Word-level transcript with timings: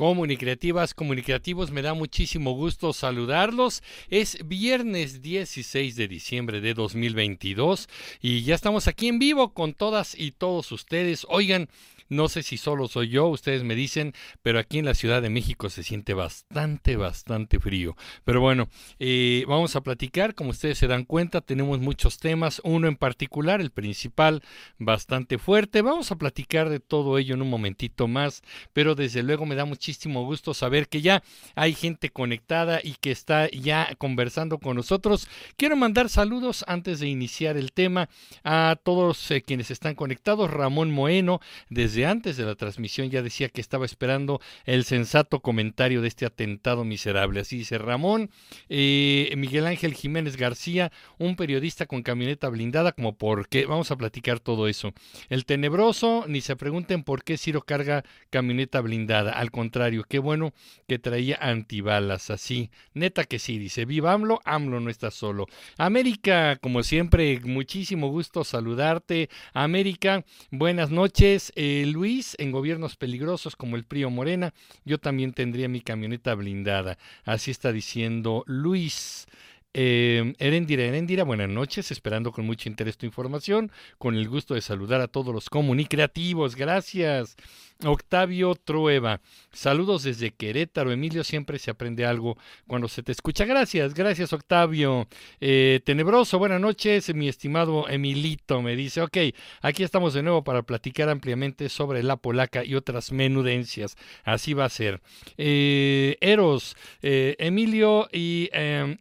Comunicativas, 0.00 0.94
comunicativos, 0.94 1.70
me 1.72 1.82
da 1.82 1.92
muchísimo 1.92 2.52
gusto 2.52 2.94
saludarlos. 2.94 3.82
Es 4.08 4.38
viernes 4.48 5.20
16 5.20 5.94
de 5.94 6.08
diciembre 6.08 6.62
de 6.62 6.72
2022 6.72 7.86
y 8.22 8.40
ya 8.40 8.54
estamos 8.54 8.88
aquí 8.88 9.08
en 9.08 9.18
vivo 9.18 9.52
con 9.52 9.74
todas 9.74 10.18
y 10.18 10.30
todos 10.30 10.72
ustedes. 10.72 11.26
Oigan, 11.28 11.68
no 12.08 12.28
sé 12.28 12.42
si 12.42 12.56
solo 12.56 12.88
soy 12.88 13.10
yo, 13.10 13.28
ustedes 13.28 13.62
me 13.62 13.76
dicen, 13.76 14.14
pero 14.42 14.58
aquí 14.58 14.78
en 14.78 14.86
la 14.86 14.94
Ciudad 14.94 15.20
de 15.20 15.30
México 15.30 15.68
se 15.68 15.84
siente 15.84 16.12
bastante, 16.14 16.96
bastante 16.96 17.60
frío. 17.60 17.94
Pero 18.24 18.40
bueno, 18.40 18.68
eh, 18.98 19.44
vamos 19.46 19.76
a 19.76 19.82
platicar, 19.82 20.34
como 20.34 20.50
ustedes 20.50 20.78
se 20.78 20.88
dan 20.88 21.04
cuenta, 21.04 21.40
tenemos 21.40 21.78
muchos 21.78 22.18
temas, 22.18 22.60
uno 22.64 22.88
en 22.88 22.96
particular, 22.96 23.60
el 23.60 23.70
principal, 23.70 24.42
bastante 24.78 25.38
fuerte. 25.38 25.82
Vamos 25.82 26.10
a 26.10 26.16
platicar 26.16 26.68
de 26.68 26.80
todo 26.80 27.16
ello 27.16 27.34
en 27.34 27.42
un 27.42 27.50
momentito 27.50 28.08
más, 28.08 28.42
pero 28.72 28.96
desde 28.96 29.22
luego 29.22 29.46
me 29.46 29.54
da 29.54 29.66
muchísimo 29.66 29.89
gusto 30.24 30.54
saber 30.54 30.88
que 30.88 31.00
ya 31.02 31.22
hay 31.54 31.74
gente 31.74 32.10
conectada 32.10 32.80
y 32.82 32.94
que 33.00 33.10
está 33.10 33.48
ya 33.50 33.94
conversando 33.98 34.58
con 34.58 34.76
nosotros. 34.76 35.28
Quiero 35.56 35.76
mandar 35.76 36.08
saludos 36.08 36.64
antes 36.66 37.00
de 37.00 37.08
iniciar 37.08 37.56
el 37.56 37.72
tema 37.72 38.08
a 38.44 38.76
todos 38.82 39.30
eh, 39.30 39.42
quienes 39.42 39.70
están 39.70 39.94
conectados. 39.94 40.50
Ramón 40.50 40.90
Moeno, 40.90 41.40
desde 41.68 42.06
antes 42.06 42.36
de 42.36 42.44
la 42.44 42.54
transmisión 42.54 43.10
ya 43.10 43.22
decía 43.22 43.48
que 43.48 43.60
estaba 43.60 43.86
esperando 43.86 44.40
el 44.64 44.84
sensato 44.84 45.40
comentario 45.40 46.02
de 46.02 46.08
este 46.08 46.26
atentado 46.26 46.84
miserable. 46.84 47.40
Así 47.40 47.58
dice 47.58 47.78
Ramón, 47.78 48.30
eh, 48.68 49.32
Miguel 49.36 49.66
Ángel 49.66 49.94
Jiménez 49.94 50.36
García, 50.36 50.92
un 51.18 51.36
periodista 51.36 51.86
con 51.86 52.02
camioneta 52.02 52.48
blindada, 52.48 52.92
como 52.92 53.16
por 53.16 53.48
qué, 53.48 53.66
vamos 53.66 53.90
a 53.90 53.96
platicar 53.96 54.40
todo 54.40 54.68
eso. 54.68 54.92
El 55.28 55.44
tenebroso, 55.44 56.24
ni 56.28 56.40
se 56.40 56.56
pregunten 56.56 57.02
por 57.02 57.24
qué 57.24 57.36
Ciro 57.36 57.62
carga 57.62 58.04
camioneta 58.30 58.80
blindada, 58.80 59.32
al 59.32 59.50
contrario, 59.50 59.79
qué 60.08 60.18
bueno 60.18 60.52
que 60.86 60.98
traía 60.98 61.38
antibalas, 61.40 62.30
así, 62.30 62.70
neta 62.92 63.24
que 63.24 63.38
sí, 63.38 63.58
dice, 63.58 63.84
viva 63.84 64.12
AMLO, 64.12 64.40
AMLO 64.44 64.80
no 64.80 64.90
está 64.90 65.10
solo. 65.10 65.46
América, 65.78 66.56
como 66.56 66.82
siempre, 66.82 67.40
muchísimo 67.40 68.08
gusto 68.08 68.44
saludarte. 68.44 69.30
América, 69.54 70.24
buenas 70.50 70.90
noches. 70.90 71.52
Eh, 71.56 71.84
Luis, 71.86 72.36
en 72.38 72.52
gobiernos 72.52 72.96
peligrosos 72.96 73.56
como 73.56 73.76
el 73.76 73.84
Prío 73.84 74.10
Morena, 74.10 74.52
yo 74.84 74.98
también 74.98 75.32
tendría 75.32 75.68
mi 75.68 75.80
camioneta 75.80 76.34
blindada. 76.34 76.98
Así 77.24 77.50
está 77.50 77.72
diciendo 77.72 78.44
Luis. 78.46 79.26
Eh, 79.72 80.34
Erendira, 80.38 80.82
Erendira, 80.82 81.22
buenas 81.22 81.48
noches, 81.48 81.92
esperando 81.92 82.32
con 82.32 82.44
mucho 82.44 82.68
interés 82.68 82.98
tu 82.98 83.06
información, 83.06 83.70
con 83.98 84.16
el 84.16 84.28
gusto 84.28 84.54
de 84.54 84.62
saludar 84.62 85.00
a 85.00 85.06
todos 85.06 85.32
los 85.32 85.48
comunicativos, 85.48 86.56
gracias. 86.56 87.36
Octavio 87.84 88.54
Trueba, 88.56 89.20
saludos 89.52 90.02
desde 90.02 90.32
Querétaro. 90.32 90.92
Emilio, 90.92 91.24
siempre 91.24 91.58
se 91.58 91.70
aprende 91.70 92.04
algo 92.04 92.36
cuando 92.66 92.88
se 92.88 93.02
te 93.02 93.12
escucha. 93.12 93.44
Gracias, 93.44 93.94
gracias 93.94 94.32
Octavio. 94.32 95.08
Eh, 95.40 95.80
tenebroso, 95.84 96.38
buenas 96.38 96.60
noches, 96.60 97.14
mi 97.14 97.28
estimado 97.28 97.88
Emilito. 97.88 98.60
Me 98.60 98.76
dice, 98.76 99.00
ok, 99.00 99.16
aquí 99.62 99.82
estamos 99.82 100.14
de 100.14 100.22
nuevo 100.22 100.44
para 100.44 100.62
platicar 100.62 101.08
ampliamente 101.08 101.68
sobre 101.68 102.02
la 102.02 102.16
polaca 102.16 102.64
y 102.64 102.74
otras 102.74 103.12
menudencias. 103.12 103.96
Así 104.24 104.52
va 104.52 104.66
a 104.66 104.70
ser. 104.70 105.00
Eh, 105.38 106.16
Eros, 106.20 106.76
eh, 107.02 107.36
Emilio 107.38 108.08
y 108.12 108.50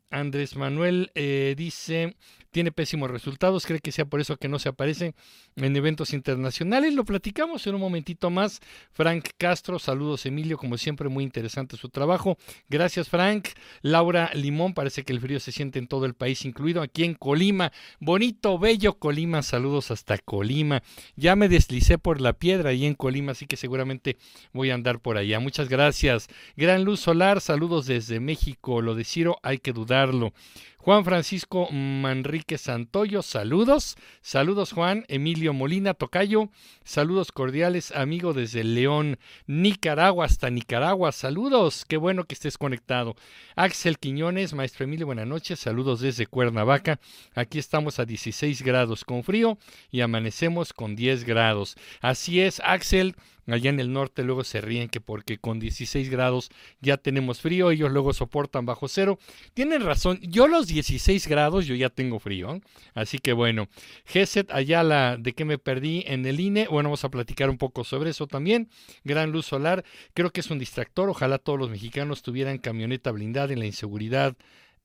Andrés 0.10 0.56
Manuel 0.60 1.10
dice 1.56 2.16
tiene 2.52 2.72
pésimos 2.72 3.12
resultados, 3.12 3.66
cree 3.66 3.80
que 3.80 3.92
sea 3.92 4.06
por 4.06 4.22
eso 4.22 4.38
que 4.38 4.48
no 4.48 4.60
se 4.60 4.70
aparece 4.70 5.14
en 5.56 5.76
eventos 5.76 6.14
internacionales. 6.14 6.94
Lo 6.94 7.06
platicamos 7.06 7.66
en 7.68 7.76
un 7.76 7.82
momentito 7.82 8.30
más. 8.30 8.60
Frank 8.92 9.30
Castro, 9.38 9.80
saludos 9.80 10.26
Emilio, 10.26 10.58
como 10.58 10.78
siempre 10.78 11.10
muy 11.10 11.24
interesante 11.24 11.78
su 11.78 11.90
trabajo. 11.90 12.38
Gracias 12.68 13.10
Frank. 13.10 13.50
Laura 13.82 14.32
Limón, 14.34 14.74
parece 14.74 15.04
que 15.04 15.14
el 15.14 15.20
frío 15.20 15.40
se 15.40 15.52
siente 15.52 15.80
en 15.80 15.88
todo 15.88 16.06
el 16.06 16.14
país, 16.14 16.46
incluido 16.46 16.82
aquí 16.82 17.04
en 17.04 17.14
Colima. 17.14 17.72
Bonito, 18.00 18.58
bello 18.58 18.96
Colima, 18.96 19.42
saludos 19.44 19.92
hasta 19.92 20.18
Colima. 20.18 20.82
Ya 21.16 21.36
me 21.36 21.50
deslicé 21.50 21.98
por 21.98 22.22
la 22.22 22.34
piedra 22.34 22.72
ahí 22.72 22.86
en 22.86 22.96
Colima, 22.96 23.34
así 23.34 23.46
que 23.46 23.58
seguramente 23.58 24.18
voy 24.54 24.72
a 24.72 24.76
andar 24.76 25.00
por 25.00 25.18
allá. 25.18 25.40
Muchas 25.40 25.70
gracias. 25.70 26.28
Gran 26.56 26.84
Luz 26.84 27.00
Solar, 27.00 27.42
saludos 27.42 27.86
desde 27.86 28.20
México. 28.20 28.82
Lo 28.82 28.96
de 28.96 29.04
Ciro 29.04 29.38
hay 29.44 29.60
que 29.60 29.74
dudarlo. 29.74 30.34
Juan 30.82 31.04
Francisco 31.04 31.70
Manrique 31.72 32.58
Santoyo, 32.58 33.22
saludos. 33.22 33.98
Saludos 34.22 34.72
Juan. 34.72 35.04
Emilio 35.10 35.52
Molina 35.54 35.94
Tocayo, 35.94 36.50
saludos 36.86 37.34
cordiales, 37.34 37.92
amigo 37.92 38.32
desde 38.32 38.64
León, 38.64 39.20
Nicaragua 39.46 40.24
hasta 40.24 40.50
Nicaragua. 40.50 41.12
Saludos, 41.12 41.84
qué 41.86 41.98
bueno 41.98 42.24
que 42.24 42.34
estés 42.34 42.58
conectado. 42.58 43.18
Axel 43.58 44.00
Quiñones, 44.00 44.54
maestro 44.54 44.86
Emilio, 44.86 45.06
buenas 45.06 45.28
noches. 45.28 45.60
Saludos 45.60 46.00
desde 46.00 46.28
Cuernavaca. 46.28 46.98
Aquí 47.36 47.60
estamos 47.60 48.00
a 48.00 48.06
16 48.06 48.62
grados 48.62 49.04
con 49.04 49.24
frío 49.24 49.58
y 49.92 50.00
amanecemos 50.00 50.72
con 50.72 50.96
10 50.96 51.26
grados. 51.26 51.76
Así 52.00 52.40
es, 52.40 52.62
Axel. 52.64 53.18
Allá 53.52 53.70
en 53.70 53.80
el 53.80 53.92
norte 53.92 54.24
luego 54.24 54.44
se 54.44 54.62
ríen 54.62 54.90
que 54.90 55.02
porque 55.02 55.38
con 55.38 55.60
16 55.60 56.10
grados 56.10 56.50
ya 56.82 56.98
tenemos 56.98 57.42
frío, 57.42 57.72
ellos 57.72 57.92
luego 57.92 58.14
soportan 58.14 58.66
bajo 58.66 58.88
cero. 58.88 59.20
Tienen 59.54 59.84
razón, 59.84 60.20
yo 60.22 60.48
los 60.48 60.68
16 60.68 61.28
grados 61.28 61.66
yo 61.66 61.76
ya 61.76 61.90
tengo 61.90 62.20
frío. 62.20 62.56
¿eh? 62.56 62.62
Así 62.94 63.20
que 63.20 63.34
bueno, 63.34 63.68
Geset 64.06 64.52
Ayala, 64.52 65.18
¿de 65.18 65.34
qué 65.34 65.46
me 65.46 65.58
perdí 65.58 66.04
en 66.08 66.26
el 66.26 66.40
INE? 66.40 66.68
Bueno, 66.68 66.90
vamos 66.90 67.04
a 67.04 67.10
platicar 67.10 67.50
un 67.50 67.58
poco 67.58 67.84
sobre 67.84 68.12
eso 68.12 68.28
también. 68.28 68.70
Gran 69.04 69.32
luz 69.32 69.46
solar, 69.46 69.84
creo 70.14 70.32
que 70.32 70.42
es 70.42 70.50
un 70.50 70.60
distractor, 70.60 71.10
ojalá 71.10 71.38
todos 71.38 71.60
los 71.60 71.70
mexicanos 71.70 72.22
tuvieran 72.22 72.58
camioneta 72.58 73.12
blindada 73.12 73.54
en 73.54 73.60
la 73.60 73.66
inseguridad 73.66 74.36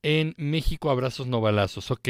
en 0.04 0.34
México, 0.36 0.90
abrazos 0.90 1.26
no 1.26 1.40
balazos, 1.40 1.90
ok. 1.90 2.08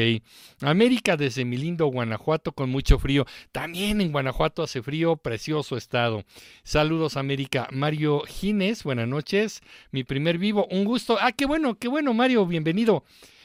América 0.60 1.16
desde 1.16 1.44
mi 1.44 1.56
lindo 1.56 1.86
Guanajuato 1.86 2.50
con 2.50 2.68
mucho 2.68 2.98
frío. 2.98 3.24
También 3.52 4.00
en 4.00 4.10
Guanajuato 4.10 4.64
hace 4.64 4.82
frío, 4.82 5.16
precioso 5.16 5.76
estado. 5.76 6.24
Saludos 6.64 7.16
América. 7.16 7.68
Mario 7.70 8.22
Gines, 8.26 8.82
buenas 8.82 9.06
noches. 9.06 9.62
Mi 9.92 10.02
primer 10.02 10.38
vivo, 10.38 10.66
un 10.72 10.84
gusto. 10.84 11.18
Ah, 11.20 11.30
qué 11.30 11.46
bueno, 11.46 11.78
qué 11.78 11.86
bueno 11.86 12.12
Mario, 12.14 12.44
bienvenido. 12.46 13.04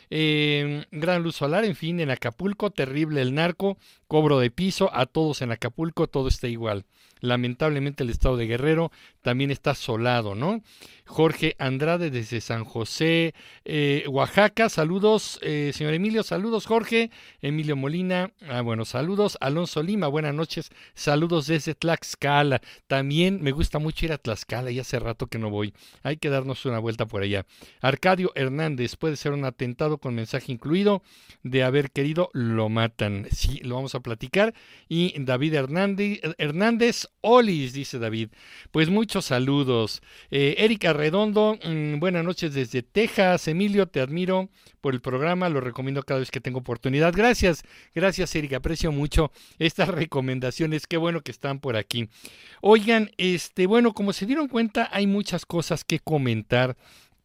Eh, 0.09 0.83
gran 0.89 1.21
luz 1.21 1.35
solar, 1.35 1.63
en 1.63 1.75
fin, 1.75 1.99
en 1.99 2.09
Acapulco, 2.09 2.71
terrible 2.71 3.21
el 3.21 3.35
narco, 3.35 3.77
cobro 4.07 4.39
de 4.39 4.49
piso, 4.49 4.89
a 4.91 5.05
todos 5.05 5.43
en 5.43 5.51
Acapulco, 5.51 6.07
todo 6.07 6.27
está 6.27 6.47
igual. 6.47 6.85
Lamentablemente 7.21 8.03
el 8.03 8.09
estado 8.09 8.37
de 8.37 8.47
Guerrero 8.47 8.91
también 9.21 9.51
está 9.51 9.75
solado, 9.75 10.35
¿no? 10.35 10.61
Jorge 11.09 11.55
Andrade 11.57 12.11
desde 12.11 12.39
San 12.39 12.63
José, 12.63 13.33
eh, 13.65 14.05
Oaxaca, 14.07 14.69
saludos, 14.69 15.39
eh, 15.41 15.71
señor 15.73 15.95
Emilio, 15.95 16.21
saludos 16.21 16.67
Jorge, 16.67 17.09
Emilio 17.41 17.75
Molina, 17.75 18.31
ah, 18.47 18.61
bueno, 18.61 18.85
saludos, 18.85 19.35
Alonso 19.41 19.81
Lima, 19.81 20.07
buenas 20.07 20.35
noches, 20.35 20.69
saludos 20.93 21.47
desde 21.47 21.73
Tlaxcala, 21.73 22.61
también 22.85 23.41
me 23.41 23.51
gusta 23.51 23.79
mucho 23.79 24.05
ir 24.05 24.13
a 24.13 24.19
Tlaxcala, 24.19 24.69
y 24.69 24.79
hace 24.79 24.99
rato 24.99 25.25
que 25.25 25.39
no 25.39 25.49
voy, 25.49 25.73
hay 26.03 26.17
que 26.17 26.29
darnos 26.29 26.63
una 26.65 26.77
vuelta 26.77 27.07
por 27.07 27.23
allá. 27.23 27.43
Arcadio 27.81 28.31
Hernández, 28.35 28.95
puede 28.95 29.15
ser 29.15 29.31
un 29.31 29.45
atentado 29.45 29.97
con 29.97 30.13
mensaje 30.13 30.51
incluido, 30.51 31.01
de 31.41 31.63
haber 31.63 31.89
querido, 31.89 32.29
lo 32.33 32.69
matan, 32.69 33.25
sí, 33.31 33.61
lo 33.63 33.75
vamos 33.75 33.95
a 33.95 34.01
platicar, 34.01 34.53
y 34.87 35.19
David 35.19 35.55
Hernández 35.55 37.08
Olis, 37.21 37.73
dice 37.73 37.99
David, 37.99 38.29
pues 38.71 38.89
muchos 38.89 39.25
saludos, 39.25 40.01
eh, 40.31 40.55
Erika 40.59 40.93
Redondo, 40.93 41.59
mm, 41.61 41.99
buenas 41.99 42.23
noches 42.23 42.53
desde 42.53 42.81
Texas. 42.81 43.47
Emilio, 43.49 43.87
te 43.87 43.99
admiro 43.99 44.49
por 44.79 44.93
el 44.93 45.01
programa, 45.01 45.49
lo 45.49 45.59
recomiendo 45.59 46.01
cada 46.03 46.21
vez 46.21 46.31
que 46.31 46.39
tengo 46.39 46.59
oportunidad. 46.59 47.13
Gracias, 47.13 47.63
gracias 47.93 48.33
Erika, 48.35 48.57
aprecio 48.57 48.93
mucho 48.93 49.33
estas 49.57 49.89
recomendaciones, 49.89 50.87
qué 50.87 50.95
bueno 50.95 51.19
que 51.19 51.31
están 51.31 51.59
por 51.59 51.75
aquí. 51.75 52.07
Oigan, 52.61 53.11
este, 53.17 53.67
bueno, 53.67 53.93
como 53.93 54.13
se 54.13 54.25
dieron 54.25 54.47
cuenta, 54.47 54.87
hay 54.89 55.05
muchas 55.05 55.45
cosas 55.45 55.83
que 55.83 55.99
comentar 55.99 56.77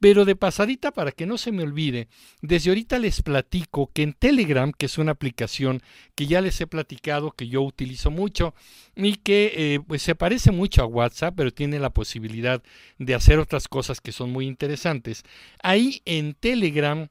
pero 0.04 0.26
de 0.26 0.36
pasadita, 0.36 0.90
para 0.90 1.12
que 1.12 1.24
no 1.24 1.38
se 1.38 1.50
me 1.50 1.62
olvide, 1.62 2.08
desde 2.42 2.68
ahorita 2.68 2.98
les 2.98 3.22
platico 3.22 3.90
que 3.90 4.02
en 4.02 4.12
Telegram, 4.12 4.70
que 4.70 4.84
es 4.84 4.98
una 4.98 5.12
aplicación 5.12 5.80
que 6.14 6.26
ya 6.26 6.42
les 6.42 6.60
he 6.60 6.66
platicado, 6.66 7.30
que 7.30 7.48
yo 7.48 7.62
utilizo 7.62 8.10
mucho 8.10 8.54
y 8.94 9.14
que 9.14 9.54
eh, 9.56 9.80
pues 9.80 10.02
se 10.02 10.14
parece 10.14 10.50
mucho 10.50 10.82
a 10.82 10.86
WhatsApp, 10.86 11.32
pero 11.34 11.54
tiene 11.54 11.78
la 11.78 11.88
posibilidad 11.88 12.62
de 12.98 13.14
hacer 13.14 13.38
otras 13.38 13.66
cosas 13.66 14.02
que 14.02 14.12
son 14.12 14.30
muy 14.30 14.46
interesantes. 14.46 15.22
Ahí 15.62 16.02
en 16.04 16.34
Telegram 16.34 17.08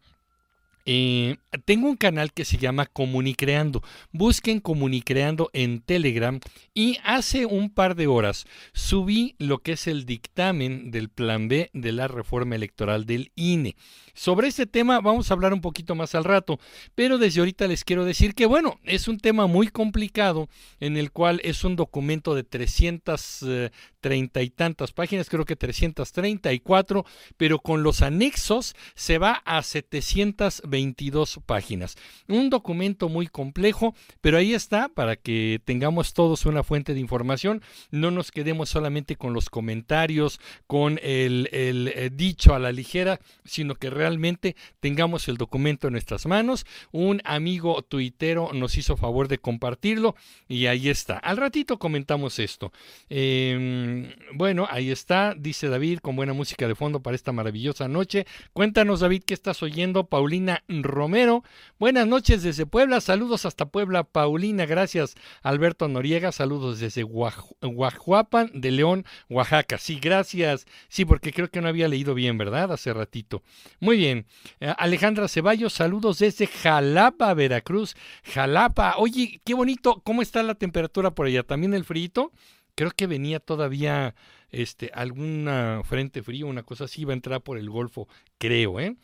eh, 0.85 1.38
tengo 1.65 1.88
un 1.88 1.95
canal 1.95 2.33
que 2.33 2.45
se 2.45 2.57
llama 2.57 2.85
Comunicreando. 2.85 3.81
Busquen 4.12 4.59
Comunicreando 4.59 5.50
en 5.53 5.81
Telegram 5.81 6.39
y 6.74 6.97
hace 7.03 7.45
un 7.45 7.69
par 7.69 7.95
de 7.95 8.07
horas 8.07 8.45
subí 8.74 9.35
lo 9.38 9.59
que 9.59 9.74
es 9.74 9.88
el 9.88 10.06
dictamen 10.06 10.91
del 10.91 11.09
Plan 11.09 11.47
B 11.47 11.69
de 11.74 11.91
la 11.91 12.07
reforma 12.07 12.56
electoral 12.56 13.06
del 13.06 13.31
INE. 13.35 13.75
Sobre 14.15 14.48
este 14.48 14.68
tema 14.68 15.01
vamos 15.01 15.31
a 15.31 15.33
hablar 15.33 15.54
un 15.54 15.62
poquito 15.62 15.95
más 15.95 16.13
al 16.13 16.24
rato, 16.24 16.60
pero 16.94 17.18
desde 17.18 17.39
ahorita 17.39 17.68
les 17.68 17.83
quiero 17.83 18.06
decir 18.06 18.36
que 18.36 18.45
bueno, 18.45 18.80
es 18.83 19.07
un 19.07 19.18
tema 19.18 19.48
muy 19.48 19.69
complicado 19.69 20.50
en 20.80 20.98
el 20.98 21.12
cual 21.12 21.42
es 21.44 21.63
un 21.63 21.75
documento 21.75 22.36
de 22.36 22.44
330 22.44 24.42
y 24.44 24.50
tantas 24.51 24.92
páginas, 24.92 25.30
creo 25.30 25.45
que 25.45 25.56
334, 25.56 27.06
pero 27.38 27.57
con 27.57 27.81
los 27.81 28.04
anexos 28.04 28.75
se 28.94 29.18
va 29.18 29.42
a 29.45 29.63
722 29.63 31.39
páginas. 31.48 31.95
Un 32.27 32.51
documento 32.51 33.10
muy 33.10 33.25
complejo, 33.25 33.95
pero 34.21 34.38
ahí 34.38 34.54
está 34.54 34.89
para 34.89 35.15
que 35.15 35.60
tengamos 35.65 36.13
todos 36.13 36.45
una 36.45 36.62
fuente 36.62 36.94
de 36.94 37.00
información, 37.00 37.63
no 37.89 38.12
nos 38.12 38.30
quedemos 38.30 38.69
solamente 38.69 39.15
con 39.15 39.33
los 39.33 39.50
comentarios, 39.50 40.39
con 40.68 41.00
el, 41.01 41.50
el 41.51 41.88
eh, 41.88 42.12
dicho 42.13 42.54
a 42.54 42.60
la 42.60 42.71
ligera, 42.71 43.19
sino 43.44 43.74
que 43.74 43.89
realmente 43.89 44.02
realmente 44.03 44.57
tengamos 44.81 45.29
el 45.29 45.38
documento 45.38 45.88
en 45.88 45.94
nuestras 45.94 46.25
manos. 46.25 46.65
Un 46.91 47.21
amigo 47.23 47.81
tuitero 47.83 48.51
nos 48.53 48.77
hizo 48.77 48.97
favor 48.97 49.29
de 49.29 49.38
compartirlo 49.38 50.15
y 50.50 50.65
ahí 50.65 50.89
está. 50.89 51.17
Al 51.19 51.38
ratito 51.38 51.79
comentamos 51.79 52.38
esto. 52.38 52.73
Em, 53.09 54.11
bueno, 54.33 54.67
ahí 54.69 54.91
está, 54.91 55.35
dice 55.38 55.69
David, 55.69 56.00
con 56.00 56.17
buena 56.17 56.33
música 56.33 56.67
de 56.67 56.75
fondo 56.75 57.01
para 57.01 57.15
esta 57.15 57.31
maravillosa 57.31 57.88
noche. 57.88 58.25
Cuéntanos, 58.51 59.00
David, 59.00 59.23
¿qué 59.25 59.33
estás 59.33 59.63
oyendo? 59.63 60.03
Paulina 60.07 60.63
Romero. 60.67 61.45
Buenas 61.79 62.05
noches 62.05 62.44
desde 62.44 62.65
Puebla. 62.65 63.00
Saludos 63.00 63.45
hasta 63.45 63.67
Puebla, 63.67 64.03
Paulina. 64.03 64.65
Gracias, 64.65 65.15
Alberto 65.44 65.88
Noriega. 65.88 66.33
Saludos 66.33 66.81
desde 66.81 67.03
Guajuapan 67.03 68.51
de 68.53 68.71
León, 68.71 69.05
Oaxaca. 69.29 69.77
Sí, 69.77 69.97
gracias. 70.01 70.65
Sí, 70.89 71.05
porque 71.05 71.31
creo 71.31 71.50
que 71.50 71.61
no 71.61 71.69
había 71.69 71.88
leído 71.88 72.13
bien, 72.13 72.38
¿verdad? 72.38 72.73
Hace 72.73 72.94
ratito. 72.94 73.44
Muy 73.79 73.92
muy 73.93 73.99
bien. 73.99 74.25
Eh, 74.59 74.73
Alejandra 74.79 75.27
Ceballos, 75.27 75.73
saludos 75.73 76.17
desde 76.17 76.47
Jalapa, 76.47 77.31
Veracruz. 77.35 77.95
Jalapa, 78.23 78.95
oye, 78.97 79.39
qué 79.45 79.53
bonito. 79.53 80.01
¿Cómo 80.03 80.23
está 80.23 80.41
la 80.41 80.55
temperatura 80.55 81.11
por 81.11 81.27
allá? 81.27 81.43
¿También 81.43 81.75
el 81.75 81.83
frío? 81.83 82.31
Creo 82.73 82.89
que 82.89 83.05
venía 83.05 83.39
todavía 83.39 84.15
este, 84.49 84.89
alguna 84.95 85.81
frente 85.83 86.23
frío, 86.23 86.47
una 86.47 86.63
cosa 86.63 86.85
así, 86.85 87.05
va 87.05 87.13
a 87.13 87.17
entrar 87.17 87.41
por 87.41 87.59
el 87.59 87.69
Golfo, 87.69 88.07
creo, 88.39 88.79
¿eh? 88.79 88.95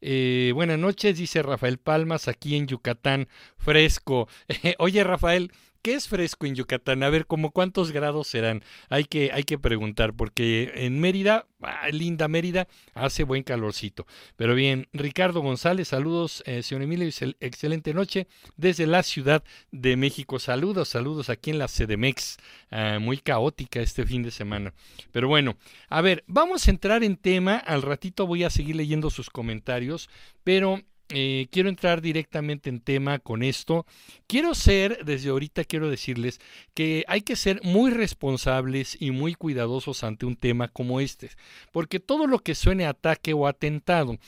Eh, 0.00 0.50
buenas 0.56 0.80
noches, 0.80 1.16
dice 1.16 1.40
Rafael 1.40 1.78
Palmas, 1.78 2.26
aquí 2.26 2.56
en 2.56 2.66
Yucatán, 2.66 3.28
fresco. 3.58 4.26
oye, 4.78 5.04
Rafael, 5.04 5.52
¿Qué 5.82 5.94
es 5.94 6.06
fresco 6.06 6.46
en 6.46 6.54
Yucatán? 6.54 7.02
A 7.02 7.10
ver, 7.10 7.26
¿cómo 7.26 7.50
cuántos 7.50 7.90
grados 7.90 8.28
serán? 8.28 8.62
Hay 8.88 9.02
que, 9.04 9.32
hay 9.32 9.42
que 9.42 9.58
preguntar, 9.58 10.14
porque 10.14 10.70
en 10.76 11.00
Mérida, 11.00 11.48
ah, 11.60 11.88
linda 11.88 12.28
Mérida, 12.28 12.68
hace 12.94 13.24
buen 13.24 13.42
calorcito. 13.42 14.06
Pero 14.36 14.54
bien, 14.54 14.86
Ricardo 14.92 15.40
González, 15.40 15.88
saludos, 15.88 16.44
eh, 16.46 16.62
señor 16.62 16.82
Emilio, 16.82 17.10
excelente 17.40 17.94
noche 17.94 18.28
desde 18.56 18.86
la 18.86 19.02
Ciudad 19.02 19.42
de 19.72 19.96
México. 19.96 20.38
Saludos, 20.38 20.88
saludos 20.90 21.28
aquí 21.30 21.50
en 21.50 21.58
la 21.58 21.66
CDMEX, 21.66 22.36
ah, 22.70 22.98
muy 23.00 23.18
caótica 23.18 23.80
este 23.80 24.06
fin 24.06 24.22
de 24.22 24.30
semana. 24.30 24.74
Pero 25.10 25.26
bueno, 25.26 25.56
a 25.88 26.00
ver, 26.00 26.22
vamos 26.28 26.68
a 26.68 26.70
entrar 26.70 27.02
en 27.02 27.16
tema, 27.16 27.56
al 27.56 27.82
ratito 27.82 28.28
voy 28.28 28.44
a 28.44 28.50
seguir 28.50 28.76
leyendo 28.76 29.10
sus 29.10 29.30
comentarios, 29.30 30.08
pero 30.44 30.80
eh, 31.14 31.48
quiero 31.50 31.68
entrar 31.68 32.00
directamente 32.00 32.70
en 32.70 32.80
tema 32.80 33.18
con 33.18 33.42
esto. 33.42 33.86
Quiero 34.26 34.54
ser, 34.54 35.04
desde 35.04 35.30
ahorita 35.30 35.64
quiero 35.64 35.90
decirles 35.90 36.40
que 36.74 37.04
hay 37.06 37.20
que 37.20 37.36
ser 37.36 37.60
muy 37.62 37.90
responsables 37.90 38.96
y 38.98 39.10
muy 39.10 39.34
cuidadosos 39.34 40.04
ante 40.04 40.24
un 40.24 40.36
tema 40.36 40.68
como 40.68 41.00
este, 41.00 41.30
porque 41.70 42.00
todo 42.00 42.26
lo 42.26 42.38
que 42.38 42.54
suene 42.54 42.86
ataque 42.86 43.34
o 43.34 43.46
atentado 43.46 44.18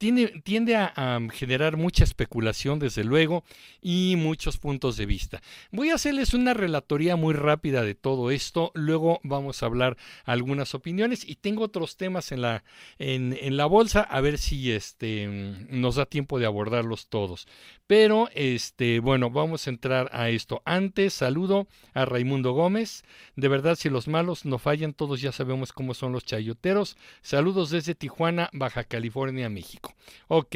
tiende 0.00 0.76
a, 0.76 1.20
generar 1.30 1.76
mucha 1.76 2.04
especulación, 2.04 2.78
desde 2.78 3.04
luego, 3.04 3.44
y 3.82 4.14
muchos 4.16 4.56
puntos 4.56 4.96
de 4.96 5.04
vista. 5.04 5.42
Voy 5.70 5.90
a 5.90 5.96
hacerles 5.96 6.32
una 6.32 6.54
relatoría 6.54 7.16
muy 7.16 7.34
rápida 7.34 7.82
de 7.82 7.94
todo 7.94 8.30
esto, 8.30 8.72
luego 8.74 9.20
vamos 9.24 9.62
a 9.62 9.66
hablar 9.66 9.98
algunas 10.24 10.74
opiniones 10.74 11.28
y 11.28 11.34
tengo 11.34 11.64
otros 11.64 11.98
temas 11.98 12.32
en 12.32 12.40
la, 12.40 12.64
en, 12.98 13.56
la 13.58 13.66
bolsa, 13.66 14.00
a 14.00 14.22
ver 14.22 14.38
si 14.38 14.72
este, 14.72 15.26
nos 15.68 15.96
da 15.96 16.06
tiempo 16.06 16.38
de 16.38 16.46
abordarlos 16.46 17.08
todos. 17.08 17.46
Pero, 17.90 18.28
este, 18.36 19.00
bueno, 19.00 19.30
vamos 19.30 19.66
a 19.66 19.70
entrar 19.70 20.10
a 20.12 20.28
esto. 20.28 20.62
Antes, 20.64 21.12
saludo 21.12 21.66
a 21.92 22.04
Raimundo 22.04 22.52
Gómez. 22.52 23.02
De 23.34 23.48
verdad, 23.48 23.74
si 23.74 23.90
los 23.90 24.06
malos 24.06 24.44
no 24.44 24.60
fallan, 24.60 24.94
todos 24.94 25.20
ya 25.20 25.32
sabemos 25.32 25.72
cómo 25.72 25.92
son 25.94 26.12
los 26.12 26.24
chayoteros. 26.24 26.96
Saludos 27.20 27.70
desde 27.70 27.96
Tijuana, 27.96 28.48
Baja 28.52 28.84
California, 28.84 29.48
México. 29.48 29.92
Ok, 30.28 30.54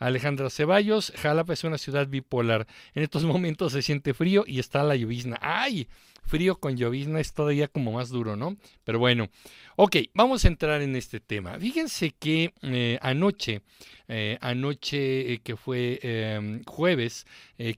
Alejandra 0.00 0.50
Ceballos, 0.50 1.12
Jalapa 1.14 1.52
es 1.52 1.62
una 1.62 1.78
ciudad 1.78 2.08
bipolar. 2.08 2.66
En 2.96 3.04
estos 3.04 3.22
momentos 3.32 3.74
se 3.74 3.82
siente 3.82 4.12
frío 4.12 4.42
y 4.44 4.58
está 4.58 4.82
la 4.82 4.96
llovizna. 4.96 5.38
¡Ay! 5.40 5.86
Frío 6.22 6.56
con 6.56 6.76
llovizna 6.76 7.20
es 7.20 7.34
todavía 7.34 7.68
como 7.68 7.92
más 7.92 8.08
duro, 8.08 8.36
¿no? 8.36 8.56
Pero 8.84 8.98
bueno, 8.98 9.28
ok, 9.76 9.96
vamos 10.14 10.44
a 10.44 10.48
entrar 10.48 10.80
en 10.80 10.96
este 10.96 11.20
tema. 11.20 11.58
Fíjense 11.58 12.12
que 12.18 12.54
eh, 12.62 12.98
anoche, 13.02 13.62
eh, 14.08 14.38
anoche 14.40 15.32
eh, 15.32 15.40
que 15.42 15.56
fue 15.56 15.98
em, 16.02 16.62
jueves 16.64 17.26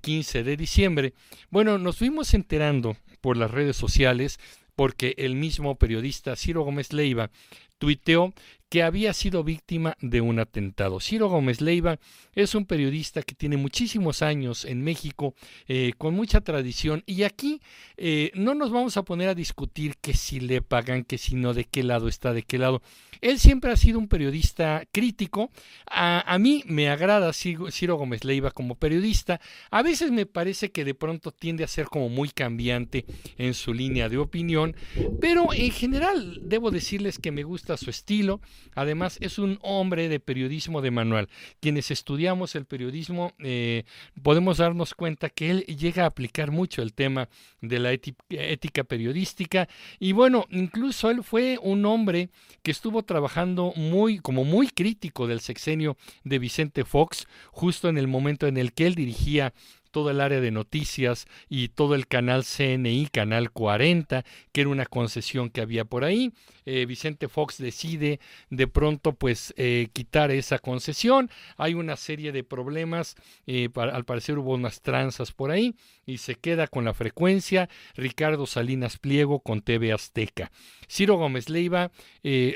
15 0.00 0.44
de 0.44 0.56
diciembre, 0.56 1.14
bueno, 1.50 1.78
nos 1.78 1.98
fuimos 1.98 2.32
enterando 2.34 2.96
por 3.20 3.36
las 3.36 3.50
redes 3.50 3.76
sociales 3.76 4.38
porque 4.76 5.14
el 5.18 5.34
mismo 5.34 5.76
periodista 5.76 6.36
Ciro 6.36 6.62
Gómez 6.62 6.92
Leiva 6.92 7.30
tuiteó 7.78 8.32
que 8.74 8.82
había 8.82 9.12
sido 9.12 9.44
víctima 9.44 9.96
de 10.00 10.20
un 10.20 10.40
atentado. 10.40 10.98
Ciro 10.98 11.28
Gómez 11.28 11.60
Leiva 11.60 12.00
es 12.34 12.56
un 12.56 12.66
periodista 12.66 13.22
que 13.22 13.36
tiene 13.36 13.56
muchísimos 13.56 14.20
años 14.20 14.64
en 14.64 14.82
México, 14.82 15.36
eh, 15.68 15.92
con 15.96 16.12
mucha 16.16 16.40
tradición, 16.40 17.04
y 17.06 17.22
aquí 17.22 17.60
eh, 17.96 18.32
no 18.34 18.52
nos 18.52 18.72
vamos 18.72 18.96
a 18.96 19.04
poner 19.04 19.28
a 19.28 19.36
discutir 19.36 19.94
que 19.98 20.12
si 20.12 20.40
le 20.40 20.60
pagan, 20.60 21.04
que 21.04 21.18
si 21.18 21.36
no, 21.36 21.54
de 21.54 21.66
qué 21.66 21.84
lado 21.84 22.08
está, 22.08 22.32
de 22.32 22.42
qué 22.42 22.58
lado. 22.58 22.82
Él 23.20 23.38
siempre 23.38 23.70
ha 23.70 23.76
sido 23.76 23.98
un 23.98 24.08
periodista 24.08 24.82
crítico. 24.92 25.50
A, 25.86 26.36
mí 26.38 26.62
me 26.66 26.90
agrada 26.90 27.32
Ciro 27.32 27.96
Gómez 27.96 28.24
Leiva 28.24 28.50
como 28.50 28.74
periodista. 28.74 29.40
A 29.70 29.82
veces 29.82 30.10
me 30.10 30.26
parece 30.26 30.72
que 30.72 30.84
de 30.84 30.94
pronto 30.94 31.30
tiende 31.30 31.64
a 31.64 31.68
ser 31.68 31.86
como 31.86 32.08
muy 32.08 32.28
cambiante 32.28 33.06
en 33.38 33.54
su 33.54 33.72
línea 33.72 34.08
de 34.08 34.18
opinión, 34.18 34.76
pero 35.20 35.52
en 35.54 35.70
general 35.70 36.40
debo 36.42 36.70
decirles 36.70 37.18
que 37.18 37.30
me 37.30 37.44
gusta 37.44 37.76
su 37.76 37.88
estilo. 37.88 38.40
Además, 38.74 39.18
es 39.20 39.38
un 39.38 39.58
hombre 39.62 40.08
de 40.08 40.20
periodismo 40.20 40.82
de 40.82 40.90
manual. 40.90 41.28
Quienes 41.60 41.90
estudiamos 41.90 42.54
el 42.54 42.64
periodismo 42.64 43.32
eh, 43.38 43.84
podemos 44.22 44.58
darnos 44.58 44.94
cuenta 44.94 45.30
que 45.30 45.50
él 45.50 45.60
llega 45.66 46.04
a 46.04 46.06
aplicar 46.06 46.50
mucho 46.50 46.82
el 46.82 46.92
tema 46.92 47.28
de 47.60 47.78
la 47.78 47.92
ética 47.92 48.84
periodística 48.84 49.68
y 49.98 50.12
bueno, 50.12 50.46
incluso 50.50 51.10
él 51.10 51.22
fue 51.22 51.58
un 51.62 51.84
hombre 51.86 52.30
que 52.62 52.70
estuvo 52.70 53.02
trabajando 53.02 53.72
muy 53.76 54.18
como 54.18 54.44
muy 54.44 54.68
crítico 54.68 55.26
del 55.26 55.40
sexenio 55.40 55.96
de 56.24 56.38
Vicente 56.38 56.84
Fox 56.84 57.26
justo 57.50 57.88
en 57.88 57.98
el 57.98 58.08
momento 58.08 58.46
en 58.46 58.56
el 58.56 58.72
que 58.72 58.86
él 58.86 58.94
dirigía 58.94 59.52
todo 59.94 60.10
el 60.10 60.20
área 60.20 60.40
de 60.40 60.50
noticias 60.50 61.26
y 61.48 61.68
todo 61.68 61.94
el 61.94 62.08
canal 62.08 62.44
CNI, 62.44 63.06
Canal 63.12 63.52
40, 63.52 64.24
que 64.50 64.60
era 64.60 64.70
una 64.70 64.86
concesión 64.86 65.50
que 65.50 65.60
había 65.60 65.84
por 65.84 66.02
ahí. 66.02 66.32
Eh, 66.66 66.86
Vicente 66.86 67.28
Fox 67.28 67.58
decide 67.58 68.20
de 68.50 68.66
pronto 68.66 69.12
pues 69.12 69.52
eh, 69.56 69.88
quitar 69.92 70.30
esa 70.30 70.58
concesión. 70.58 71.30
Hay 71.56 71.74
una 71.74 71.96
serie 71.96 72.32
de 72.32 72.44
problemas, 72.44 73.16
eh, 73.46 73.68
al 73.74 74.04
parecer 74.04 74.38
hubo 74.38 74.54
unas 74.54 74.80
tranzas 74.80 75.32
por 75.32 75.50
ahí 75.50 75.74
y 76.06 76.18
se 76.18 76.34
queda 76.34 76.66
con 76.66 76.84
la 76.84 76.94
frecuencia 76.94 77.68
Ricardo 77.94 78.46
Salinas 78.46 78.98
Pliego 78.98 79.40
con 79.40 79.62
TV 79.62 79.92
Azteca. 79.92 80.50
Ciro 80.88 81.16
Gómez 81.16 81.48
Leiva 81.48 81.90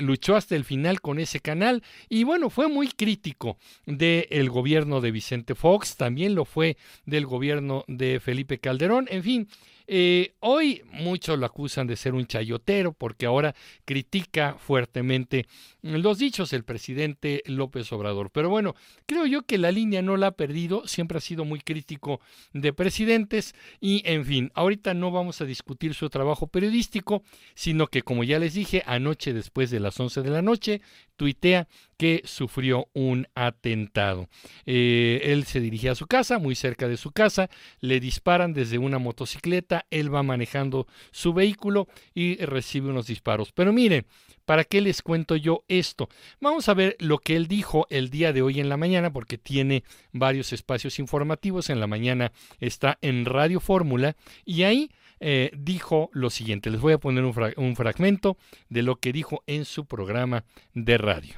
luchó 0.00 0.36
hasta 0.36 0.54
el 0.54 0.64
final 0.64 1.00
con 1.00 1.18
ese 1.18 1.40
canal 1.40 1.82
y 2.08 2.24
bueno, 2.24 2.50
fue 2.50 2.68
muy 2.68 2.88
crítico 2.88 3.56
del 3.86 4.50
gobierno 4.50 5.00
de 5.00 5.10
Vicente 5.10 5.54
Fox, 5.54 5.96
también 5.96 6.34
lo 6.34 6.44
fue 6.44 6.76
del 7.06 7.26
gobierno 7.26 7.84
de 7.88 8.20
Felipe 8.20 8.58
Calderón, 8.58 9.06
en 9.10 9.22
fin, 9.22 9.48
Eh, 9.90 10.34
hoy 10.40 10.82
muchos 10.92 11.38
lo 11.38 11.46
acusan 11.46 11.86
de 11.86 11.96
ser 11.96 12.12
un 12.12 12.26
chayotero 12.26 12.92
porque 12.92 13.24
ahora 13.24 13.54
critica 13.86 14.56
fuertemente 14.58 15.46
los 15.80 16.18
dichos 16.18 16.50
del 16.50 16.62
presidente 16.62 17.42
López 17.46 17.90
Obrador. 17.92 18.30
Pero 18.30 18.50
bueno, 18.50 18.74
creo 19.06 19.24
yo 19.24 19.46
que 19.46 19.56
la 19.56 19.72
línea 19.72 20.02
no 20.02 20.18
la 20.18 20.26
ha 20.28 20.32
perdido, 20.32 20.86
siempre 20.86 21.16
ha 21.16 21.22
sido 21.22 21.46
muy 21.46 21.60
crítico 21.60 22.20
de 22.52 22.74
presidentes 22.74 23.54
y 23.80 24.02
en 24.04 24.26
fin, 24.26 24.52
ahorita 24.54 24.92
no 24.92 25.10
vamos 25.10 25.40
a 25.40 25.46
discutir 25.46 25.94
su 25.94 26.10
trabajo 26.10 26.48
periodístico, 26.48 27.22
sino 27.54 27.86
que 27.86 28.02
como 28.02 28.24
ya 28.24 28.38
les 28.38 28.52
dije, 28.52 28.82
anoche 28.84 29.32
después 29.32 29.70
de 29.70 29.80
las 29.80 29.98
11 29.98 30.20
de 30.20 30.30
la 30.30 30.42
noche, 30.42 30.82
tuitea 31.16 31.66
que 31.98 32.22
sufrió 32.24 32.88
un 32.94 33.26
atentado. 33.34 34.28
Eh, 34.66 35.20
él 35.24 35.44
se 35.44 35.60
dirigía 35.60 35.92
a 35.92 35.96
su 35.96 36.06
casa, 36.06 36.38
muy 36.38 36.54
cerca 36.54 36.88
de 36.88 36.96
su 36.96 37.10
casa, 37.10 37.50
le 37.80 37.98
disparan 38.00 38.54
desde 38.54 38.78
una 38.78 38.98
motocicleta, 38.98 39.77
él 39.90 40.14
va 40.14 40.22
manejando 40.22 40.86
su 41.10 41.32
vehículo 41.32 41.88
y 42.14 42.36
recibe 42.36 42.90
unos 42.90 43.06
disparos. 43.06 43.52
Pero 43.52 43.72
miren, 43.72 44.06
¿Para 44.48 44.64
qué 44.64 44.80
les 44.80 45.02
cuento 45.02 45.36
yo 45.36 45.62
esto? 45.68 46.08
Vamos 46.40 46.70
a 46.70 46.74
ver 46.74 46.96
lo 47.00 47.18
que 47.18 47.36
él 47.36 47.48
dijo 47.48 47.86
el 47.90 48.08
día 48.08 48.32
de 48.32 48.40
hoy 48.40 48.60
en 48.60 48.70
la 48.70 48.78
mañana, 48.78 49.12
porque 49.12 49.36
tiene 49.36 49.84
varios 50.10 50.54
espacios 50.54 50.98
informativos. 50.98 51.68
En 51.68 51.80
la 51.80 51.86
mañana 51.86 52.32
está 52.58 52.96
en 53.02 53.26
Radio 53.26 53.60
Fórmula 53.60 54.16
y 54.46 54.62
ahí 54.62 54.90
eh, 55.20 55.50
dijo 55.54 56.08
lo 56.14 56.30
siguiente. 56.30 56.70
Les 56.70 56.80
voy 56.80 56.94
a 56.94 56.98
poner 56.98 57.24
un, 57.24 57.76
fragmento 57.76 58.38
de 58.70 58.80
lo 58.80 58.96
que 58.96 59.12
dijo 59.12 59.42
en 59.46 59.66
su 59.66 59.84
programa 59.84 60.44
de 60.72 60.96
radio. 60.96 61.34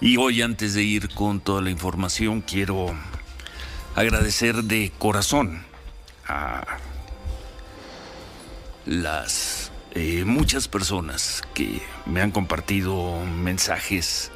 Y 0.00 0.16
hoy 0.16 0.40
antes 0.40 0.72
de 0.72 0.84
ir 0.84 1.10
con 1.10 1.38
toda 1.38 1.60
la 1.60 1.70
información, 1.70 2.40
quiero 2.40 2.94
agradecer 3.94 4.54
de 4.64 4.90
corazón 4.98 5.66
a 6.26 6.78
las 8.86 9.70
eh, 9.94 10.24
muchas 10.24 10.68
personas 10.68 11.42
que 11.54 11.82
me 12.06 12.22
han 12.22 12.30
compartido 12.30 13.20
mensajes, 13.26 14.30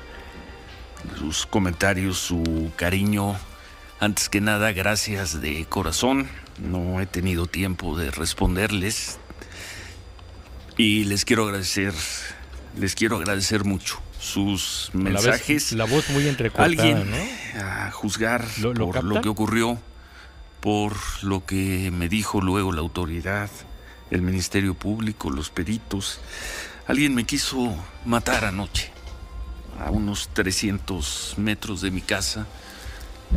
sus 1.19 1.47
comentarios, 1.47 2.19
su 2.19 2.71
cariño. 2.77 3.37
Antes 3.99 4.29
que 4.29 4.43
nada, 4.43 4.73
gracias 4.73 5.41
de 5.41 5.65
corazón. 5.65 6.29
No 6.59 7.01
he 7.01 7.07
tenido 7.07 7.47
tiempo 7.47 7.97
de 7.97 8.11
responderles. 8.11 9.19
Y 10.77 11.05
les 11.05 11.25
quiero 11.25 11.45
agradecer, 11.45 11.95
les 12.79 12.95
quiero 12.95 13.17
agradecer 13.17 13.65
mucho 13.65 13.99
sus 14.21 14.91
mensajes. 14.93 15.73
La, 15.73 15.85
voz 15.85 16.11
muy 16.11 16.29
entrecortada, 16.29 16.67
Alguien 16.67 17.11
a 17.59 17.91
juzgar 17.93 18.45
por 18.61 19.05
lo 19.05 19.23
que 19.23 19.29
ocurrió, 19.31 19.79
por 20.61 20.95
lo 21.23 21.47
que 21.47 21.91
me 21.91 22.11
dijo 22.11 22.43
luego 22.43 22.73
la 22.73 22.81
autoridad 22.81 23.49
el 24.11 24.23
Ministerio 24.23 24.75
Público, 24.75 25.31
los 25.31 25.51
peritos. 25.51 26.21
Alguien 26.87 27.15
me 27.15 27.25
quiso 27.25 27.75
matar 28.05 28.45
anoche, 28.45 28.91
a 29.85 29.91
unos 29.91 30.29
300 30.33 31.35
metros 31.39 31.81
de 31.81 31.91
mi 31.91 32.01
casa, 32.01 32.47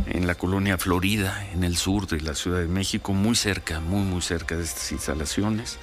en 0.06 0.26
la 0.26 0.36
colonia 0.36 0.78
Florida, 0.78 1.46
en 1.52 1.64
el 1.64 1.76
sur 1.76 2.06
de 2.06 2.20
la 2.20 2.34
Ciudad 2.34 2.60
de 2.60 2.68
México, 2.68 3.12
muy 3.12 3.34
cerca, 3.34 3.80
muy, 3.80 4.02
muy 4.02 4.22
cerca 4.22 4.56
de 4.56 4.62
estas 4.62 4.92
instalaciones. 4.92 5.78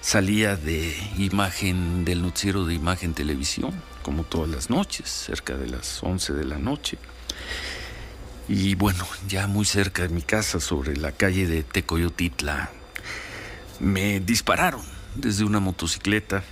Salía 0.00 0.56
de 0.56 0.94
imagen, 1.16 2.04
del 2.04 2.22
noticiero 2.22 2.66
de 2.66 2.74
imagen 2.74 3.14
televisión, 3.14 3.72
como 4.02 4.24
todas 4.24 4.50
las 4.50 4.68
noches, 4.68 5.08
cerca 5.08 5.56
de 5.56 5.68
las 5.68 6.02
11 6.02 6.34
de 6.34 6.44
la 6.44 6.58
noche. 6.58 6.98
Y 8.48 8.74
bueno, 8.74 9.06
ya 9.28 9.46
muy 9.46 9.64
cerca 9.64 10.02
de 10.02 10.08
mi 10.08 10.22
casa, 10.22 10.60
sobre 10.60 10.96
la 10.96 11.12
calle 11.12 11.46
de 11.46 11.62
Tecoyotitla, 11.62 12.70
me 13.82 14.20
dispararon 14.20 14.80
desde 15.16 15.44
una 15.44 15.58
motocicleta, 15.58 16.44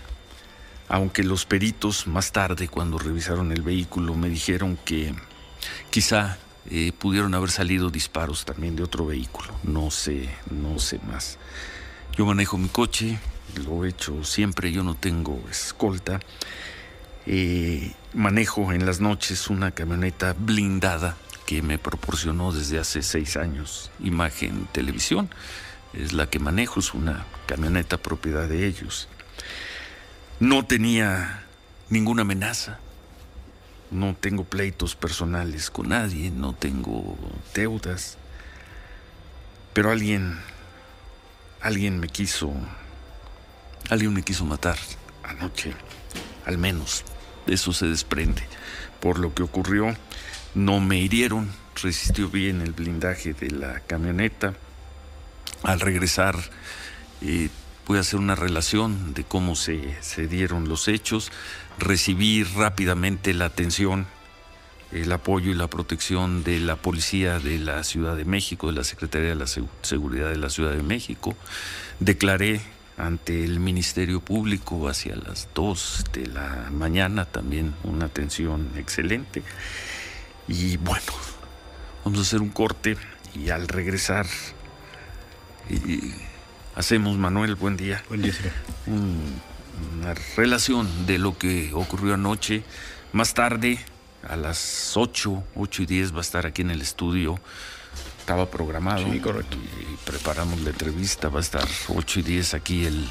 aunque 0.89 1.23
los 1.23 1.47
peritos 1.47 2.09
más 2.09 2.33
tarde, 2.33 2.69
cuando 2.69 2.99
revisaron 2.99 3.53
el 3.53 3.63
vehículo, 3.63 4.15
me 4.15 4.29
dijeron 4.29 4.77
que 4.85 5.15
quizá 5.91 6.39
eh, 6.69 6.93
pudieron 6.99 7.35
haber 7.35 7.51
salido 7.51 7.89
disparos 7.89 8.45
también 8.45 8.75
de 8.75 8.83
otro 8.83 9.07
vehículo. 9.07 9.55
No 9.63 9.93
sé, 9.93 10.29
no 10.51 10.81
sé 10.81 10.99
más. 11.07 11.39
Yo 12.17 12.27
manejo 12.27 12.59
mi 12.59 12.69
coche, 12.69 13.19
lo 13.65 13.85
he 13.85 13.91
hecho 13.91 14.25
siempre, 14.25 14.73
yo 14.73 14.83
no 14.83 14.97
tengo 14.97 15.41
escolta. 15.49 16.19
Eh, 17.27 17.93
manejo 18.13 18.73
en 18.73 18.85
las 18.85 19.01
noches 19.01 19.49
una 19.49 19.71
camioneta 19.71 20.35
blindada 20.37 21.17
que 21.47 21.63
me 21.63 21.79
proporcionó 21.79 22.51
desde 22.51 22.81
hace 22.81 23.03
seis 23.03 23.37
años 23.37 23.91
imagen 24.01 24.67
televisión 24.73 25.31
es 25.93 26.13
la 26.13 26.29
que 26.29 26.39
manejo, 26.39 26.81
es 26.81 26.95
una 26.95 27.27
camioneta 27.47 27.97
propiedad 27.97 28.49
de 28.49 28.67
ellos. 28.67 29.09
No 30.39 30.65
tenía 30.65 31.45
ninguna 31.89 32.23
amenaza, 32.23 32.79
no 33.91 34.15
tengo 34.15 34.45
pleitos 34.45 34.95
personales 34.95 35.71
con 35.71 35.89
nadie, 35.89 36.31
no 36.31 36.55
tengo 36.55 37.19
deudas, 37.55 38.17
pero 39.73 39.91
alguien, 39.91 40.39
alguien 41.61 41.99
me 41.99 42.09
quiso, 42.09 42.53
alguien 43.89 44.15
me 44.15 44.23
quiso 44.23 44.45
matar 44.45 44.79
anoche, 45.25 45.75
al 46.47 46.59
menos, 46.59 47.05
eso 47.47 47.73
se 47.73 47.87
desprende. 47.87 48.43
Por 49.01 49.19
lo 49.19 49.35
que 49.35 49.43
ocurrió, 49.43 49.97
no 50.55 50.81
me 50.81 50.99
hirieron, 50.99 51.51
resistió 51.83 52.29
bien 52.29 52.61
el 52.61 52.73
blindaje 52.73 53.33
de 53.33 53.51
la 53.51 53.81
camioneta 53.81 54.55
al 55.63 55.81
regresar 55.81 56.37
eh, 57.23 57.49
a 57.97 58.01
hacer 58.01 58.21
una 58.21 58.37
relación 58.37 59.15
de 59.15 59.25
cómo 59.25 59.57
se, 59.57 59.97
se, 60.01 60.29
dieron 60.29 60.69
los 60.69 60.87
hechos, 60.87 61.33
recibí 61.79 62.45
rápidamente 62.45 63.35
la 63.35 63.47
atención, 63.47 64.07
el 64.93 65.11
apoyo 65.11 65.51
y 65.51 65.55
la 65.55 65.69
protección 65.69 66.45
de 66.45 66.61
la 66.61 66.77
policía 66.77 67.39
de 67.39 67.59
la 67.59 67.83
Ciudad 67.85 68.17
de 68.17 68.25
México, 68.25 68.69
de 68.69 68.75
la 68.75 68.85
Secretaría 68.85 69.31
de 69.31 69.35
la 69.35 69.47
Seguridad 69.47 70.29
de 70.29 70.37
la 70.37 70.51
Ciudad 70.51 70.73
de 70.73 70.83
México, 70.83 71.35
declaré 71.99 72.61
ante 72.97 73.45
el 73.45 73.61
Ministerio 73.61 74.21
Público 74.21 74.89
hacia 74.89 75.17
las 75.17 75.49
2 75.55 76.05
de 76.13 76.27
la 76.27 76.69
mañana, 76.71 77.25
también 77.25 77.75
una 77.85 78.07
atención 78.07 78.71
excelente. 78.77 79.43
Y 80.49 80.77
bueno, 80.77 81.13
vamos 82.05 82.19
a 82.19 82.23
hacer 82.23 82.41
un 82.41 82.51
corte 82.51 82.97
y 83.35 83.51
al 83.51 83.69
regresar 83.69 84.27
y 85.75 86.15
hacemos, 86.75 87.17
Manuel, 87.17 87.55
buen 87.55 87.77
día. 87.77 88.03
Buen 88.09 88.23
día, 88.23 88.35
una 88.87 90.15
relación 90.37 91.07
de 91.07 91.19
lo 91.19 91.39
que 91.39 91.73
ocurrió 91.73 92.15
anoche. 92.15 92.63
Más 93.13 93.35
tarde, 93.35 93.79
a 94.29 94.37
las 94.37 94.97
8, 94.97 95.45
8 95.55 95.83
y 95.83 95.87
10 95.87 96.15
va 96.15 96.19
a 96.19 96.23
estar 96.23 96.47
aquí 96.47 96.63
en 96.63 96.71
el 96.71 96.81
estudio. 96.81 97.39
Estaba 98.19 98.51
programado. 98.51 99.11
Sí, 99.11 99.19
correcto. 99.19 99.57
Y 99.57 99.97
preparamos 100.09 100.61
la 100.61 100.71
entrevista. 100.71 101.29
Va 101.29 101.39
a 101.39 101.43
estar 101.43 101.67
8 101.89 102.21
y 102.21 102.23
10 102.23 102.55
aquí 102.55 102.85
el 102.85 103.07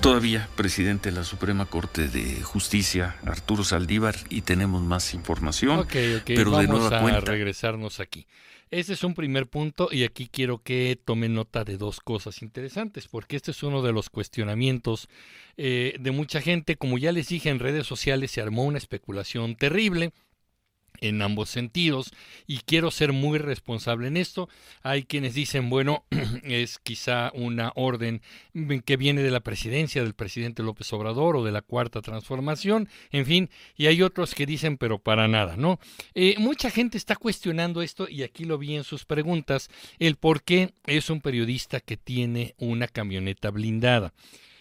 todavía 0.00 0.48
presidente 0.54 1.10
de 1.10 1.16
la 1.16 1.24
Suprema 1.24 1.66
Corte 1.66 2.08
de 2.08 2.42
Justicia, 2.42 3.16
Arturo 3.26 3.64
Saldívar, 3.64 4.16
y 4.28 4.42
tenemos 4.42 4.82
más 4.82 5.14
información. 5.14 5.78
Ok, 5.80 5.94
ok. 6.18 6.22
Pero 6.26 6.50
Vamos 6.50 6.92
a 6.92 7.20
regresarnos 7.20 8.00
aquí. 8.00 8.26
Ese 8.70 8.92
es 8.92 9.04
un 9.04 9.14
primer 9.14 9.46
punto 9.46 9.88
y 9.90 10.04
aquí 10.04 10.28
quiero 10.30 10.62
que 10.62 10.98
tomen 11.02 11.34
nota 11.34 11.64
de 11.64 11.78
dos 11.78 12.00
cosas 12.00 12.42
interesantes, 12.42 13.08
porque 13.08 13.36
este 13.36 13.52
es 13.52 13.62
uno 13.62 13.82
de 13.82 13.92
los 13.92 14.10
cuestionamientos 14.10 15.08
eh, 15.56 15.96
de 15.98 16.10
mucha 16.10 16.40
gente. 16.40 16.76
Como 16.76 16.98
ya 16.98 17.12
les 17.12 17.28
dije 17.28 17.48
en 17.48 17.60
redes 17.60 17.86
sociales, 17.86 18.30
se 18.30 18.42
armó 18.42 18.64
una 18.64 18.78
especulación 18.78 19.56
terrible 19.56 20.12
en 21.00 21.22
ambos 21.22 21.50
sentidos 21.50 22.12
y 22.46 22.58
quiero 22.58 22.90
ser 22.90 23.12
muy 23.12 23.38
responsable 23.38 24.08
en 24.08 24.16
esto. 24.16 24.48
Hay 24.82 25.04
quienes 25.04 25.34
dicen, 25.34 25.70
bueno, 25.70 26.04
es 26.42 26.78
quizá 26.78 27.30
una 27.34 27.72
orden 27.74 28.22
que 28.84 28.96
viene 28.96 29.22
de 29.22 29.30
la 29.30 29.40
presidencia 29.40 30.02
del 30.02 30.14
presidente 30.14 30.62
López 30.62 30.92
Obrador 30.92 31.36
o 31.36 31.44
de 31.44 31.52
la 31.52 31.62
cuarta 31.62 32.02
transformación, 32.02 32.88
en 33.12 33.26
fin, 33.26 33.50
y 33.76 33.86
hay 33.86 34.02
otros 34.02 34.34
que 34.34 34.46
dicen, 34.46 34.78
pero 34.78 34.98
para 34.98 35.28
nada, 35.28 35.56
¿no? 35.56 35.78
Eh, 36.14 36.34
mucha 36.38 36.70
gente 36.70 36.98
está 36.98 37.16
cuestionando 37.16 37.82
esto 37.82 38.08
y 38.08 38.22
aquí 38.22 38.44
lo 38.44 38.58
vi 38.58 38.76
en 38.76 38.84
sus 38.84 39.04
preguntas, 39.04 39.70
el 39.98 40.16
por 40.16 40.42
qué 40.42 40.72
es 40.86 41.10
un 41.10 41.20
periodista 41.20 41.80
que 41.80 41.96
tiene 41.96 42.54
una 42.58 42.88
camioneta 42.88 43.50
blindada. 43.50 44.12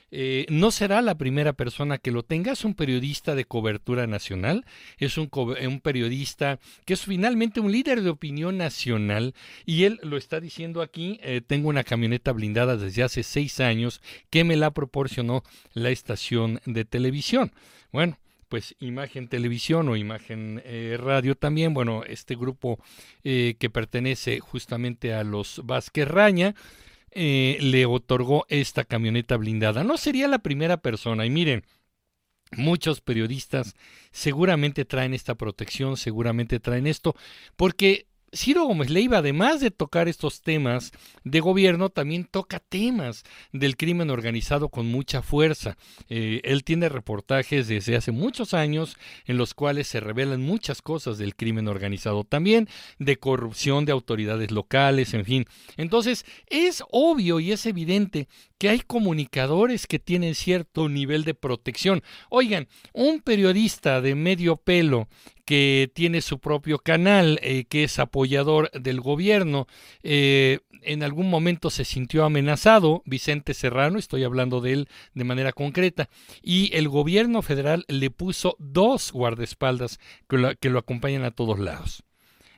Eh, 0.09 0.45
no 0.49 0.71
será 0.71 1.01
la 1.01 1.17
primera 1.17 1.51
persona 1.51 1.97
que 1.97 2.11
lo 2.11 2.23
tenga, 2.23 2.53
es 2.53 2.63
un 2.63 2.75
periodista 2.75 3.35
de 3.35 3.43
cobertura 3.43 4.07
nacional, 4.07 4.65
es 4.99 5.17
un, 5.17 5.29
un, 5.33 5.81
periodista 5.81 6.59
que 6.85 6.93
es 6.93 7.01
finalmente 7.01 7.59
un 7.59 7.73
líder 7.73 8.01
de 8.01 8.09
opinión 8.09 8.57
nacional 8.57 9.33
y 9.65 9.83
él 9.83 9.99
lo 10.03 10.15
está 10.15 10.39
diciendo 10.39 10.81
aquí, 10.81 11.19
eh, 11.23 11.41
tengo 11.45 11.67
una 11.67 11.83
camioneta 11.83 12.31
blindada 12.31 12.77
desde 12.77 13.03
hace 13.03 13.21
seis 13.21 13.59
años 13.59 14.01
que 14.29 14.45
me 14.45 14.55
la 14.55 14.71
proporcionó 14.71 15.43
la 15.73 15.89
estación 15.89 16.61
de 16.65 16.85
televisión. 16.85 17.51
Bueno, 17.91 18.17
pues 18.47 18.77
Imagen 18.79 19.27
Televisión 19.27 19.89
o 19.89 19.97
Imagen 19.97 20.61
eh, 20.63 20.97
Radio 20.97 21.35
también, 21.35 21.73
bueno, 21.73 22.05
este 22.05 22.35
grupo 22.35 22.79
que 23.23 23.69
pertenece 23.69 24.39
justamente 24.39 25.13
a 25.13 25.25
los 25.25 25.59
Vázquez 25.65 26.07
Raña, 26.07 26.55
eh, 27.19 27.57
le 27.61 27.87
otorgó 27.87 28.45
esta 28.47 28.83
camioneta 28.85 29.37
blindada. 29.37 29.83
No 29.83 29.97
sería 29.97 30.27
la 30.27 30.37
primera 30.37 30.77
persona. 30.77 31.25
Y 31.25 31.31
miren, 31.31 31.65
muchos 32.51 33.01
periodistas 33.01 33.75
seguramente 34.11 34.85
traen 34.85 35.15
esta 35.15 35.33
protección, 35.33 35.97
seguramente 35.97 36.59
traen 36.59 36.85
esto, 36.85 37.15
porque 37.55 38.05
Ciro 38.37 38.65
Gómez 38.65 38.89
Leiva, 38.91 39.17
además 39.17 39.59
de 39.59 39.71
tocar 39.71 40.07
estos 40.07 40.41
temas 40.41 40.91
de 41.23 41.39
gobierno, 41.39 41.89
también 41.89 42.23
toca 42.23 42.59
temas 42.59 43.23
del 43.51 43.75
crimen 43.75 44.11
organizado 44.11 44.69
con 44.69 44.85
mucha 44.85 45.23
fuerza. 45.23 45.75
Eh, 46.07 46.41
él 46.43 46.63
tiene 46.63 46.87
reportajes 46.87 47.67
desde 47.67 47.95
hace 47.95 48.11
muchos 48.11 48.53
años 48.53 48.95
en 49.25 49.37
los 49.37 49.53
cuales 49.53 49.87
se 49.87 49.99
revelan 49.99 50.41
muchas 50.41 50.83
cosas 50.83 51.17
del 51.17 51.35
crimen 51.35 51.67
organizado, 51.67 52.23
también 52.23 52.69
de 52.99 53.17
corrupción 53.17 53.85
de 53.85 53.91
autoridades 53.91 54.51
locales, 54.51 55.15
en 55.15 55.25
fin. 55.25 55.45
Entonces, 55.75 56.23
es 56.45 56.83
obvio 56.91 57.39
y 57.39 57.51
es 57.51 57.65
evidente 57.65 58.27
que 58.57 58.69
hay 58.69 58.79
comunicadores 58.79 59.87
que 59.87 59.99
tienen 59.99 60.35
cierto 60.35 60.89
nivel 60.89 61.23
de 61.23 61.33
protección. 61.33 62.03
Oigan, 62.29 62.67
un 62.93 63.21
periodista 63.21 64.01
de 64.01 64.15
medio 64.15 64.55
pelo 64.57 65.07
que 65.45 65.89
tiene 65.93 66.21
su 66.21 66.39
propio 66.39 66.79
canal, 66.79 67.39
eh, 67.41 67.65
que 67.69 67.85
es 67.85 67.99
apoyador 67.99 68.69
del 68.71 68.99
gobierno. 68.99 69.67
Eh, 70.03 70.59
en 70.81 71.03
algún 71.03 71.29
momento 71.29 71.69
se 71.69 71.85
sintió 71.85 72.25
amenazado, 72.25 73.01
Vicente 73.05 73.53
Serrano, 73.53 73.97
estoy 73.97 74.23
hablando 74.23 74.61
de 74.61 74.73
él 74.73 74.89
de 75.13 75.23
manera 75.23 75.53
concreta, 75.53 76.09
y 76.41 76.75
el 76.75 76.89
gobierno 76.89 77.41
federal 77.41 77.85
le 77.87 78.09
puso 78.09 78.55
dos 78.59 79.11
guardaespaldas 79.11 79.99
que 80.59 80.69
lo 80.69 80.79
acompañan 80.79 81.23
a 81.23 81.31
todos 81.31 81.59
lados. 81.59 82.06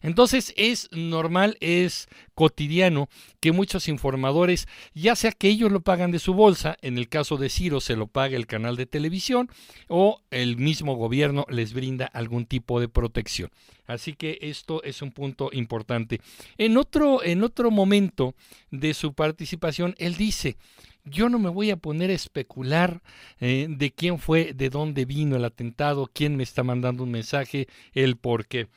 Entonces 0.02 0.54
es 0.58 0.90
normal, 0.92 1.58
es 1.60 2.08
cotidiano 2.36 3.10
que 3.40 3.52
muchos 3.52 3.88
informadores, 3.88 4.68
ya 4.94 5.16
sea 5.16 5.32
que 5.32 5.50
ellos 5.50 5.72
lo 5.72 5.82
pagan 5.82 6.12
de 6.12 6.20
su 6.20 6.34
bolsa, 6.34 6.78
en 6.82 6.98
el 6.98 7.10
caso 7.10 7.38
de 7.38 7.50
Ciro 7.50 7.82
se 7.82 7.96
lo 7.96 8.08
paga 8.08 8.38
el 8.38 8.48
canal 8.48 8.76
de 8.76 8.86
televisión, 8.86 9.50
o 9.88 10.22
el 10.32 10.58
mismo 10.58 10.96
gobierno 10.96 11.46
les 11.50 11.74
brinda 11.74 12.06
algún 12.06 12.46
tipo 12.46 12.80
de 12.80 12.88
protección. 12.88 13.50
Así 13.88 14.14
que 14.14 14.38
esto 14.42 14.84
es 14.84 15.02
un 15.02 15.12
punto 15.12 15.50
importante. 15.52 16.22
En 16.58 16.78
otro, 16.78 17.24
en 17.24 17.44
otro 17.44 17.72
momento 17.72 18.36
de 18.70 18.94
su 18.94 19.14
participación, 19.14 19.96
él 19.98 20.16
dice, 20.16 20.58
yo 21.06 21.30
no 21.30 21.40
me 21.40 21.50
voy 21.50 21.72
a 21.72 21.78
poner 21.78 22.10
a 22.10 22.14
especular 22.14 23.02
eh, 23.40 23.68
de 23.70 23.92
quién 23.92 24.20
fue, 24.20 24.54
de 24.54 24.70
dónde 24.70 25.06
vino 25.06 25.36
el 25.36 25.46
atentado, 25.46 26.10
quién 26.14 26.36
me 26.36 26.44
está 26.44 26.64
mandando 26.64 27.04
un 27.04 27.12
mensaje, 27.12 27.68
el 27.94 28.18
por 28.18 28.48
qué. 28.48 28.68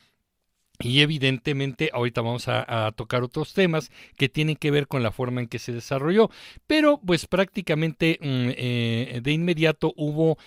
Y 0.79 1.01
evidentemente 1.01 1.91
ahorita 1.93 2.21
vamos 2.21 2.47
a, 2.47 2.91
tocar 2.95 3.21
otros 3.23 3.53
temas 3.53 3.91
que 4.17 4.27
tienen 4.27 4.55
que 4.55 4.71
ver 4.71 4.87
con 4.87 5.03
la 5.03 5.11
forma 5.11 5.39
en 5.39 5.47
que 5.47 5.59
se 5.59 5.71
desarrolló, 5.71 6.29
pero 6.65 6.99
pues 7.05 7.27
prácticamente 7.27 8.17
mm, 8.19 8.49
eh, 8.57 9.19
de 9.23 9.31
inmediato 9.31 9.93
hubo 9.95 10.37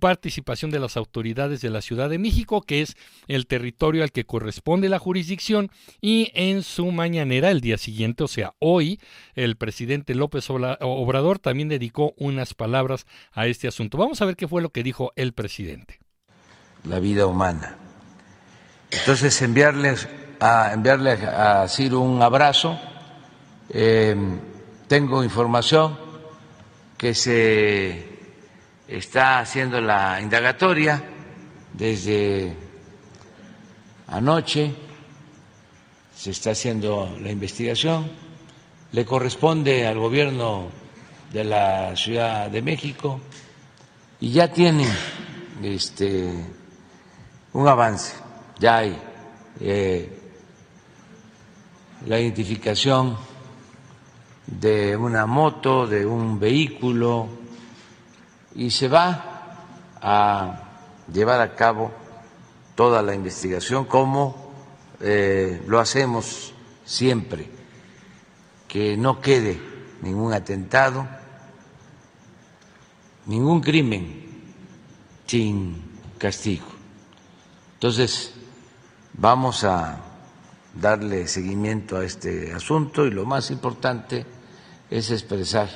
participación 0.00 0.72
de 0.72 0.80
las 0.80 0.96
autoridades 0.96 1.60
de 1.60 1.70
la 1.70 1.82
Ciudad 1.82 2.10
de 2.10 2.18
México, 2.18 2.62
que 2.62 2.82
es 2.82 2.96
el 3.28 3.46
territorio 3.46 4.02
al 4.02 4.10
que 4.10 4.24
corresponde 4.24 4.88
la 4.88 4.98
jurisdicción, 4.98 5.70
y 6.00 6.30
en 6.34 6.64
su 6.64 6.90
mañanera 6.90 7.52
el 7.52 7.60
día 7.60 7.78
siguiente, 7.78 8.24
o 8.24 8.28
sea, 8.28 8.54
hoy, 8.58 9.00
el 9.34 9.56
presidente 9.56 10.16
López 10.16 10.50
Obrador 10.50 11.38
también 11.38 11.68
dedicó 11.68 12.12
unas 12.16 12.54
palabras 12.54 13.06
a 13.32 13.46
este 13.46 13.68
asunto. 13.68 13.98
Vamos 13.98 14.20
a 14.20 14.26
ver 14.26 14.36
qué 14.36 14.48
fue 14.48 14.62
lo 14.62 14.70
que 14.70 14.82
dijo 14.82 15.12
el 15.14 15.32
presidente. 15.32 16.00
La 16.84 16.98
vida 16.98 17.26
humana 17.26 17.85
entonces, 18.90 19.40
enviarles 19.42 20.08
a, 20.40 20.72
enviarle 20.72 21.12
a 21.12 21.66
Ciro 21.68 22.00
un 22.00 22.22
abrazo. 22.22 22.78
Em, 23.68 24.38
tengo 24.86 25.24
información 25.24 25.98
que 26.96 27.14
se 27.14 28.08
está 28.86 29.40
haciendo 29.40 29.80
la 29.80 30.20
indagatoria 30.20 31.02
desde 31.72 32.54
anoche, 34.06 34.72
se 36.16 36.30
está 36.30 36.52
haciendo 36.52 37.16
la 37.20 37.30
investigación, 37.30 38.10
le 38.92 39.04
corresponde 39.04 39.86
al 39.86 39.98
gobierno 39.98 40.68
de 41.32 41.44
la 41.44 41.96
Ciudad 41.96 42.48
de 42.48 42.62
México 42.62 43.20
y 44.20 44.30
ya 44.30 44.52
tienen 44.52 44.88
este, 45.62 46.30
un 47.52 47.66
avance 47.66 48.25
ya 48.58 48.78
hay 48.78 48.98
eh, 49.60 50.18
la 52.06 52.20
identificación 52.20 53.16
de 54.46 54.96
una 54.96 55.26
moto, 55.26 55.86
de 55.86 56.06
un 56.06 56.38
vehículo, 56.38 57.28
y 58.54 58.70
se 58.70 58.88
va 58.88 59.58
a 60.00 60.62
llevar 61.12 61.40
a 61.40 61.54
cabo 61.54 61.92
toda 62.74 63.02
la 63.02 63.14
investigación 63.14 63.86
como 63.86 64.52
eh, 65.00 65.62
lo 65.66 65.78
hacemos 65.80 66.54
siempre, 66.84 67.48
que 68.68 68.96
no 68.96 69.20
quede 69.20 69.60
ningún 70.02 70.32
atentado, 70.32 71.06
ningún 73.26 73.60
crimen 73.60 74.24
sin 75.26 75.82
castigo. 76.18 76.66
Entonces, 77.74 78.35
Vamos 79.18 79.64
a 79.64 79.98
darle 80.74 81.26
seguimiento 81.26 81.96
a 81.96 82.04
este 82.04 82.52
asunto 82.52 83.06
y 83.06 83.10
lo 83.10 83.24
más 83.24 83.50
importante 83.50 84.26
es 84.90 85.10
expresar 85.10 85.70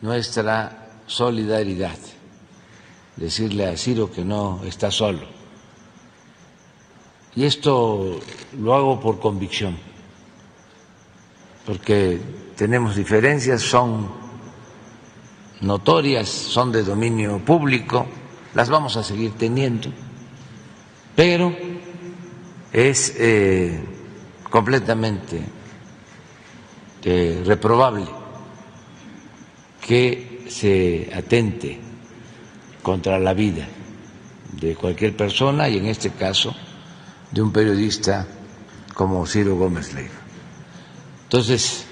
nuestra 0.00 0.88
solidaridad, 1.06 1.96
decirle 3.14 3.68
a 3.68 3.76
Ciro 3.76 4.10
que 4.10 4.24
no 4.24 4.62
está 4.64 4.90
solo. 4.90 5.24
Y 7.36 7.44
esto 7.44 8.18
lo 8.58 8.74
hago 8.74 8.98
por 8.98 9.20
convicción, 9.20 9.78
porque 11.64 12.20
tenemos 12.56 12.96
diferencias, 12.96 13.62
son 13.62 14.08
notorias, 15.60 16.28
son 16.28 16.72
de 16.72 16.82
dominio 16.82 17.38
público, 17.44 18.04
las 18.54 18.68
vamos 18.68 18.96
a 18.96 19.04
seguir 19.04 19.34
teniendo, 19.38 19.90
pero 21.14 21.75
es 22.76 23.14
eh, 23.16 23.80
completamente 24.50 25.40
eh, 27.02 27.42
reprobable 27.46 28.04
que 29.80 30.44
se 30.50 31.10
atente 31.14 31.80
contra 32.82 33.18
la 33.18 33.32
vida 33.32 33.66
de 34.60 34.74
cualquier 34.74 35.16
persona 35.16 35.70
y 35.70 35.78
en 35.78 35.86
este 35.86 36.10
caso 36.10 36.54
de 37.30 37.40
un 37.40 37.50
periodista 37.50 38.26
como 38.92 39.26
Ciro 39.26 39.56
Gómez 39.56 39.94
Leiva. 39.94 40.20
Entonces, 41.22 41.86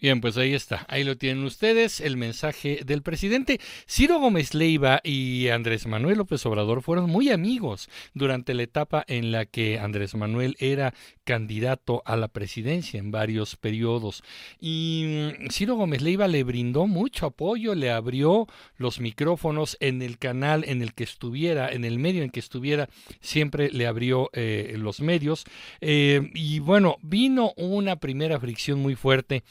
Bien, 0.00 0.22
pues 0.22 0.38
ahí 0.38 0.54
está, 0.54 0.86
ahí 0.88 1.04
lo 1.04 1.18
tienen 1.18 1.44
ustedes, 1.44 2.00
el 2.00 2.16
mensaje 2.16 2.80
del 2.86 3.02
presidente. 3.02 3.60
Ciro 3.86 4.18
Gómez 4.18 4.54
Leiva 4.54 5.02
y 5.04 5.48
Andrés 5.48 5.86
Manuel 5.86 6.16
López 6.16 6.46
Obrador 6.46 6.80
fueron 6.80 7.10
muy 7.10 7.28
amigos 7.28 7.90
durante 8.14 8.54
la 8.54 8.62
etapa 8.62 9.04
en 9.08 9.30
la 9.30 9.44
que 9.44 9.78
Andrés 9.78 10.14
Manuel 10.14 10.56
era 10.58 10.94
candidato 11.24 12.02
a 12.06 12.16
la 12.16 12.28
presidencia 12.28 12.98
en 12.98 13.10
varios 13.10 13.56
periodos. 13.56 14.24
Y 14.58 15.34
mm, 15.38 15.50
Ciro 15.50 15.74
Gómez 15.74 16.00
Leiva 16.00 16.28
le 16.28 16.44
brindó 16.44 16.86
mucho 16.86 17.26
apoyo, 17.26 17.74
le 17.74 17.90
abrió 17.90 18.46
los 18.78 19.00
micrófonos 19.00 19.76
en 19.80 20.00
el 20.00 20.16
canal 20.16 20.64
en 20.66 20.80
el 20.80 20.94
que 20.94 21.04
estuviera, 21.04 21.68
en 21.70 21.84
el 21.84 21.98
medio 21.98 22.22
en 22.22 22.30
que 22.30 22.40
estuviera, 22.40 22.88
siempre 23.20 23.68
le 23.70 23.86
abrió 23.86 24.30
eh, 24.32 24.76
los 24.78 25.00
medios. 25.00 25.44
Eh, 25.82 26.30
y 26.32 26.58
bueno, 26.60 26.96
vino 27.02 27.52
una 27.56 27.96
primera 27.96 28.40
fricción 28.40 28.80
muy 28.80 28.94
fuerte 28.94 29.42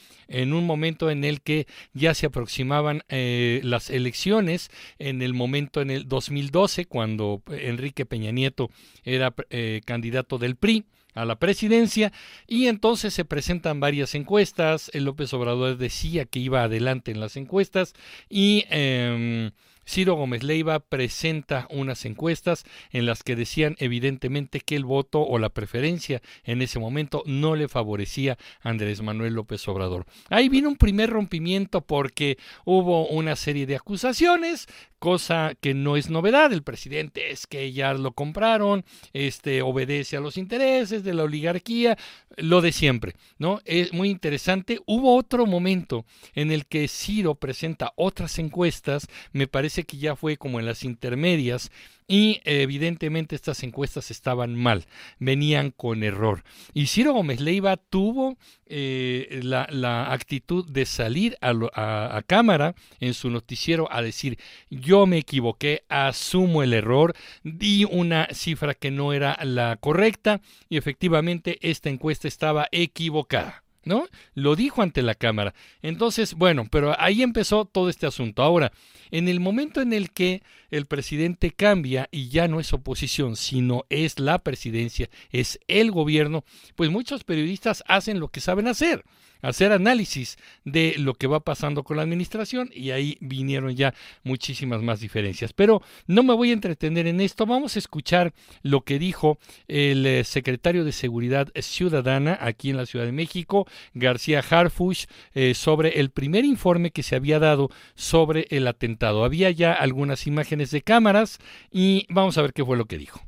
en 0.42 0.52
un 0.52 0.66
momento 0.66 1.10
en 1.10 1.24
el 1.24 1.40
que 1.40 1.66
ya 1.92 2.14
se 2.14 2.26
aproximaban 2.26 3.02
eh, 3.08 3.60
las 3.62 3.90
elecciones, 3.90 4.70
en 4.98 5.22
el 5.22 5.34
momento 5.34 5.80
en 5.80 5.90
el 5.90 6.08
2012, 6.08 6.86
cuando 6.86 7.42
Enrique 7.50 8.06
Peña 8.06 8.30
Nieto 8.30 8.70
era 9.04 9.34
eh, 9.50 9.80
candidato 9.84 10.38
del 10.38 10.56
PRI 10.56 10.84
a 11.14 11.24
la 11.24 11.38
presidencia 11.38 12.12
y 12.46 12.66
entonces 12.66 13.12
se 13.14 13.24
presentan 13.24 13.80
varias 13.80 14.14
encuestas, 14.14 14.90
López 14.94 15.32
Obrador 15.34 15.76
decía 15.76 16.24
que 16.24 16.38
iba 16.38 16.62
adelante 16.62 17.10
en 17.10 17.20
las 17.20 17.36
encuestas 17.36 17.94
y... 18.28 18.64
Em, 18.70 19.50
Ciro 19.90 20.14
Gómez 20.14 20.44
Leiva 20.44 20.78
presenta 20.78 21.66
unas 21.68 22.04
encuestas 22.04 22.62
en 22.92 23.06
las 23.06 23.24
que 23.24 23.34
decían 23.34 23.74
evidentemente 23.80 24.60
que 24.60 24.76
el 24.76 24.84
voto 24.84 25.20
o 25.20 25.36
la 25.40 25.48
preferencia 25.48 26.22
en 26.44 26.62
ese 26.62 26.78
momento 26.78 27.24
no 27.26 27.56
le 27.56 27.66
favorecía 27.66 28.38
a 28.62 28.68
Andrés 28.68 29.02
Manuel 29.02 29.34
López 29.34 29.66
Obrador. 29.66 30.06
Ahí 30.28 30.48
vino 30.48 30.68
un 30.68 30.76
primer 30.76 31.10
rompimiento 31.10 31.80
porque 31.80 32.38
hubo 32.64 33.08
una 33.08 33.34
serie 33.34 33.66
de 33.66 33.74
acusaciones, 33.74 34.68
cosa 35.00 35.54
que 35.60 35.74
no 35.74 35.96
es 35.96 36.08
novedad. 36.08 36.52
El 36.52 36.62
presidente 36.62 37.32
es 37.32 37.48
que 37.48 37.72
ya 37.72 37.92
lo 37.94 38.12
compraron, 38.12 38.84
este 39.12 39.60
obedece 39.60 40.16
a 40.16 40.20
los 40.20 40.36
intereses 40.36 41.02
de 41.02 41.14
la 41.14 41.24
oligarquía, 41.24 41.98
lo 42.36 42.60
de 42.60 42.70
siempre, 42.70 43.16
¿no? 43.38 43.60
Es 43.64 43.92
muy 43.92 44.08
interesante. 44.08 44.78
Hubo 44.86 45.16
otro 45.16 45.46
momento 45.46 46.04
en 46.34 46.52
el 46.52 46.66
que 46.66 46.86
Ciro 46.86 47.34
presenta 47.34 47.92
otras 47.96 48.38
encuestas, 48.38 49.08
me 49.32 49.48
parece 49.48 49.79
que 49.84 49.98
ya 49.98 50.16
fue 50.16 50.36
como 50.36 50.60
en 50.60 50.66
las 50.66 50.84
intermedias, 50.84 51.70
y 52.10 52.40
evidentemente 52.44 53.36
estas 53.36 53.62
encuestas 53.62 54.10
estaban 54.10 54.56
mal, 54.56 54.84
venían 55.20 55.70
con 55.70 56.02
error. 56.02 56.42
Y 56.74 56.88
Ciro 56.88 57.12
Gómez 57.12 57.40
Leiva 57.40 57.76
tuvo 57.76 58.36
eh, 58.66 59.38
la, 59.44 60.12
actitud 60.12 60.68
de 60.68 60.86
salir 60.86 61.38
a, 61.40 62.22
cámara 62.26 62.74
en 62.98 63.14
su 63.14 63.30
noticiero 63.30 63.86
a 63.92 64.02
decir, 64.02 64.38
yo 64.70 65.06
me 65.06 65.18
equivoqué, 65.18 65.84
asumo 65.88 66.64
el 66.64 66.72
error, 66.72 67.14
di 67.44 67.84
una 67.84 68.26
cifra 68.32 68.74
que 68.74 68.90
no 68.90 69.12
era 69.12 69.38
la 69.44 69.76
correcta 69.76 70.40
y 70.68 70.78
efectivamente 70.78 71.58
esta 71.62 71.90
encuesta 71.90 72.26
estaba 72.26 72.66
equivocada. 72.72 73.62
¿No? 73.84 74.06
Lo 74.34 74.56
dijo 74.56 74.82
ante 74.82 75.02
la 75.02 75.14
Cámara. 75.14 75.54
Entonces, 75.82 76.34
bueno, 76.34 76.66
pero 76.70 76.94
ahí 76.98 77.22
empezó 77.22 77.64
todo 77.64 77.88
este 77.88 78.06
asunto. 78.06 78.42
Ahora, 78.42 78.72
en 79.10 79.28
el 79.28 79.40
momento 79.40 79.80
en 79.80 79.92
el 79.92 80.10
que 80.10 80.42
el 80.70 80.86
presidente 80.86 81.50
cambia 81.50 82.08
y 82.10 82.28
ya 82.28 82.48
no 82.48 82.60
es 82.60 82.72
oposición, 82.72 83.36
sino 83.36 83.84
es 83.90 84.18
la 84.18 84.38
presidencia, 84.38 85.10
es 85.30 85.58
el 85.68 85.90
gobierno, 85.90 86.44
pues 86.76 86.90
muchos 86.90 87.24
periodistas 87.24 87.82
hacen 87.86 88.20
lo 88.20 88.28
que 88.28 88.40
saben 88.40 88.68
hacer 88.68 89.04
hacer 89.42 89.72
análisis 89.72 90.36
de 90.64 90.94
lo 90.98 91.14
que 91.14 91.26
va 91.26 91.40
pasando 91.40 91.82
con 91.82 91.96
la 91.96 92.02
administración 92.02 92.70
y 92.74 92.90
ahí 92.90 93.16
vinieron 93.20 93.74
ya 93.74 93.94
muchísimas 94.22 94.82
más 94.82 95.00
diferencias. 95.00 95.52
Pero 95.52 95.82
no 96.06 96.22
me 96.22 96.34
voy 96.34 96.50
a 96.50 96.54
entretener 96.54 97.06
en 97.06 97.20
esto, 97.20 97.46
vamos 97.46 97.76
a 97.76 97.78
escuchar 97.78 98.32
lo 98.62 98.82
que 98.82 98.98
dijo 98.98 99.38
el 99.68 100.06
eh, 100.06 100.24
secretario 100.24 100.84
de 100.84 100.92
Seguridad 100.92 101.48
Ciudadana 101.60 102.38
aquí 102.40 102.70
en 102.70 102.76
la 102.76 102.86
Ciudad 102.86 103.04
de 103.04 103.12
México, 103.12 103.66
García 103.94 104.44
Harfush, 104.48 105.06
eh, 105.34 105.54
sobre 105.54 106.00
el 106.00 106.10
primer 106.10 106.44
informe 106.44 106.90
que 106.90 107.02
se 107.02 107.16
había 107.16 107.38
dado 107.38 107.70
sobre 107.94 108.46
el 108.50 108.66
atentado. 108.66 109.24
Había 109.24 109.50
ya 109.50 109.72
algunas 109.72 110.26
imágenes 110.26 110.59
de 110.70 110.82
cámaras 110.82 111.38
y 111.70 112.06
vamos 112.10 112.36
a 112.36 112.42
ver 112.42 112.52
qué 112.52 112.62
fue 112.62 112.76
lo 112.76 112.84
que 112.84 112.98
dijo. 112.98 113.22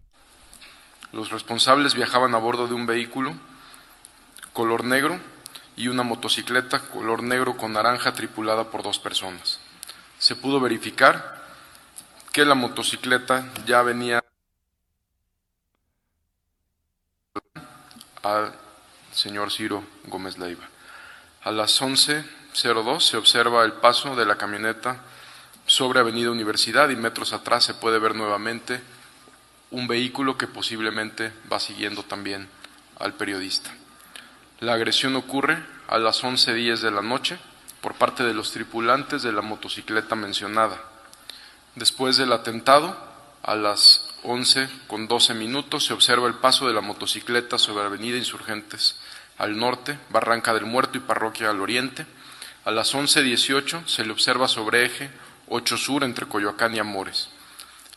Los 1.13 1.31
responsables 1.31 1.95
viajaban 1.95 2.35
a 2.35 2.39
bordo 2.39 2.69
de 2.69 2.75
un 2.75 2.87
vehículo 2.87 3.33
color 4.53 4.85
negro 4.85 5.19
y 5.77 5.89
una 5.89 6.03
motocicleta 6.03 6.81
color 6.81 7.23
negro 7.23 7.57
con 7.57 7.73
naranja 7.73 8.13
tripulada 8.13 8.71
por 8.71 8.83
dos 8.83 8.99
personas. 8.99 9.61
Se 10.19 10.37
pudo 10.37 10.61
verificar 10.61 11.43
que 12.33 12.45
la 12.45 12.55
motocicleta 12.55 13.49
ya 13.67 13.83
venía 13.83 14.23
al 18.23 18.55
señor 19.13 19.51
Ciro 19.51 19.85
Gómez 20.05 20.39
Leiva. 20.39 20.69
A 21.43 21.51
las 21.51 21.81
11.02 21.81 23.01
se 23.01 23.17
observa 23.17 23.65
el 23.65 23.73
paso 23.73 24.15
de 24.17 24.27
la 24.27 24.37
camioneta 24.37 25.01
sobre 25.73 26.01
Avenida 26.01 26.31
Universidad 26.31 26.91
y 26.91 26.97
metros 26.97 27.33
atrás 27.33 27.65
se 27.65 27.73
puede 27.73 27.99
ver 27.99 28.15
nuevamente 28.15 28.83
un 29.71 29.89
vehículo 29.89 30.37
que 30.37 30.47
posiblemente 30.47 31.33
va 31.51 31.61
siguiendo 31.61 32.03
también 32.03 32.47
al 32.99 33.15
periodista. 33.15 33.71
La 34.61 34.75
agresión 34.75 35.17
ocurre 35.17 35.65
a 35.89 35.97
las 35.97 36.25
11.10 36.25 36.81
de 36.81 36.91
la 36.91 37.01
noche 37.01 37.39
por 37.81 37.95
parte 37.95 38.23
de 38.23 38.35
los 38.35 38.53
tripulantes 38.53 39.23
de 39.23 39.33
la 39.33 39.41
motocicleta 39.41 40.15
mencionada. 40.15 40.79
Después 41.75 42.19
del 42.19 42.35
atentado, 42.35 42.95
a 43.43 43.55
las 43.55 44.11
11 44.25 44.69
con 44.89 45.09
12 45.09 45.33
minutos, 45.33 45.87
se 45.87 45.95
observa 45.95 46.29
el 46.29 46.35
paso 46.35 46.69
de 46.69 46.75
la 46.75 46.83
motocicleta 46.83 47.57
sobre 47.57 47.87
Avenida 47.87 48.19
Insurgentes 48.19 48.97
al 49.39 49.57
norte, 49.57 49.99
Barranca 50.11 50.53
del 50.53 50.67
Muerto 50.67 50.99
y 50.99 51.01
Parroquia 51.01 51.49
al 51.49 51.63
oriente. 51.63 52.05
A 52.67 52.71
las 52.71 52.95
11.18 52.95 53.87
se 53.87 54.05
le 54.05 54.13
observa 54.13 54.49
sobre 54.49 54.85
eje 54.85 55.11
8 55.55 55.77
Sur 55.77 56.03
entre 56.03 56.27
Coyoacán 56.27 56.75
y 56.75 56.79
Amores. 56.79 57.29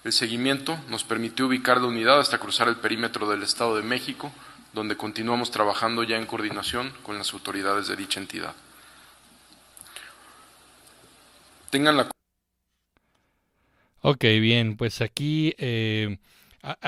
El 0.04 0.12
seguimiento 0.12 0.78
nos 0.90 1.06
permitió 1.06 1.48
ubicar 1.48 1.80
la 1.80 1.88
unidad 1.88 2.20
hasta 2.20 2.38
cruzar 2.38 2.68
el 2.68 2.76
perímetro 2.76 3.30
del 3.30 3.44
Estado 3.44 3.78
de 3.78 3.82
México, 3.82 4.34
donde 4.74 4.98
continuamos 4.98 5.52
trabajando 5.52 6.04
ya 6.04 6.18
en 6.18 6.26
coordinación 6.26 6.92
con 7.02 7.18
las 7.18 7.34
autoridades 7.34 7.88
de 7.88 7.96
dicha 7.96 8.20
entidad. 8.20 8.54
Tengan 11.70 11.96
la... 11.96 12.12
Ok, 14.02 14.22
bien, 14.22 14.76
pues 14.76 15.00
aquí 15.02 15.56
eh, 15.58 16.18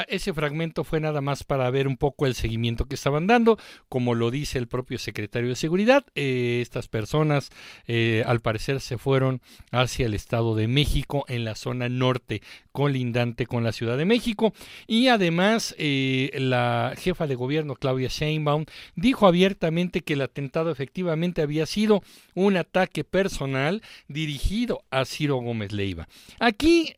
ese 0.08 0.34
fragmento 0.34 0.84
fue 0.84 1.00
nada 1.00 1.22
más 1.22 1.44
para 1.44 1.70
ver 1.70 1.88
un 1.88 1.98
poco 1.98 2.26
el 2.26 2.36
seguimiento 2.36 2.86
que 2.86 2.96
estaban 2.96 3.28
dando, 3.28 3.58
como 3.90 4.16
lo 4.16 4.32
dice 4.32 4.58
el 4.58 4.68
propio 4.68 4.98
secretario 4.98 5.50
de 5.50 5.56
Seguridad. 5.56 6.06
Eh, 6.16 6.60
estas 6.62 6.88
personas, 6.88 7.50
eh, 7.88 8.24
al 8.26 8.40
parecer, 8.40 8.82
se 8.82 8.98
fueron 8.98 9.42
hacia 9.72 10.06
el 10.06 10.14
Estado 10.14 10.56
de 10.56 10.68
México, 10.68 11.26
en 11.28 11.46
la 11.46 11.56
zona 11.56 11.90
norte, 11.90 12.42
colindante 12.72 13.46
con 13.46 13.64
la 13.64 13.72
Ciudad 13.72 13.98
de 13.98 14.06
México. 14.06 14.54
Y 14.88 15.08
además, 15.08 15.76
eh, 15.78 16.32
la 16.36 16.94
jefa 16.98 17.28
de 17.28 17.36
gobierno, 17.36 17.76
Claudia 17.76 18.10
Sheinbaum, 18.10 18.66
dijo 18.96 19.28
abiertamente 19.28 20.02
que 20.02 20.14
el 20.14 20.22
atentado 20.22 20.72
efectivamente 20.72 21.42
había 21.42 21.66
sido 21.66 22.02
un 22.34 22.58
ataque 22.58 23.04
personal 23.04 23.82
dirigido 24.08 24.84
a 24.92 25.06
Ciro 25.06 25.38
Gómez 25.38 25.72
Leiva. 25.72 26.08
Aquí 26.40 26.94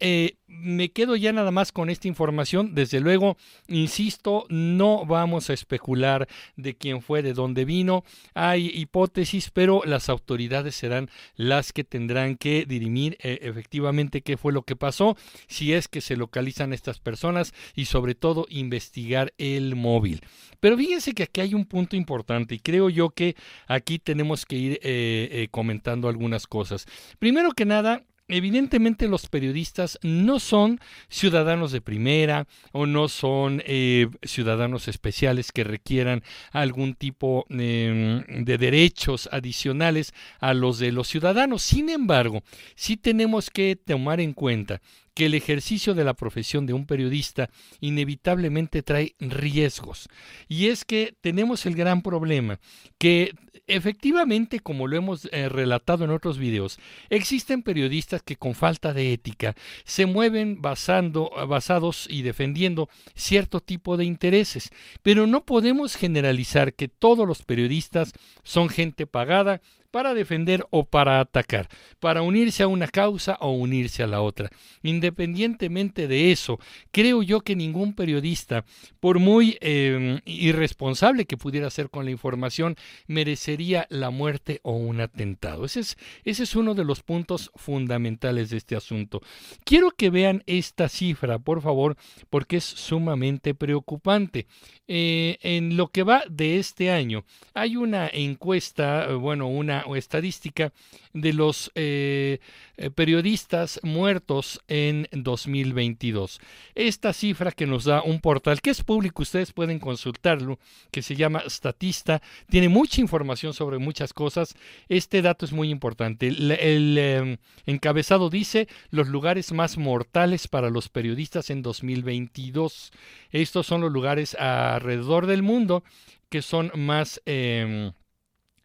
me 0.50 0.92
quedo 0.92 1.16
ya 1.16 1.32
nada 1.32 1.52
más 1.52 1.72
con 1.72 1.90
esta 1.90 2.08
información. 2.08 2.74
Desde 2.74 3.00
luego, 3.00 3.38
insisto, 3.68 4.46
no 4.50 5.06
vamos 5.06 5.50
a 5.50 5.54
especular 5.54 6.28
de 6.56 6.76
quién 6.76 7.02
fue, 7.02 7.22
de 7.22 7.34
dónde 7.34 7.66
vino. 7.66 8.04
Hay 8.34 8.68
hipótesis, 8.74 9.52
pero 9.52 9.84
las 9.86 10.10
autoridades 10.10 10.76
serán 10.76 11.10
las 11.36 11.72
que 11.72 11.84
tendrán 11.84 12.36
que 12.36 12.66
dirimir 12.68 13.18
eh, 13.22 13.40
efectivamente 13.44 14.22
qué 14.22 14.38
fue 14.38 14.52
lo 14.52 14.64
que 14.64 14.76
pasó, 14.76 15.16
si 15.48 15.74
es 15.74 15.88
que 15.88 16.02
se 16.02 16.18
localizan 16.18 16.74
estas 16.74 17.00
personas 17.00 17.54
y 17.76 17.86
sobre 17.86 18.16
todo 18.16 18.46
investigar 18.50 19.34
el 19.38 19.76
móvil. 19.76 20.22
Pero 20.60 20.78
fíjense 20.78 21.14
que 21.14 21.24
aquí 21.24 21.42
hay 21.42 21.54
un 21.54 21.66
punto 21.66 21.96
importante 21.96 22.56
y 22.56 22.60
creo 22.60 22.90
yo 22.90 23.12
que 23.12 23.36
aquí 23.68 24.00
tenemos 24.00 24.46
que 24.46 24.56
ir 24.56 24.74
eh, 24.84 25.30
eh, 25.32 25.48
comentando 25.52 26.10
algunas 26.10 26.48
cosas. 26.48 26.86
Primero 27.20 27.52
que 27.52 27.66
nada, 27.66 28.04
evidentemente 28.30 29.08
los 29.08 29.28
periodistas 29.28 30.00
no 30.02 30.40
son 30.40 30.80
ciudadanos 31.10 31.72
de 31.72 31.82
primera 31.82 32.48
o 32.72 32.86
no 32.86 33.08
son 33.08 33.62
eh, 33.66 34.08
ciudadanos 34.24 34.88
especiales 34.88 35.52
que 35.52 35.64
requieran 35.64 36.24
algún 36.52 36.94
tipo 36.94 37.46
em, 37.50 38.24
de 38.46 38.58
derechos 38.58 39.28
adicionales 39.32 40.14
a 40.40 40.54
los 40.54 40.80
de 40.80 40.92
los 40.92 41.08
ciudadanos. 41.08 41.64
Sin 41.64 41.90
embargo, 41.90 42.44
sí 42.76 42.98
tenemos 42.98 43.50
que 43.50 43.76
tomar 43.76 44.20
en 44.20 44.34
cuenta 44.34 44.82
que 45.20 45.26
el 45.26 45.34
ejercicio 45.34 45.96
de 45.96 46.06
la 46.06 46.14
profesión 46.14 46.66
de 46.66 46.72
un 46.72 46.86
periodista 46.86 47.50
inevitablemente 47.82 48.84
trae 48.84 49.16
riesgos. 49.20 50.08
Y 50.48 50.68
es 50.68 50.86
que 50.86 51.14
tenemos 51.20 51.66
el 51.66 51.76
gran 51.76 52.02
problema 52.02 52.58
que 52.98 53.34
efectivamente, 53.68 54.62
como 54.62 54.88
lo 54.88 54.96
hemos 54.96 55.28
eh, 55.34 55.50
relatado 55.50 56.06
en 56.06 56.12
otros 56.12 56.38
videos, 56.38 56.80
existen 57.10 57.64
periodistas 57.64 58.24
que 58.24 58.38
con 58.38 58.56
falta 58.56 58.94
de 58.94 59.12
ética 59.12 59.56
se 59.84 60.06
mueven 60.06 60.62
basando, 60.62 61.30
basados 61.50 62.08
y 62.10 62.22
defendiendo 62.22 62.88
cierto 63.14 63.60
tipo 63.60 63.98
de 63.98 64.06
intereses. 64.06 64.70
Pero 65.04 65.28
no 65.28 65.44
podemos 65.44 65.98
generalizar 65.98 66.74
que 66.74 66.88
todos 66.88 67.28
los 67.28 67.44
periodistas 67.44 68.14
son 68.44 68.70
gente 68.70 69.06
pagada 69.06 69.60
para 69.92 70.14
defender 70.14 70.66
o 70.70 70.86
para 70.86 71.20
atacar, 71.20 71.68
para 72.00 72.22
unirse 72.22 72.64
a 72.64 72.68
una 72.68 72.88
causa 72.88 73.38
o 73.42 73.52
unirse 73.52 74.04
a 74.04 74.08
la 74.08 74.22
otra. 74.22 74.50
Independientemente 74.84 76.08
de 76.08 76.32
eso, 76.32 76.60
creo 76.92 77.24
yo 77.24 77.42
que 77.42 77.56
ningún 77.56 77.94
periodista, 77.94 78.66
por 79.00 79.20
muy 79.20 79.58
em, 79.62 80.20
irresponsable 80.26 81.26
que 81.26 81.38
pudiera 81.38 81.70
ser 81.70 81.90
con 81.90 82.06
la 82.06 82.12
información, 82.12 82.76
merecería 83.08 83.88
la 83.90 84.10
muerte 84.10 84.60
o 84.64 84.74
un 84.74 85.02
atentado. 85.02 85.66
Ese 85.66 85.82
es, 86.24 86.56
uno 86.56 86.74
de 86.74 86.84
los 86.84 87.04
puntos 87.04 87.52
fundamentales 87.56 88.50
de 88.50 88.58
este 88.58 88.76
asunto. 88.76 89.22
Quiero 89.64 89.92
que 89.92 90.10
vean 90.10 90.44
esta 90.46 90.90
cifra, 90.90 91.40
por 91.40 91.62
favor, 91.62 91.96
porque 92.30 92.58
es 92.58 92.64
sumamente 92.64 93.54
preocupante. 93.54 94.48
Eh, 94.88 95.38
en 95.42 95.78
lo 95.78 95.88
que 95.90 96.04
va 96.04 96.24
de 96.30 96.58
este 96.58 96.92
año, 96.92 97.24
hay 97.54 97.76
una 97.76 98.08
encuesta, 98.12 99.14
bueno, 99.14 99.48
una 99.48 99.79
una 99.86 100.00
estadística 100.00 100.72
de 101.14 101.34
los 101.34 101.72
eh, 101.76 102.40
eh, 102.78 102.90
periodistas 102.90 103.80
muertos 103.84 104.62
en 104.68 105.08
2022. 105.12 106.40
Esta 106.76 107.14
cifra 107.14 107.52
que 107.52 107.66
nos 107.66 107.86
da 107.86 108.02
un 108.02 108.20
portal 108.20 108.62
que 108.62 108.70
es 108.70 108.84
público, 108.84 109.22
ustedes 109.22 109.52
pueden 109.52 109.80
consultarlo, 109.80 110.60
que 110.92 111.02
se 111.02 111.16
llama 111.16 111.44
Statista, 111.48 112.22
tiene 112.50 112.70
mucha 112.70 113.02
información 113.02 113.54
sobre 113.54 113.78
muchas 113.78 114.14
cosas. 114.14 114.56
Este 114.88 115.22
dato 115.22 115.46
es 115.46 115.52
muy 115.52 115.70
importante. 115.70 116.28
El, 116.28 116.98
em, 116.98 117.38
encabezado 117.66 118.30
dice 118.30 118.68
los 118.92 119.08
lugares 119.08 119.52
más 119.52 119.78
mortales 119.78 120.48
para 120.48 120.70
los 120.70 120.90
periodistas 120.90 121.50
en 121.50 121.62
2022. 121.62 122.92
Estos 123.32 123.68
son 123.68 123.82
los 123.82 123.92
lugares 123.92 124.36
alrededor 124.36 125.26
del 125.26 125.44
mundo 125.44 125.84
que 126.30 126.42
son 126.42 126.72
más... 126.76 127.22
Em, 127.26 127.92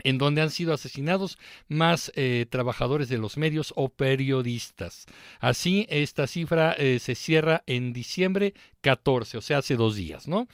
en 0.02 0.18
donde 0.18 0.42
han 0.42 0.50
sido 0.50 0.74
asesinados 0.74 1.38
más 1.68 2.12
eh, 2.16 2.46
trabajadores 2.48 3.08
de 3.08 3.18
los 3.18 3.36
medios 3.36 3.72
o 3.76 3.88
periodistas. 3.88 5.06
Así, 5.40 5.86
esta 5.88 6.26
cifra 6.26 6.72
eh, 6.72 6.98
se 6.98 7.14
cierra 7.14 7.62
en 7.66 7.92
diciembre 7.92 8.54
14, 8.84 9.38
o 9.38 9.40
sea, 9.40 9.58
hace 9.58 9.76
dos 9.76 9.96
días, 9.96 10.28
¿no? 10.28 10.46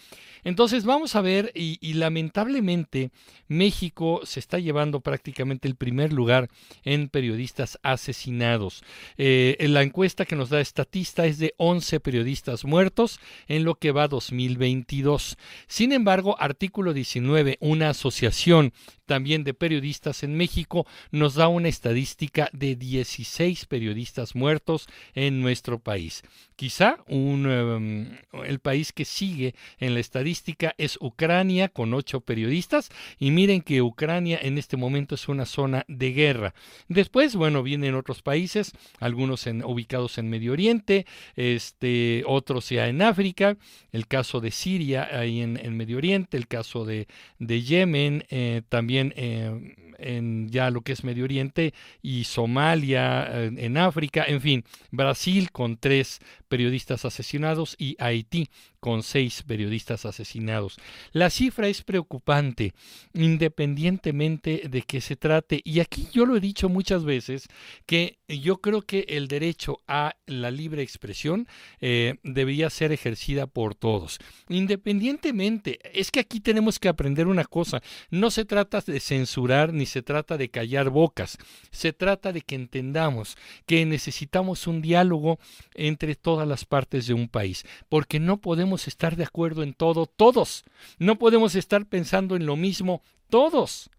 Entonces 0.45 0.85
vamos 0.85 1.17
a 1.17 1.21
ver, 1.21 1.51
y, 1.55 1.79
lamentablemente 1.95 3.11
México 3.49 4.21
se 4.25 4.39
está 4.39 4.61
llevando 4.61 5.01
prácticamente 5.01 5.67
el 5.67 5.75
primer 5.75 6.13
lugar 6.13 6.49
en 6.85 7.09
periodistas 7.09 7.79
asesinados. 7.83 8.85
Eh, 9.19 9.57
en 9.59 9.75
la 9.75 9.83
encuesta 9.83 10.25
que 10.25 10.37
nos 10.37 10.49
da 10.49 10.61
Estatista 10.61 11.27
es 11.27 11.39
de 11.39 11.55
11 11.57 11.99
periodistas 11.99 12.65
muertos 12.65 13.19
en 13.49 13.65
lo 13.65 13.75
que 13.75 13.91
va 13.91 14.07
2022. 14.07 15.37
Sin 15.67 15.91
embargo, 15.91 16.37
artículo 16.41 16.93
19, 16.93 17.59
una 17.61 17.91
asociación 17.91 18.73
también 19.11 19.43
de 19.43 19.55
periodistas 19.55 20.23
en 20.23 20.37
México, 20.37 20.87
nos 21.11 21.35
da 21.35 21.49
una 21.49 21.67
estadística 21.67 22.49
de 22.53 22.77
16 22.77 23.67
periodistas 23.67 24.37
muertos 24.37 24.87
en 25.17 25.41
nuestro 25.41 25.81
país. 25.81 26.23
Quizá 26.55 26.99
un, 27.09 27.51
em, 27.51 28.19
el 28.45 28.61
país 28.61 28.93
que 28.93 29.05
sigue 29.05 29.57
en 29.81 29.95
la 29.95 30.01
estadística 30.01 30.75
es 30.79 30.97
Ucrania 31.01 31.71
con 31.71 31.93
ocho 31.93 32.21
periodistas 32.21 32.91
y 33.19 33.33
miren 33.33 33.63
que 33.63 33.83
Ucrania 33.83 34.39
en 34.41 34.59
este 34.59 34.77
momento 34.77 35.17
es 35.17 35.27
una 35.27 35.47
zona 35.47 35.85
de 35.89 36.13
guerra. 36.13 36.55
Después, 36.87 37.35
bueno, 37.35 37.65
vienen 37.65 37.97
otros 37.97 38.23
países, 38.23 38.73
algunos 39.01 39.49
en, 39.49 39.65
ubicados 39.65 40.19
en 40.19 40.29
Medio 40.29 40.53
Oriente, 40.53 41.05
este, 41.35 42.23
otros 42.27 42.69
ya 42.69 42.87
en 42.89 43.03
África, 43.03 43.57
el 43.91 44.07
caso 44.07 44.41
de 44.41 44.53
Siria 44.53 45.09
ahí 45.11 45.41
en, 45.41 45.77
Medio 45.77 45.97
Oriente, 45.97 46.37
el 46.37 46.47
caso 46.47 46.85
de, 46.85 47.09
de 47.39 47.63
Yemen, 47.63 48.25
eh, 48.29 48.63
también 48.69 49.00
eh, 49.17 49.77
en 49.99 50.49
ya 50.49 50.71
lo 50.71 50.81
que 50.81 50.93
es 50.93 51.05
Medio 51.05 51.25
Oriente 51.25 51.75
y 52.01 52.25
Somalia 52.25 53.45
en 53.45 53.77
África, 53.77 54.25
en 54.27 54.41
fin, 54.41 54.65
Brasil 54.91 55.51
con 55.53 55.77
tres 55.77 56.21
periodistas 56.49 57.05
asesinados 57.05 57.77
y 57.79 57.97
Haití 57.99 58.49
con 58.81 59.03
seis 59.03 59.43
periodistas 59.43 60.07
asesinados. 60.07 60.79
La 61.13 61.31
cifra 61.31 61.69
es 61.69 61.83
preocupante, 61.83 62.73
independientemente 63.13 64.63
de 64.69 64.83
que 64.83 65.01
se 65.01 65.17
trate, 65.17 65.61
y 65.65 65.81
aquí 65.81 66.09
yo 66.13 66.27
lo 66.27 66.37
he 66.37 66.41
dicho 66.41 66.69
muchas 66.69 67.05
veces, 67.05 67.47
que 67.87 68.19
yo 68.29 68.61
creo 68.61 68.83
que 68.83 69.05
el 69.09 69.29
derecho 69.29 69.81
a 69.87 70.17
la 70.27 70.51
libre 70.51 70.83
expresión 70.83 71.47
eh, 71.81 72.17
debería 72.23 72.71
ser 72.71 72.93
ejercida 72.93 73.47
por 73.47 73.75
todos. 73.75 74.19
Independientemente, 74.49 75.79
es 75.93 76.11
que 76.11 76.21
aquí 76.21 76.41
tenemos 76.41 76.79
que 76.79 76.89
aprender 76.89 77.27
una 77.27 77.45
cosa, 77.45 77.83
no 78.11 78.31
se 78.31 78.45
trata 78.45 78.81
de 78.81 79.01
censurar 79.01 79.73
ni 79.73 79.87
se 79.87 80.03
trata 80.03 80.39
de 80.39 80.49
callar 80.49 80.91
bocas, 80.91 81.39
se 81.71 81.93
trata 81.93 82.33
de 82.33 82.41
que 82.41 82.55
entendamos 82.55 83.37
que 83.67 83.85
necesitamos 83.85 84.67
un 84.67 84.81
diálogo 84.81 85.39
entre 85.75 86.15
todas 86.15 86.47
las 86.47 86.65
partes 86.65 87.07
de 87.07 87.15
un 87.15 87.29
país, 87.29 87.65
porque 87.89 88.21
no 88.21 88.41
podemos 88.41 88.70
estar 88.87 89.17
de 89.17 89.25
acuerdo 89.25 89.63
en 89.63 89.75
todo, 89.75 90.07
todos. 90.07 90.65
No 90.99 91.17
podemos 91.17 91.55
estar 91.55 91.87
pensando 91.87 92.37
en 92.37 92.47
lo 92.47 92.57
mismo, 92.57 93.03
todos. 93.29 93.91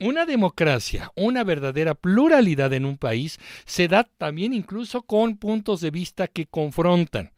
Una 0.00 0.26
democracia, 0.26 1.10
una 1.16 1.42
verdadera 1.42 1.94
pluralidad 1.94 2.72
en 2.72 2.84
un 2.84 2.98
país 2.98 3.38
se 3.66 3.88
da 3.88 4.04
también 4.04 4.52
incluso 4.52 5.02
con 5.02 5.36
puntos 5.36 5.80
de 5.80 5.90
vista 5.90 6.28
que 6.28 6.46
confrontan. 6.46 7.32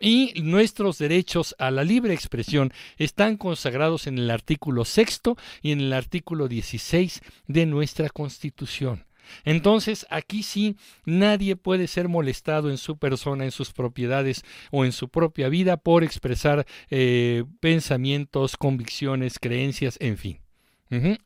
Y 0.00 0.32
nuestros 0.42 0.98
derechos 0.98 1.54
a 1.58 1.70
la 1.70 1.84
libre 1.84 2.14
expresión 2.14 2.72
están 2.96 3.36
consagrados 3.36 4.06
en 4.06 4.18
el 4.18 4.30
artículo 4.30 4.84
sexto 4.84 5.36
y 5.62 5.72
en 5.72 5.80
el 5.80 5.92
artículo 5.92 6.48
16 6.48 7.22
de 7.48 7.66
nuestra 7.66 8.08
Constitución. 8.08 9.04
Entonces, 9.44 10.06
aquí 10.10 10.42
sí, 10.42 10.76
nadie 11.04 11.56
puede 11.56 11.86
ser 11.86 12.08
molestado 12.08 12.70
en 12.70 12.78
su 12.78 12.98
persona, 12.98 13.44
en 13.44 13.50
sus 13.50 13.72
propiedades 13.72 14.44
o 14.70 14.84
en 14.84 14.92
su 14.92 15.08
propia 15.08 15.48
vida 15.48 15.76
por 15.76 16.04
expresar 16.04 16.66
eh, 16.90 17.44
pensamientos, 17.60 18.56
convicciones, 18.56 19.38
creencias, 19.38 19.96
en 20.00 20.18
fin. 20.18 20.40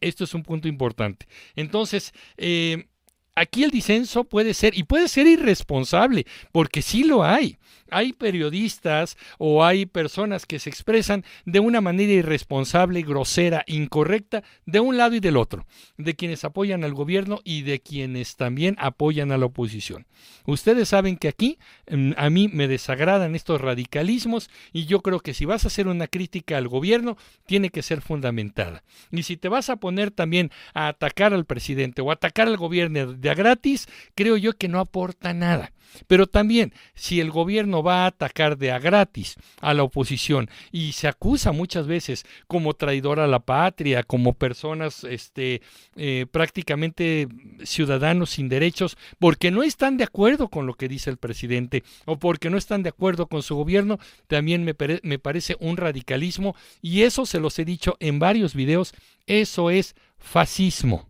Esto 0.01 0.25
es 0.25 0.35
un 0.35 0.43
punto 0.43 0.69
importante. 0.69 1.27
Entonces, 1.55 2.15
eh, 2.39 2.89
aquí 3.35 3.65
el 3.65 3.71
disenso 3.71 4.25
puede 4.25 4.55
ser, 4.55 4.77
y 4.77 4.85
puede 4.85 5.09
ser 5.09 5.27
irresponsable, 5.27 6.27
porque 6.53 6.83
sí 6.83 7.05
lo 7.05 7.25
hay 7.25 7.59
hay 7.91 8.13
periodistas 8.13 9.17
o 9.39 9.65
hay 9.65 9.87
personas 9.87 10.47
que 10.47 10.59
se 10.59 10.71
expresan 10.71 11.25
de 11.45 11.61
una 11.61 11.81
manera 11.81 12.13
irresponsable, 12.13 13.03
grosera, 13.03 13.65
incorrecta, 13.67 14.43
de 14.67 14.81
un 14.81 14.97
lado 14.97 15.15
y 15.15 15.21
del 15.21 15.37
otro, 15.37 15.67
de 15.97 16.15
quienes 16.15 16.45
apoyan 16.45 16.85
al 16.85 16.95
gobierno 16.95 17.41
y 17.45 17.63
de 17.63 17.81
quienes 17.81 18.37
también 18.37 18.77
apoyan 18.79 19.33
a 19.33 19.39
la 19.39 19.47
oposición. 19.47 20.07
Ustedes 20.47 20.89
saben 20.89 21.17
que 21.17 21.29
aquí 21.29 21.59
mm, 21.91 22.13
a 22.17 22.31
mí 22.31 22.49
me 22.49 22.69
desagradan 22.69 23.35
estos 23.35 23.61
radicalismos 23.61 24.51
y 24.73 24.87
yo 24.87 25.01
creo 25.01 25.21
que 25.21 25.35
si 25.35 25.45
vas 25.45 25.65
a 25.65 25.69
hacer 25.69 25.89
una 25.89 26.07
crítica 26.07 26.57
al 26.57 26.69
gobierno, 26.69 27.17
tiene 27.47 27.71
que 27.71 27.83
ser 27.83 28.01
fundamentada. 28.01 28.83
Y 29.11 29.25
si 29.25 29.37
te 29.37 29.49
vas 29.49 29.71
a 29.71 29.77
poner 29.77 30.11
también 30.11 30.51
a 30.75 30.89
atacar 30.89 31.35
al 31.35 31.45
presidente 31.45 32.03
o 32.03 32.11
atacar 32.11 32.49
al 32.49 32.57
gobierno 32.57 33.13
de 33.21 33.31
a 33.31 33.35
gratis, 33.35 33.89
creo 34.15 34.37
yo 34.37 34.55
que 34.55 34.69
no 34.69 34.81
aporta 34.81 35.33
nada. 35.35 35.73
Pero 36.07 36.27
también, 36.27 36.73
si 36.95 37.21
el 37.21 37.31
gobierno 37.31 37.83
va 37.83 38.05
a 38.05 38.07
atacar 38.07 38.57
de 38.59 38.71
a 38.71 38.79
gratis 38.79 39.37
a 39.61 39.75
la 39.75 39.83
oposición 39.83 40.49
y 40.73 40.93
se 40.93 41.09
acusa 41.09 41.53
muchas 41.53 41.87
veces 41.87 42.25
como 42.47 42.75
traidor 42.75 43.21
a 43.21 43.27
la 43.27 43.41
patria, 43.41 44.03
como 44.03 44.35
personas 44.35 45.05
este, 45.05 45.63
eh, 45.97 46.27
prácticamente 46.31 47.29
ciudadanos 47.65 48.31
sin 48.31 48.49
derechos, 48.49 48.97
porque 49.19 49.51
no 49.51 49.63
están 49.63 49.97
de 49.97 50.05
acuerdo 50.05 50.49
con 50.49 50.67
lo 50.67 50.75
que 50.75 50.89
dice 50.89 51.11
el 51.11 51.17
presidente 51.17 51.83
o 52.05 52.19
porque 52.19 52.51
no 52.51 52.59
están 52.59 52.83
de 52.83 52.91
acuerdo 52.91 53.27
con 53.27 53.43
su 53.43 53.57
gobierno, 53.57 53.99
también 54.27 54.65
me, 54.65 54.75
me 55.03 55.19
parece 55.19 55.57
un 55.61 55.77
radicalismo 55.77 56.55
y 56.81 57.03
eso 57.03 57.27
se 57.27 57.41
los 57.41 57.59
he 57.59 57.65
dicho 57.65 57.97
en 58.01 58.19
varios 58.19 58.55
videos, 58.55 58.95
eso 59.27 59.71
es 59.71 59.95
fascismo. 60.19 61.09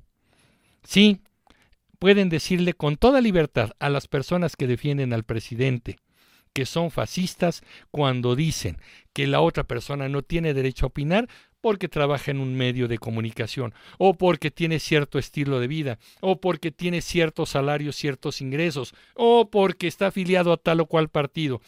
Sí, 0.82 1.20
pueden 2.00 2.30
decirle 2.30 2.74
con 2.74 2.96
toda 2.96 3.20
libertad 3.20 3.70
a 3.78 3.88
las 3.88 4.08
personas 4.08 4.56
que 4.56 4.66
defienden 4.66 5.12
al 5.12 5.22
presidente 5.22 5.98
que 6.52 6.66
son 6.66 6.90
fascistas 6.90 7.62
cuando 7.92 8.34
dicen 8.34 8.78
que 9.12 9.28
la 9.28 9.40
otra 9.40 9.64
persona 9.64 10.08
no 10.08 10.22
tiene 10.22 10.54
derecho 10.54 10.86
a 10.86 10.88
opinar 10.88 11.28
porque 11.60 11.88
trabaja 11.88 12.30
en 12.30 12.40
un 12.40 12.54
medio 12.54 12.88
de 12.88 12.98
comunicación, 12.98 13.74
o 13.98 14.14
porque 14.14 14.50
tiene 14.50 14.78
cierto 14.78 15.18
estilo 15.18 15.60
de 15.60 15.68
vida, 15.68 15.98
o 16.20 16.40
porque 16.40 16.70
tiene 16.70 17.02
ciertos 17.02 17.50
salarios, 17.50 17.96
ciertos 17.96 18.40
ingresos, 18.40 18.94
o 19.14 19.50
porque 19.50 19.86
está 19.86 20.06
afiliado 20.06 20.52
a 20.52 20.56
tal 20.56 20.80
o 20.80 20.86
cual 20.86 21.10
partido. 21.10 21.60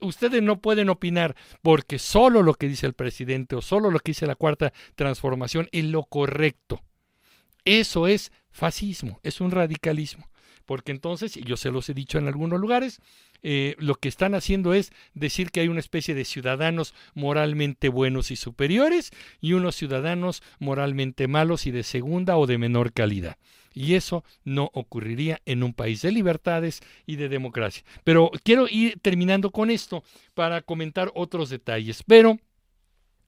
Ustedes 0.00 0.40
no 0.40 0.60
pueden 0.60 0.88
opinar 0.88 1.34
porque 1.62 1.98
solo 1.98 2.42
lo 2.42 2.54
que 2.54 2.68
dice 2.68 2.86
el 2.86 2.94
presidente 2.94 3.56
o 3.56 3.62
solo 3.62 3.90
lo 3.90 3.98
que 3.98 4.10
dice 4.10 4.26
la 4.26 4.36
cuarta 4.36 4.72
transformación 4.94 5.68
es 5.72 5.84
lo 5.84 6.04
correcto. 6.04 6.80
Eso 7.64 8.06
es 8.06 8.30
fascismo, 8.54 9.20
es 9.22 9.42
un 9.42 9.50
radicalismo. 9.50 10.26
Porque 10.64 10.92
entonces, 10.92 11.36
y 11.36 11.42
yo 11.42 11.58
se 11.58 11.70
los 11.70 11.90
he 11.90 11.94
dicho 11.94 12.16
en 12.16 12.26
algunos 12.26 12.58
lugares, 12.58 13.00
eh, 13.42 13.74
lo 13.78 13.96
que 13.96 14.08
están 14.08 14.34
haciendo 14.34 14.72
es 14.72 14.92
decir 15.12 15.50
que 15.50 15.60
hay 15.60 15.68
una 15.68 15.80
especie 15.80 16.14
de 16.14 16.24
ciudadanos 16.24 16.94
moralmente 17.12 17.90
buenos 17.90 18.30
y 18.30 18.36
superiores 18.36 19.10
y 19.42 19.52
unos 19.52 19.76
ciudadanos 19.76 20.42
moralmente 20.58 21.28
malos 21.28 21.66
y 21.66 21.70
de 21.70 21.82
segunda 21.82 22.38
o 22.38 22.46
de 22.46 22.56
menor 22.56 22.94
calidad. 22.94 23.36
Y 23.74 23.94
eso 23.94 24.24
no 24.44 24.70
ocurriría 24.72 25.42
en 25.44 25.62
un 25.62 25.74
país 25.74 26.00
de 26.00 26.12
libertades 26.12 26.80
y 27.04 27.16
de 27.16 27.28
democracia. 27.28 27.84
Pero 28.04 28.30
quiero 28.42 28.66
ir 28.70 28.98
terminando 29.02 29.50
con 29.50 29.70
esto 29.70 30.04
para 30.32 30.62
comentar 30.62 31.10
otros 31.14 31.50
detalles. 31.50 32.02
Pero 32.06 32.38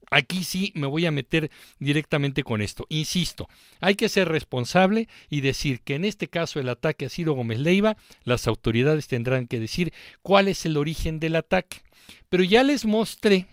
Aquí 0.09 0.43
sí 0.43 0.71
me 0.75 0.87
voy 0.87 1.05
a 1.05 1.11
meter 1.11 1.51
directamente 1.79 2.43
con 2.43 2.61
esto. 2.61 2.85
Insisto, 2.89 3.49
hay 3.81 3.95
que 3.95 4.09
ser 4.09 4.29
responsable 4.29 5.09
y 5.29 5.41
decir 5.41 5.81
que 5.81 5.95
en 5.95 6.05
este 6.05 6.27
caso 6.27 6.59
el 6.59 6.69
ataque 6.69 7.05
a 7.05 7.09
Ciro 7.09 7.33
Gómez 7.33 7.59
Leiva, 7.59 7.97
las 8.23 8.47
autoridades 8.47 9.07
tendrán 9.07 9.47
que 9.47 9.59
decir 9.59 9.93
cuál 10.21 10.47
es 10.47 10.65
el 10.65 10.77
origen 10.77 11.19
del 11.19 11.35
ataque. 11.35 11.81
Pero 12.29 12.43
ya 12.43 12.63
les 12.63 12.85
mostré 12.85 13.47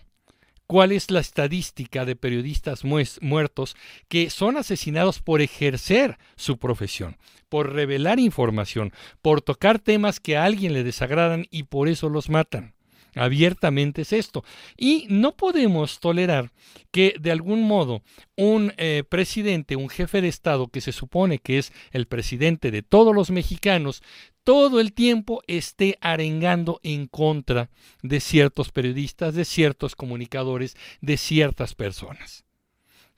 cuál 0.67 0.91
es 0.91 1.11
la 1.11 1.19
estadística 1.19 2.05
de 2.05 2.15
periodistas 2.15 2.83
muertos 2.83 3.75
que 4.07 4.29
son 4.29 4.57
asesinados 4.57 5.19
por 5.19 5.41
ejercer 5.41 6.17
su 6.35 6.57
profesión, 6.57 7.17
por 7.49 7.73
revelar 7.73 8.19
información, 8.19 8.93
por 9.21 9.41
tocar 9.41 9.79
temas 9.79 10.19
que 10.19 10.37
a 10.37 10.45
alguien 10.45 10.73
le 10.73 10.83
desagradan 10.83 11.47
y 11.51 11.63
por 11.63 11.87
eso 11.87 12.09
los 12.09 12.29
matan. 12.29 12.74
Abiertamente 13.15 14.01
es 14.01 14.13
esto. 14.13 14.43
Y 14.77 15.07
no 15.09 15.35
podemos 15.35 15.99
tolerar 15.99 16.51
que 16.91 17.15
de 17.19 17.31
algún 17.31 17.63
modo 17.63 18.01
un 18.35 18.73
eh, 18.77 19.03
presidente, 19.07 19.75
un 19.75 19.89
jefe 19.89 20.21
de 20.21 20.27
Estado 20.27 20.67
que 20.67 20.81
se 20.81 20.91
supone 20.91 21.39
que 21.39 21.57
es 21.57 21.71
el 21.91 22.07
presidente 22.07 22.71
de 22.71 22.81
todos 22.81 23.15
los 23.15 23.31
mexicanos, 23.31 24.03
todo 24.43 24.79
el 24.79 24.93
tiempo 24.93 25.41
esté 25.47 25.97
arengando 26.01 26.79
en 26.83 27.07
contra 27.07 27.69
de 28.03 28.19
ciertos 28.19 28.71
periodistas, 28.71 29.33
de 29.33 29.45
ciertos 29.45 29.95
comunicadores, 29.95 30.75
de 31.01 31.17
ciertas 31.17 31.73
personas. 31.73 32.45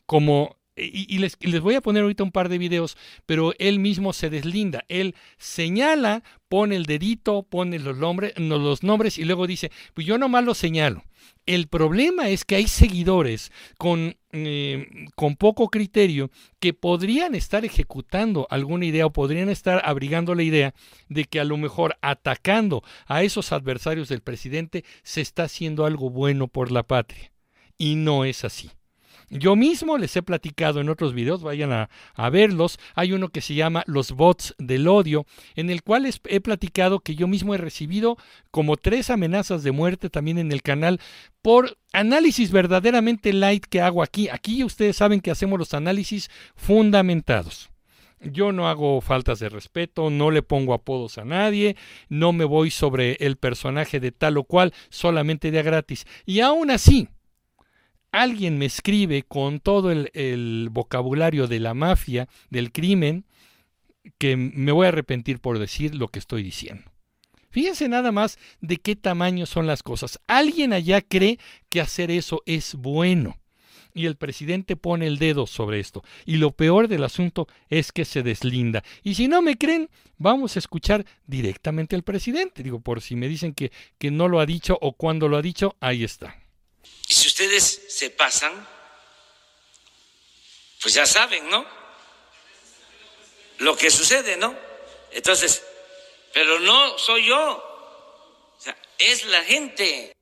Como 0.06 0.57
y, 0.78 1.18
les, 1.18 1.38
voy 1.62 1.76
a 1.76 1.82
poner 1.82 2.04
ahorita 2.04 2.24
un 2.24 2.32
par 2.32 2.50
de 2.50 2.58
videos, 2.58 2.98
pero 3.26 3.54
él 3.58 3.80
mismo 3.80 4.14
se 4.14 4.30
deslinda. 4.30 4.86
Él 4.90 5.16
señala, 5.38 6.24
pone 6.50 6.76
el 6.76 6.86
dedito, 6.86 7.44
pone 7.44 7.80
los 7.80 7.98
nombres, 7.98 8.34
los 8.38 8.84
nombres 8.84 9.18
y 9.18 9.26
luego 9.26 9.48
dice, 9.48 9.72
pues 9.94 10.06
yo 10.06 10.18
nomás 10.18 10.44
lo 10.44 10.54
señalo. 10.54 11.04
El 11.46 11.68
problema 11.68 12.30
es 12.30 12.46
que 12.46 12.56
hay 12.56 12.68
seguidores 12.68 13.52
con, 13.78 14.18
eh, 14.32 15.08
con 15.16 15.36
poco 15.36 15.70
criterio 15.70 16.30
que 16.60 16.74
podrían 16.74 17.36
estar 17.36 17.66
ejecutando 17.66 18.48
alguna 18.50 18.86
idea 18.86 19.06
o 19.06 19.14
podrían 19.14 19.50
estar 19.50 19.82
abrigando 19.84 20.36
la 20.36 20.44
idea 20.44 20.74
de 21.10 21.26
que 21.26 21.40
a 21.40 21.46
lo 21.46 21.58
mejor 21.58 21.98
atacando 22.02 22.84
a 23.08 23.24
esos 23.24 23.52
adversarios 23.52 24.10
del 24.10 24.22
presidente 24.22 24.84
se 25.04 25.22
está 25.22 25.44
haciendo 25.44 25.86
algo 25.86 26.10
bueno 26.10 26.48
por 26.48 26.72
la 26.72 26.84
patria. 26.84 27.32
Y 27.78 27.96
no 27.96 28.26
es 28.26 28.44
así. 28.44 28.72
Yo 29.30 29.58
mismo 29.58 29.98
les 29.98 30.16
he 30.16 30.24
platicado 30.24 30.80
en 30.80 30.88
otros 30.88 31.14
videos, 31.14 31.44
vayan 31.44 31.72
a, 31.72 32.30
verlos. 32.30 32.80
Hay 32.96 33.12
uno 33.12 33.30
que 33.30 33.42
se 33.42 33.56
llama 33.56 33.84
Los 33.86 34.14
bots 34.14 34.56
del 34.58 34.88
odio, 34.88 35.26
en 35.56 35.70
el 35.70 35.84
cual 35.84 36.10
he 36.26 36.40
platicado 36.40 37.02
que 37.02 37.16
yo 37.16 37.28
mismo 37.28 37.54
he 37.54 37.58
recibido 37.58 38.18
como 38.52 38.78
tres 38.78 39.10
amenazas 39.10 39.64
de 39.64 39.72
muerte 39.72 40.10
también 40.10 40.38
en 40.38 40.52
el 40.52 40.62
canal 40.62 41.02
por 41.42 41.78
análisis 41.92 42.52
verdaderamente 42.52 43.34
light 43.34 43.66
que 43.66 43.82
hago 43.82 44.02
aquí. 44.02 44.30
Aquí 44.30 44.64
ustedes 44.64 44.96
saben 44.96 45.20
que 45.20 45.32
hacemos 45.32 45.60
los 45.60 45.74
análisis 45.74 46.30
fundamentados. 46.56 47.70
Yo 48.20 48.52
no 48.52 48.68
hago 48.68 49.00
faltas 49.02 49.40
de 49.40 49.50
respeto, 49.50 50.10
no 50.10 50.32
le 50.32 50.42
pongo 50.42 50.74
apodos 50.74 51.18
a 51.18 51.26
nadie, 51.26 51.76
no 52.10 52.34
me 52.34 52.46
voy 52.46 52.72
sobre 52.72 53.14
el 53.20 53.38
personaje 53.38 54.00
de 54.00 54.12
tal 54.12 54.38
o 54.38 54.44
cual 54.44 54.74
solamente 54.90 55.52
de 55.52 55.60
a 55.60 55.64
gratis. 55.64 56.08
Y 56.26 56.40
aún 56.40 56.72
así, 56.72 57.10
alguien 58.22 58.58
me 58.58 58.66
escribe 58.66 59.24
con 59.24 59.60
todo 59.60 59.92
el, 59.92 60.70
vocabulario 60.72 61.48
de 61.48 61.60
la 61.60 61.74
mafia, 61.74 62.28
del 62.50 62.72
crimen, 62.72 63.26
que 64.18 64.38
me 64.38 64.72
voy 64.72 64.86
a 64.86 64.90
arrepentir 64.90 65.40
por 65.40 65.60
decir 65.60 65.96
lo 65.96 66.08
que 66.08 66.20
estoy 66.20 66.44
diciendo. 66.44 66.92
Fíjense 67.50 67.88
nada 67.90 68.12
más 68.12 68.38
de 68.62 68.78
qué 68.78 68.96
tamaño 68.96 69.46
son 69.46 69.68
las 69.68 69.84
cosas. 69.84 70.20
Alguien 70.28 70.74
allá 70.74 71.02
cree 71.02 71.40
que 71.70 71.82
hacer 71.82 72.12
eso 72.12 72.44
es 72.46 72.76
bueno. 72.76 73.38
Y 73.94 74.06
el 74.06 74.16
presidente 74.16 74.76
pone 74.76 75.08
el 75.08 75.18
dedo 75.18 75.48
sobre 75.48 75.80
esto. 75.80 76.04
Y 76.26 76.38
lo 76.38 76.52
peor 76.52 76.88
del 76.88 77.04
asunto 77.04 77.48
es 77.70 77.92
que 77.92 78.06
se 78.06 78.22
deslinda. 78.22 78.84
Y 79.02 79.16
si 79.16 79.28
no 79.28 79.42
me 79.42 79.58
creen, 79.58 79.90
vamos 80.18 80.56
a 80.56 80.60
escuchar 80.60 81.06
directamente 81.26 81.96
al 81.96 82.04
presidente. 82.04 82.62
Digo, 82.62 82.80
por 82.80 83.02
si 83.02 83.16
me 83.16 83.28
dicen 83.28 83.54
que, 83.54 83.72
que 83.98 84.12
no 84.12 84.28
lo 84.28 84.40
ha 84.40 84.46
dicho 84.46 84.78
o 84.82 84.94
cuando 84.94 85.28
lo 85.28 85.38
ha 85.38 85.42
dicho, 85.42 85.76
ahí 85.80 86.04
está. 86.04 86.36
Si 86.84 87.27
ustedes 87.38 87.84
se 87.90 88.10
pasan, 88.10 88.52
pues 90.82 90.96
ya 90.96 91.06
saben, 91.06 91.48
¿no? 91.52 91.64
Lo 93.60 93.78
que 93.78 93.92
sucede, 93.92 94.38
¿no? 94.38 94.56
Entonces, 95.12 95.64
pero 96.34 96.60
no 96.60 96.98
soy 96.98 97.28
yo, 97.28 97.38
o 97.38 98.60
sea, 98.60 98.76
es 98.98 99.24
la 99.26 99.44
gente. 99.44 100.16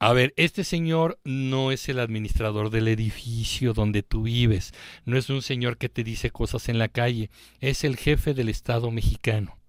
A 0.00 0.12
ver, 0.12 0.34
este 0.36 0.64
señor 0.64 1.20
no 1.22 1.70
es 1.70 1.88
el 1.88 2.00
administrador 2.00 2.70
del 2.70 2.88
edificio 2.88 3.72
donde 3.72 4.02
tú 4.02 4.24
vives, 4.24 4.72
no 5.04 5.16
es 5.16 5.30
un 5.30 5.42
señor 5.42 5.78
que 5.78 5.88
te 5.88 6.02
dice 6.02 6.32
cosas 6.32 6.68
en 6.70 6.80
la 6.80 6.88
calle, 6.88 7.30
es 7.60 7.84
el 7.84 7.96
jefe 7.96 8.34
del 8.34 8.48
Estado 8.48 8.90
mexicano. 8.90 9.61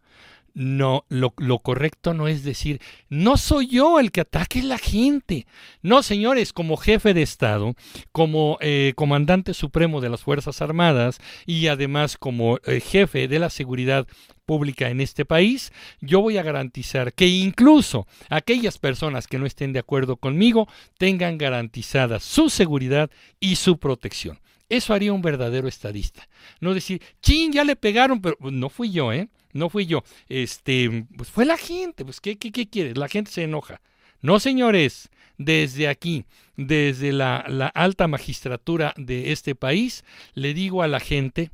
No, 0.56 1.06
lo, 1.10 1.32
correcto 1.60 2.14
no 2.14 2.28
es 2.28 2.44
decir, 2.44 2.80
no 3.10 3.38
soy 3.38 3.68
yo 3.68 4.00
el 4.00 4.12
que 4.12 4.22
ataque 4.22 4.62
la 4.62 4.78
gente. 4.78 5.48
No, 5.82 6.04
señores, 6.04 6.54
como 6.54 6.78
jefe 6.78 7.16
de 7.16 7.24
Estado, 7.24 7.74
como 8.12 8.60
eh, 8.62 8.94
comandante 8.96 9.56
supremo 9.56 10.00
de 10.00 10.10
las 10.10 10.22
Fuerzas 10.22 10.62
Armadas 10.62 11.20
y 11.48 11.68
además 11.68 12.18
como 12.18 12.60
eh, 12.66 12.82
jefe 12.82 13.28
de 13.28 13.40
la 13.40 13.50
seguridad 13.50 14.08
pública 14.46 14.90
en 14.90 15.02
este 15.02 15.26
país, 15.26 15.72
yo 16.02 16.22
voy 16.22 16.38
a 16.38 16.44
garantizar 16.44 17.14
que 17.14 17.26
incluso 17.26 18.06
aquellas 18.30 18.78
personas 18.78 19.26
que 19.26 19.40
no 19.40 19.48
estén 19.48 19.74
de 19.74 19.80
acuerdo 19.80 20.18
conmigo 20.18 20.68
tengan 21.00 21.40
garantizada 21.40 22.20
su 22.20 22.52
seguridad 22.52 23.10
y 23.40 23.56
su 23.56 23.80
protección. 23.80 24.40
Eso 24.70 24.94
haría 24.94 25.14
un 25.14 25.22
verdadero 25.22 25.68
estadista. 25.68 26.28
No 26.60 26.74
decir, 26.74 27.02
chin, 27.22 27.52
ya 27.52 27.64
le 27.64 27.76
pegaron, 27.76 28.22
pero 28.22 28.38
no 28.40 28.70
fui 28.70 28.92
yo, 28.92 29.12
¿eh? 29.12 29.30
No 29.54 29.70
fui 29.70 29.86
yo. 29.86 30.04
Este, 30.28 31.06
pues 31.16 31.30
fue 31.30 31.46
la 31.46 31.58
gente, 31.58 32.04
pues 32.04 32.20
¿qué, 32.20 32.38
qué, 32.38 32.52
qué 32.52 32.68
quieres? 32.68 32.98
La 32.98 33.08
gente 33.08 33.32
se 33.32 33.44
enoja. 33.44 33.82
No, 34.22 34.40
señores, 34.40 35.10
desde 35.38 35.88
aquí, 35.88 36.26
desde 36.56 37.12
la, 37.12 37.46
la 37.48 37.68
alta 37.68 38.08
magistratura 38.08 38.94
de 38.98 39.32
este 39.32 39.56
país, 39.56 40.04
le 40.34 40.54
digo 40.54 40.82
a 40.82 40.88
la 40.88 41.00
gente 41.00 41.52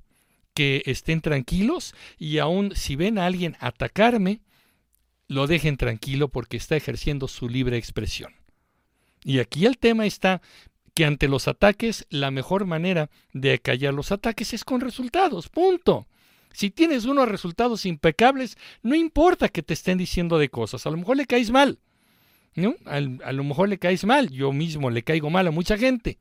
que 0.54 0.84
estén 0.86 1.22
tranquilos 1.22 1.94
y 2.18 2.40
aún 2.40 2.76
si 2.76 2.96
ven 2.96 3.18
a 3.18 3.26
alguien 3.26 3.56
atacarme, 3.60 4.42
lo 5.28 5.48
dejen 5.48 5.78
tranquilo 5.78 6.28
porque 6.28 6.58
está 6.58 6.76
ejerciendo 6.76 7.28
su 7.28 7.48
libre 7.48 7.78
expresión. 7.78 8.34
Y 9.24 9.40
aquí 9.40 9.66
el 9.66 9.78
tema 9.78 10.06
está 10.06 10.42
que 10.94 11.06
ante 11.06 11.28
los 11.28 11.48
ataques, 11.48 12.06
la 12.10 12.32
mejor 12.32 12.66
manera 12.66 13.10
de 13.32 13.60
callar 13.60 13.94
los 13.94 14.12
ataques 14.12 14.54
es 14.54 14.66
con 14.66 14.82
resultados, 14.82 15.48
punto. 15.50 16.08
Si 16.52 16.72
tienes 16.72 17.06
unos 17.06 17.30
resultados 17.30 17.86
impecables, 17.86 18.58
no 18.82 18.96
importa 18.96 19.50
que 19.50 19.64
te 19.64 19.74
estén 19.74 19.98
diciendo 19.98 20.38
de 20.38 20.50
cosas. 20.50 20.86
A 20.86 20.90
lo 20.90 20.98
mejor 20.98 21.18
le 21.18 21.26
caes 21.26 21.52
mal. 21.52 21.80
¿no? 22.56 22.76
A, 22.86 23.00
lo 23.00 23.44
mejor 23.44 23.70
le 23.70 23.80
caes 23.80 24.06
mal. 24.06 24.30
Yo 24.30 24.52
mismo 24.52 24.90
le 24.90 25.04
caigo 25.04 25.30
mal 25.30 25.48
a 25.48 25.52
mucha 25.52 25.78
gente. 25.78 26.20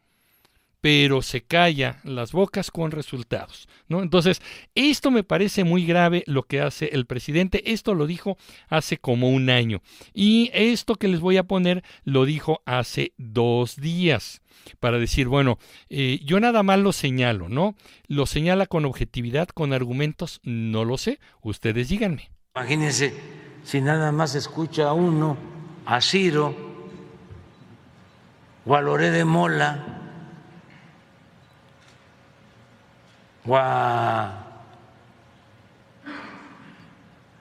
Pero 0.80 1.22
se 1.22 1.42
calla 1.42 2.00
las 2.04 2.32
bocas 2.32 2.70
con 2.70 2.90
resultados. 2.90 3.68
¿no? 3.88 4.02
Entonces, 4.02 4.40
esto 4.74 5.10
me 5.10 5.24
parece 5.24 5.64
muy 5.64 5.84
grave 5.84 6.22
lo 6.26 6.44
que 6.44 6.60
hace 6.60 6.90
el 6.92 7.06
presidente. 7.06 7.72
Esto 7.72 7.94
lo 7.94 8.06
dijo 8.06 8.36
hace 8.68 8.98
como 8.98 9.30
un 9.30 9.50
año. 9.50 9.82
Y 10.14 10.50
esto 10.52 10.94
que 10.94 11.08
les 11.08 11.20
voy 11.20 11.36
a 11.36 11.44
poner 11.44 11.82
lo 12.04 12.24
dijo 12.24 12.62
hace 12.64 13.12
dos 13.16 13.76
días 13.76 14.40
para 14.80 14.98
decir, 14.98 15.28
bueno, 15.28 15.58
eh, 15.88 16.20
yo 16.24 16.40
nada 16.40 16.62
más 16.62 16.78
lo 16.78 16.92
señalo, 16.92 17.48
¿no? 17.48 17.74
Lo 18.06 18.26
señala 18.26 18.66
con 18.66 18.84
objetividad, 18.84 19.48
con 19.48 19.72
argumentos, 19.72 20.40
no 20.42 20.84
lo 20.84 20.98
sé, 20.98 21.20
ustedes 21.42 21.88
díganme. 21.88 22.30
Imagínense 22.54 23.14
si 23.62 23.80
nada 23.80 24.12
más 24.12 24.34
escucha 24.34 24.88
a 24.88 24.92
uno, 24.92 25.36
a 25.86 26.00
Ciro 26.00 26.54
o 28.66 28.74
a 28.74 28.80
Loré 28.80 29.10
de 29.10 29.24
Mola 29.24 29.97
o 33.46 33.56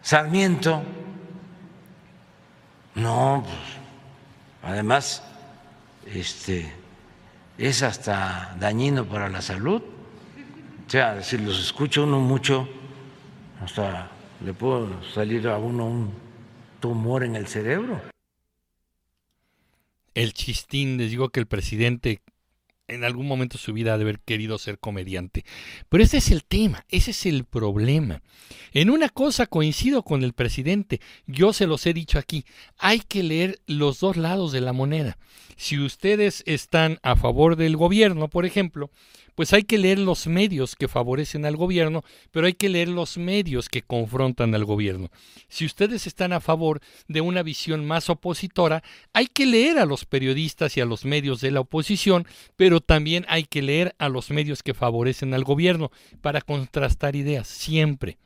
Sarmiento. 0.01 0.83
No, 2.95 3.43
pues, 3.43 4.71
además, 4.71 5.21
este 6.05 6.71
es 7.57 7.83
hasta 7.83 8.55
dañino 8.59 9.05
para 9.05 9.29
la 9.29 9.41
salud. 9.41 9.81
O 9.81 10.89
sea, 10.89 11.21
si 11.21 11.37
los 11.37 11.59
escucha 11.59 12.01
uno 12.01 12.19
mucho, 12.19 12.69
hasta 13.61 14.09
le 14.45 14.53
puede 14.53 14.87
salir 15.13 15.47
a 15.49 15.57
uno 15.57 15.85
un 15.85 16.13
tumor 16.79 17.23
en 17.23 17.35
el 17.35 17.47
cerebro. 17.47 18.01
El 20.13 20.33
chistín, 20.33 20.97
les 20.97 21.11
digo 21.11 21.29
que 21.29 21.41
el 21.41 21.47
presidente 21.47 22.21
en 22.87 23.03
algún 23.03 23.27
momento 23.27 23.57
de 23.57 23.63
su 23.63 23.73
vida 23.73 23.93
ha 23.93 23.97
de 23.97 24.03
haber 24.03 24.19
querido 24.19 24.57
ser 24.57 24.79
comediante. 24.79 25.45
Pero 25.89 26.03
ese 26.03 26.17
es 26.17 26.31
el 26.31 26.43
tema, 26.43 26.85
ese 26.89 27.11
es 27.11 27.25
el 27.25 27.43
problema. 27.43 28.21
En 28.71 28.89
una 28.89 29.09
cosa 29.09 29.45
coincido 29.45 30.03
con 30.03 30.23
el 30.23 30.33
presidente, 30.33 31.01
yo 31.25 31.53
se 31.53 31.67
los 31.67 31.85
he 31.85 31.93
dicho 31.93 32.17
aquí, 32.17 32.45
hay 32.77 32.99
que 32.99 33.23
leer 33.23 33.59
los 33.67 33.99
dos 33.99 34.17
lados 34.17 34.51
de 34.51 34.61
la 34.61 34.73
moneda. 34.73 35.17
Si 35.57 35.79
ustedes 35.79 36.43
están 36.45 36.99
a 37.01 37.15
favor 37.15 37.55
del 37.55 37.75
gobierno, 37.75 38.29
por 38.29 38.45
ejemplo, 38.45 38.91
pues 39.37 39.53
hay 39.53 39.65
que 39.65 39.77
leer 39.77 39.99
los 39.99 40.25
medios 40.25 40.75
que 40.75 40.87
favorecen 40.87 41.45
al 41.45 41.55
gobierno, 41.55 42.03
pero 42.31 42.47
hay 42.47 42.53
que 42.53 42.69
leer 42.69 42.87
los 42.87 43.19
medios 43.19 43.69
que 43.69 43.83
confrontan 43.83 44.55
al 44.55 44.65
gobierno. 44.65 45.11
Si 45.47 45.63
ustedes 45.63 46.07
están 46.07 46.33
a 46.33 46.39
favor 46.39 46.81
de 47.07 47.21
una 47.21 47.43
visión 47.43 47.85
más 47.85 48.09
opositora, 48.09 48.81
hay 49.13 49.27
que 49.27 49.45
leer 49.45 49.77
a 49.77 49.85
los 49.85 50.05
periodistas 50.05 50.75
y 50.75 50.81
a 50.81 50.85
los 50.85 51.05
medios 51.05 51.39
de 51.39 51.51
la 51.51 51.59
oposición, 51.59 52.25
pero 52.55 52.81
también 52.81 53.27
hay 53.29 53.43
que 53.43 53.61
leer 53.61 53.93
a 53.99 54.09
los 54.09 54.31
medios 54.31 54.63
que 54.63 54.73
favorecen 54.73 55.35
al 55.35 55.43
gobierno 55.43 55.91
para 56.21 56.41
contrastar 56.41 57.15
ideas 57.15 57.47
siempre 57.47 58.17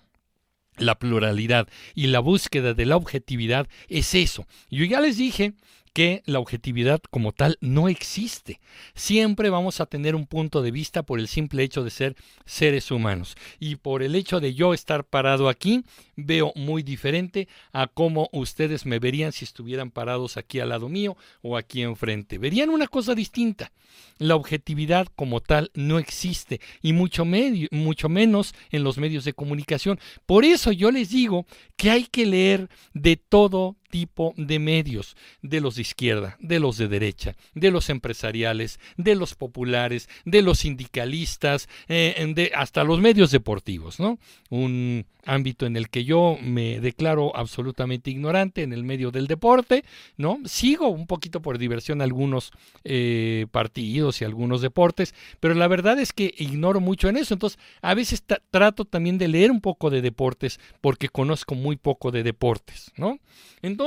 la 0.77 0.97
pluralidad 0.97 1.67
y 1.93 2.07
la 2.07 2.19
búsqueda 2.19 2.73
de 2.73 2.85
la 2.85 2.95
objetividad 2.95 3.67
es 3.89 4.15
eso. 4.15 4.45
Yo 4.69 4.85
ya 4.85 5.01
les 5.01 5.17
dije 5.17 5.53
que 5.93 6.23
la 6.25 6.39
objetividad 6.39 7.01
como 7.09 7.33
tal 7.33 7.57
no 7.61 7.89
existe. 7.89 8.59
Siempre 8.93 9.49
vamos 9.49 9.81
a 9.81 9.85
tener 9.85 10.15
un 10.15 10.25
punto 10.25 10.61
de 10.61 10.71
vista 10.71 11.03
por 11.03 11.19
el 11.19 11.27
simple 11.27 11.63
hecho 11.63 11.83
de 11.83 11.89
ser 11.89 12.15
seres 12.45 12.91
humanos. 12.91 13.35
Y 13.59 13.75
por 13.75 14.03
el 14.03 14.15
hecho 14.15 14.39
de 14.39 14.53
yo 14.53 14.73
estar 14.73 15.03
parado 15.03 15.49
aquí, 15.49 15.83
veo 16.15 16.53
muy 16.55 16.83
diferente 16.83 17.47
a 17.73 17.87
cómo 17.87 18.29
ustedes 18.31 18.85
me 18.85 18.99
verían 18.99 19.31
si 19.31 19.45
estuvieran 19.45 19.91
parados 19.91 20.37
aquí 20.37 20.59
al 20.59 20.69
lado 20.69 20.87
mío 20.87 21.17
o 21.41 21.57
aquí 21.57 21.81
enfrente. 21.81 22.37
Verían 22.37 22.69
una 22.69 22.87
cosa 22.87 23.15
distinta. 23.15 23.71
La 24.17 24.35
objetividad 24.35 25.07
como 25.15 25.41
tal 25.41 25.71
no 25.73 25.99
existe 25.99 26.61
y 26.81 26.93
mucho, 26.93 27.25
medio, 27.25 27.67
mucho 27.71 28.07
menos 28.07 28.53
en 28.69 28.83
los 28.83 28.97
medios 28.97 29.25
de 29.25 29.33
comunicación. 29.33 29.99
Por 30.25 30.45
eso 30.45 30.71
yo 30.71 30.91
les 30.91 31.09
digo 31.09 31.45
que 31.75 31.91
hay 31.91 32.05
que 32.05 32.25
leer 32.25 32.69
de 32.93 33.17
todo 33.17 33.75
tipo 33.91 34.33
de 34.37 34.57
medios, 34.57 35.15
de 35.43 35.61
los 35.61 35.75
de 35.75 35.83
izquierda, 35.83 36.37
de 36.39 36.59
los 36.59 36.77
de 36.77 36.87
derecha, 36.87 37.35
de 37.53 37.69
los 37.69 37.89
empresariales, 37.89 38.79
de 38.97 39.15
los 39.15 39.35
populares, 39.35 40.09
de 40.25 40.41
los 40.41 40.59
sindicalistas, 40.59 41.69
eh, 41.87 42.33
de, 42.33 42.51
hasta 42.55 42.83
los 42.83 42.99
medios 42.99 43.29
deportivos, 43.29 43.99
¿no? 43.99 44.17
Un 44.49 45.05
ámbito 45.25 45.65
en 45.65 45.75
el 45.75 45.89
que 45.89 46.03
yo 46.03 46.37
me 46.41 46.79
declaro 46.79 47.35
absolutamente 47.35 48.09
ignorante 48.09 48.63
en 48.63 48.73
el 48.73 48.83
medio 48.83 49.11
del 49.11 49.27
deporte, 49.27 49.83
¿no? 50.17 50.39
Sigo 50.45 50.87
un 50.87 51.05
poquito 51.07 51.41
por 51.41 51.57
diversión 51.57 52.01
algunos 52.01 52.51
eh, 52.83 53.45
partidos 53.51 54.21
y 54.21 54.25
algunos 54.25 54.61
deportes, 54.61 55.13
pero 55.39 55.53
la 55.53 55.67
verdad 55.67 55.99
es 55.99 56.13
que 56.13 56.33
ignoro 56.37 56.79
mucho 56.79 57.09
en 57.09 57.17
eso, 57.17 57.33
entonces 57.33 57.59
a 57.81 57.93
veces 57.93 58.23
trato 58.49 58.85
también 58.85 59.17
de 59.17 59.27
leer 59.27 59.51
un 59.51 59.61
poco 59.61 59.89
de 59.89 60.01
deportes 60.01 60.59
porque 60.81 61.09
conozco 61.09 61.55
muy 61.55 61.75
poco 61.75 62.11
de 62.11 62.23
deportes, 62.23 62.91
¿no? 62.95 63.19
Entonces, 63.61 63.80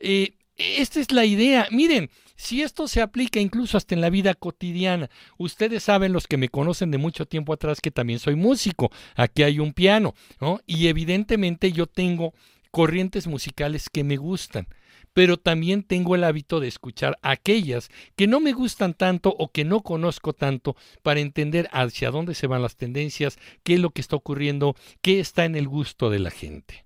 eh, 0.00 0.34
esta 0.56 1.00
es 1.00 1.12
la 1.12 1.24
idea. 1.24 1.66
Miren, 1.70 2.10
si 2.36 2.62
esto 2.62 2.88
se 2.88 3.00
aplica 3.00 3.40
incluso 3.40 3.76
hasta 3.76 3.94
en 3.94 4.00
la 4.00 4.10
vida 4.10 4.34
cotidiana, 4.34 5.10
ustedes 5.38 5.84
saben 5.84 6.12
los 6.12 6.26
que 6.26 6.36
me 6.36 6.48
conocen 6.48 6.90
de 6.90 6.98
mucho 6.98 7.26
tiempo 7.26 7.52
atrás 7.52 7.80
que 7.80 7.90
también 7.90 8.18
soy 8.18 8.34
músico, 8.34 8.90
aquí 9.14 9.42
hay 9.42 9.60
un 9.60 9.72
piano, 9.72 10.14
¿no? 10.40 10.60
Y 10.66 10.88
evidentemente 10.88 11.72
yo 11.72 11.86
tengo 11.86 12.34
corrientes 12.70 13.26
musicales 13.26 13.88
que 13.90 14.02
me 14.02 14.16
gustan, 14.16 14.66
pero 15.12 15.36
también 15.36 15.82
tengo 15.82 16.14
el 16.14 16.24
hábito 16.24 16.58
de 16.58 16.68
escuchar 16.68 17.18
aquellas 17.22 17.90
que 18.16 18.26
no 18.26 18.40
me 18.40 18.52
gustan 18.52 18.94
tanto 18.94 19.34
o 19.38 19.52
que 19.52 19.64
no 19.64 19.82
conozco 19.82 20.32
tanto 20.32 20.74
para 21.02 21.20
entender 21.20 21.68
hacia 21.72 22.10
dónde 22.10 22.34
se 22.34 22.46
van 22.46 22.62
las 22.62 22.76
tendencias, 22.76 23.38
qué 23.62 23.74
es 23.74 23.80
lo 23.80 23.90
que 23.90 24.00
está 24.00 24.16
ocurriendo, 24.16 24.74
qué 25.00 25.20
está 25.20 25.44
en 25.44 25.54
el 25.54 25.68
gusto 25.68 26.10
de 26.10 26.18
la 26.18 26.30
gente. 26.30 26.84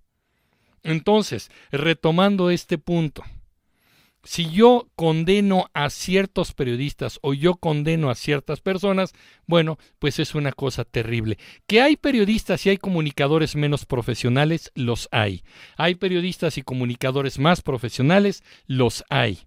Entonces, 0.87 1.51
retomando 1.73 2.49
este 2.49 2.79
punto, 2.79 3.25
si 4.23 4.49
yo 4.51 4.89
condeno 4.95 5.69
a 5.75 5.91
ciertos 5.91 6.53
periodistas 6.53 7.19
o 7.23 7.35
yo 7.35 7.57
condeno 7.57 8.09
a 8.09 8.15
ciertas 8.15 8.61
personas, 8.61 9.13
bueno, 9.49 9.79
pues 9.99 10.21
es 10.21 10.37
una 10.37 10.53
cosa 10.53 10.85
terrible. 10.85 11.39
Que 11.67 11.81
hay 11.81 11.97
periodistas 11.97 12.65
y 12.67 12.71
hay 12.71 12.77
comunicadores 12.77 13.57
menos 13.57 13.85
profesionales, 13.85 14.71
los 14.77 15.09
hay. 15.11 15.43
Hay 15.77 15.97
periodistas 15.97 16.57
y 16.57 16.63
comunicadores 16.63 17.41
más 17.41 17.63
profesionales, 17.63 18.45
los 18.69 19.05
hay. 19.11 19.41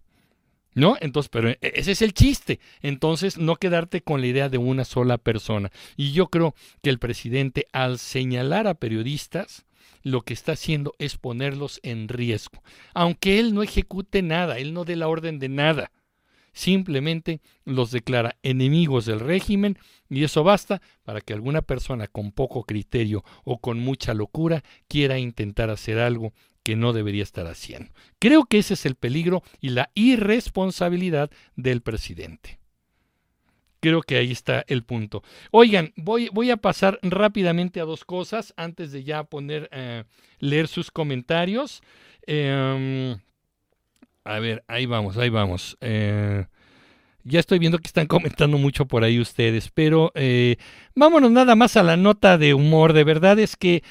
¿No? 0.76 0.98
Entonces, 1.00 1.30
pero 1.30 1.50
e, 1.50 1.58
ese 1.62 1.94
es 1.94 2.02
el 2.02 2.14
chiste. 2.14 2.60
Entonces, 2.82 3.38
no 3.38 3.56
quedarte 3.56 4.02
con 4.02 4.20
la 4.20 4.28
idea 4.28 4.50
de 4.50 4.58
una 4.58 4.84
sola 4.84 5.18
persona. 5.18 5.72
Y 5.96 6.12
yo 6.12 6.28
creo 6.28 6.54
que 6.82 6.90
el 6.90 7.00
presidente, 7.00 7.68
al 7.72 7.98
señalar 7.98 8.68
a 8.68 8.74
periodistas, 8.74 9.66
lo 10.04 10.22
que 10.22 10.34
está 10.34 10.54
haciendo 10.54 10.94
es 11.00 11.18
ponerlos 11.18 11.80
en 11.84 12.08
riesgo. 12.08 12.62
Aunque 12.94 13.40
él 13.40 13.54
no 13.54 13.64
ejecute 13.64 14.22
nada, 14.22 14.60
él 14.60 14.74
no 14.74 14.86
dé 14.86 14.96
la 14.96 15.08
orden 15.08 15.40
de 15.40 15.50
nada, 15.50 15.92
simplemente 16.54 17.42
los 17.66 17.92
declara 17.92 18.36
enemigos 18.44 19.06
del 19.06 19.20
régimen 19.20 19.78
y 20.10 20.24
eso 20.24 20.44
basta 20.44 20.82
para 21.04 21.22
que 21.22 21.34
alguna 21.34 21.62
persona 21.62 22.08
con 22.08 22.32
poco 22.32 22.64
criterio 22.64 23.24
o 23.44 23.60
con 23.60 23.80
mucha 23.80 24.14
locura 24.14 24.64
quiera 24.88 25.20
intentar 25.20 25.70
hacer 25.70 26.00
algo 26.00 26.34
que 26.64 26.76
no 26.76 26.94
debería 26.94 27.24
estar 27.24 27.48
haciendo. 27.48 27.92
Creo 28.20 28.46
que 28.46 28.60
ese 28.60 28.74
es 28.74 28.86
el 28.86 28.96
peligro 28.96 29.44
y 29.60 29.70
la 29.70 29.90
irresponsabilidad 29.96 31.32
del 31.56 31.82
presidente. 31.82 32.59
Creo 33.80 34.02
que 34.02 34.18
ahí 34.18 34.32
está 34.32 34.66
el 34.68 34.84
punto. 34.84 35.24
Oigan, 35.52 35.94
voy, 35.96 36.30
voy 36.34 36.52
a 36.52 36.58
pasar 36.58 37.00
rápidamente 37.02 37.80
a 37.80 37.86
dos 37.86 38.04
cosas 38.04 38.54
antes 38.58 38.92
de 38.92 39.04
ya 39.04 39.24
poner, 39.24 39.70
eh, 39.72 40.04
leer 40.40 40.68
sus 40.68 40.92
comentarios. 40.92 41.82
Em, 42.28 43.18
a 44.26 44.40
ver, 44.40 44.64
ahí 44.68 44.86
vamos, 44.86 45.18
ahí 45.18 45.30
vamos. 45.30 45.78
Eh, 45.80 46.46
ya 47.24 47.40
estoy 47.40 47.58
viendo 47.60 47.80
que 47.80 47.88
están 47.88 48.08
comentando 48.08 48.58
mucho 48.58 48.86
por 48.86 49.06
ahí 49.06 49.18
ustedes, 49.18 49.70
pero 49.74 50.12
eh, 50.14 50.58
vámonos 50.94 51.32
nada 51.32 51.56
más 51.56 51.78
a 51.78 51.84
la 51.84 51.96
nota 51.96 52.38
de 52.38 52.54
humor. 52.54 52.92
De 52.92 53.06
verdad 53.06 53.40
es 53.40 53.56
que, 53.56 53.82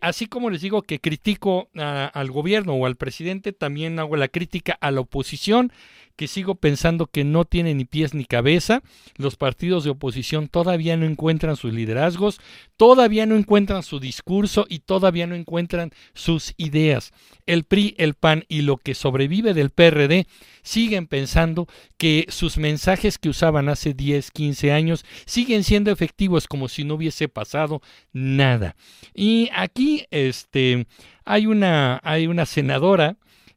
así 0.00 0.28
como 0.28 0.48
les 0.48 0.62
digo 0.62 0.80
que 0.80 0.98
critico 0.98 1.68
al 1.74 2.30
gobierno 2.30 2.72
o 2.72 2.86
al 2.86 2.96
presidente, 2.96 3.52
también 3.52 3.98
hago 3.98 4.16
la 4.16 4.28
crítica 4.28 4.78
a 4.80 4.90
la 4.90 5.00
oposición 5.00 5.72
que 6.16 6.28
sigo 6.28 6.54
pensando 6.54 7.06
que 7.06 7.24
no 7.24 7.44
tiene 7.44 7.74
ni 7.74 7.84
pies 7.84 8.14
ni 8.14 8.24
cabeza. 8.24 8.82
Los 9.16 9.36
partidos 9.36 9.84
de 9.84 9.90
oposición 9.90 10.48
todavía 10.48 10.96
no 10.96 11.06
encuentran 11.06 11.56
sus 11.56 11.72
liderazgos, 11.72 12.40
todavía 12.76 13.26
no 13.26 13.36
encuentran 13.36 13.82
su 13.82 14.00
discurso 14.00 14.66
y 14.68 14.80
todavía 14.80 15.26
no 15.26 15.34
encuentran 15.34 15.90
sus 16.14 16.54
ideas. 16.56 17.12
El 17.44 17.64
PRI, 17.64 17.94
el 17.98 18.14
PAN 18.14 18.44
y 18.48 18.62
lo 18.62 18.78
que 18.78 18.94
sobrevive 18.94 19.54
del 19.54 19.70
PRD 19.70 20.26
siguen 20.62 21.06
pensando 21.06 21.68
que 21.96 22.26
sus 22.28 22.58
mensajes 22.58 23.18
que 23.18 23.28
usaban 23.28 23.68
hace 23.68 23.94
10, 23.94 24.30
15 24.30 24.72
años 24.72 25.04
siguen 25.26 25.62
siendo 25.62 25.90
efectivos 25.90 26.48
como 26.48 26.68
si 26.68 26.84
no 26.84 26.94
hubiese 26.94 27.28
pasado 27.28 27.82
nada. 28.12 28.74
Y 29.14 29.50
aquí 29.54 30.06
este 30.10 30.86
hay 31.24 31.46
una 31.46 32.00
hay 32.02 32.26
una 32.26 32.46
senadora 32.46 33.16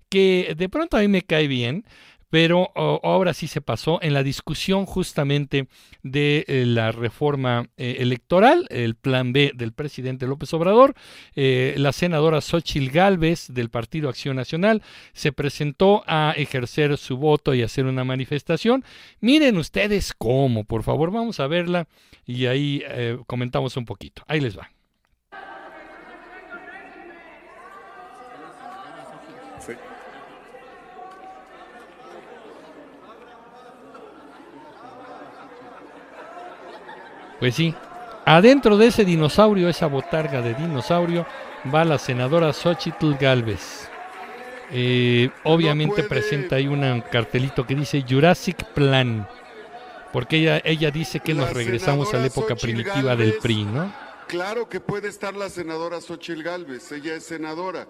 que 0.10 0.56
de 0.58 0.70
pronto 0.70 0.98
a 0.98 1.02
mí 1.02 1.08
me 1.08 1.22
cae 1.22 1.48
bien, 1.48 1.86
pero 2.30 2.72
ahora 2.76 3.34
sí 3.34 3.48
se 3.48 3.62
pasó 3.62 4.00
en 4.02 4.14
la 4.14 4.24
discusión 4.24 4.86
justamente 4.86 5.68
de 6.04 6.46
eh, 6.48 6.66
la 6.66 6.92
reforma 6.92 7.70
eh, 7.78 7.98
electoral, 8.00 8.68
el 8.70 8.96
plan 8.96 9.34
B 9.34 9.52
del 9.56 9.74
presidente 9.74 10.28
López 10.28 10.54
Obrador. 10.54 10.96
Eh, 11.36 11.76
la 11.78 11.92
senadora 11.92 12.42
Xochil 12.42 12.92
Gálvez 12.92 13.48
del 13.50 13.70
Partido 13.70 14.10
Acción 14.10 14.36
Nacional 14.36 14.84
se 15.14 15.32
presentó 15.32 16.04
a 16.08 16.34
ejercer 16.38 16.98
su 16.98 17.18
voto 17.18 17.54
y 17.54 17.64
hacer 17.64 17.86
una 17.86 18.04
manifestación. 18.04 18.84
Miren 19.20 19.58
ustedes 19.58 20.14
cómo, 20.18 20.64
por 20.64 20.84
favor, 20.84 21.12
vamos 21.12 21.40
a 21.40 21.48
verla 21.48 21.88
y 22.26 22.46
ahí 22.46 22.84
comentamos 23.26 23.76
un 23.78 23.86
poquito. 23.86 24.24
Ahí 24.28 24.40
les 24.40 24.58
va. 24.58 24.70
Pues 37.40 37.56
sí, 37.56 37.74
adentro 38.26 38.78
de 38.78 38.88
ese 38.88 39.06
dinosaurio, 39.06 39.70
esa 39.70 39.88
botarga 39.88 40.42
de 40.42 40.54
dinosaurio, 40.54 41.26
va 41.74 41.86
la 41.86 41.98
senadora 41.98 42.54
Xochitl 42.54 43.14
Galvez. 43.20 43.90
Eh, 44.72 45.30
obviamente 45.44 46.04
presenta 46.04 46.58
ahí 46.58 46.68
un 46.68 47.02
cartelito 47.12 47.66
que 47.66 47.76
dice 47.76 48.06
Jurassic 48.08 48.64
Plan, 48.66 49.28
porque 50.14 50.38
ella, 50.38 50.62
ella 50.64 50.92
dice 50.92 51.20
que 51.20 51.34
nos 51.34 51.52
regresamos 51.54 52.14
a 52.14 52.18
la 52.18 52.28
época 52.28 52.56
primitiva 52.56 53.16
del 53.16 53.36
PRI, 53.36 53.66
¿no? 53.66 53.92
Claro 54.28 54.70
que 54.70 54.80
puede 54.80 55.08
estar 55.08 55.36
la 55.36 55.50
senadora 55.50 56.02
Xochitl 56.02 56.44
Galvez, 56.44 56.92
ella 56.92 57.16
es 57.16 57.24
senadora. 57.24 57.88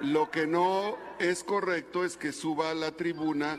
Lo 0.00 0.30
que 0.30 0.46
no 0.46 0.96
es 1.18 1.42
correcto 1.42 2.04
es 2.04 2.16
que 2.16 2.32
suba 2.32 2.70
a 2.70 2.74
la 2.74 2.92
tribuna 2.92 3.58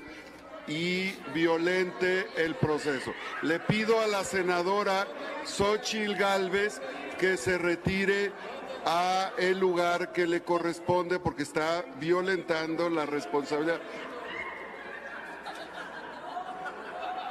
y 0.68 1.12
violente 1.34 2.28
el 2.38 2.56
proceso. 2.56 3.14
Le 3.42 3.60
pido 3.60 4.00
a 4.00 4.08
la 4.08 4.24
senadora 4.24 5.08
Xochil 5.46 6.16
Gálvez 6.16 6.82
que 7.20 7.38
se 7.38 7.58
retire 7.58 8.32
a 8.86 9.32
el 9.38 9.60
lugar 9.60 10.12
que 10.12 10.28
le 10.28 10.42
corresponde 10.42 11.20
porque 11.20 11.44
está 11.44 11.84
violentando 12.00 12.90
la 12.90 13.06
responsabilidad. 13.06 13.80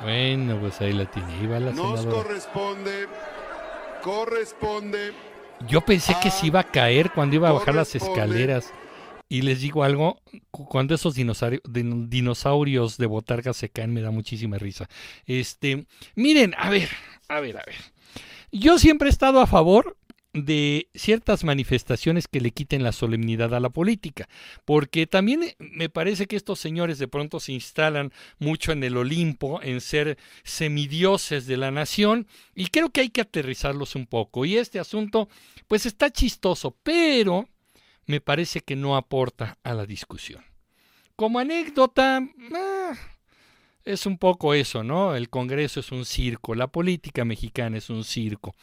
Bueno, 0.02 0.58
pues 0.60 0.80
ahí 0.80 0.92
la 0.92 1.06
tiene. 1.06 1.42
Iba 1.42 1.60
la 1.60 1.72
Nos 1.72 2.04
corresponde, 2.06 3.06
corresponde. 4.02 5.12
Yo 5.66 5.80
pensé 5.80 6.14
que 6.22 6.30
se 6.30 6.48
iba 6.48 6.60
a 6.60 6.64
caer 6.64 7.10
cuando 7.12 7.36
iba 7.36 7.48
a 7.48 7.52
bajar 7.52 7.74
las 7.74 7.94
escaleras. 7.94 8.70
Y 9.28 9.42
les 9.42 9.60
digo 9.60 9.84
algo, 9.84 10.20
cuando 10.50 10.94
esos 10.94 11.14
dinosaurios, 11.14 12.96
de 12.98 13.06
botarga 13.06 13.52
se 13.52 13.70
caen 13.70 13.92
me 13.92 14.02
da 14.02 14.10
muchísima 14.10 14.58
risa. 14.58 14.88
Este, 15.26 15.86
miren, 16.14 16.54
a 16.58 16.70
ver, 16.70 16.88
a 17.28 17.40
ver, 17.40 17.56
a 17.56 17.64
ver. 17.64 17.76
Yo 18.52 18.78
siempre 18.78 19.08
he 19.08 19.10
estado 19.10 19.40
a 19.40 19.46
favor 19.46 19.96
de 20.34 20.88
ciertas 20.94 21.44
manifestaciones 21.44 22.26
que 22.26 22.40
le 22.40 22.50
quiten 22.50 22.82
la 22.82 22.92
solemnidad 22.92 23.54
a 23.54 23.60
la 23.60 23.70
política, 23.70 24.28
porque 24.64 25.06
también 25.06 25.44
eh, 25.44 25.56
me 25.58 25.88
parece 25.88 26.26
que 26.26 26.36
estos 26.36 26.58
señores 26.58 26.98
de 26.98 27.08
pronto 27.08 27.38
se 27.40 27.52
instalan 27.52 28.12
mucho 28.38 28.72
en 28.72 28.82
el 28.82 28.96
Olimpo, 28.96 29.62
en 29.62 29.80
ser 29.80 30.18
semidioses 30.42 31.46
de 31.46 31.56
la 31.56 31.70
nación, 31.70 32.26
y 32.54 32.66
creo 32.66 32.90
que 32.90 33.00
hay 33.00 33.10
que 33.10 33.20
aterrizarlos 33.20 33.94
un 33.94 34.06
poco. 34.06 34.44
Y 34.44 34.56
este 34.56 34.80
asunto, 34.80 35.28
pues 35.68 35.86
está 35.86 36.10
chistoso, 36.10 36.76
pero 36.82 37.48
me 38.06 38.20
parece 38.20 38.60
que 38.60 38.76
no 38.76 38.96
aporta 38.96 39.58
a 39.62 39.74
la 39.74 39.86
discusión. 39.86 40.44
Como 41.16 41.38
anécdota, 41.38 42.20
ah, 42.54 42.92
es 43.84 44.06
un 44.06 44.18
poco 44.18 44.54
eso, 44.54 44.82
¿no? 44.82 45.14
El 45.14 45.28
Congreso 45.28 45.80
es 45.80 45.92
un 45.92 46.04
circo, 46.04 46.54
la 46.54 46.66
política 46.66 47.24
mexicana 47.24 47.78
es 47.78 47.90
un 47.90 48.04
circo 48.04 48.54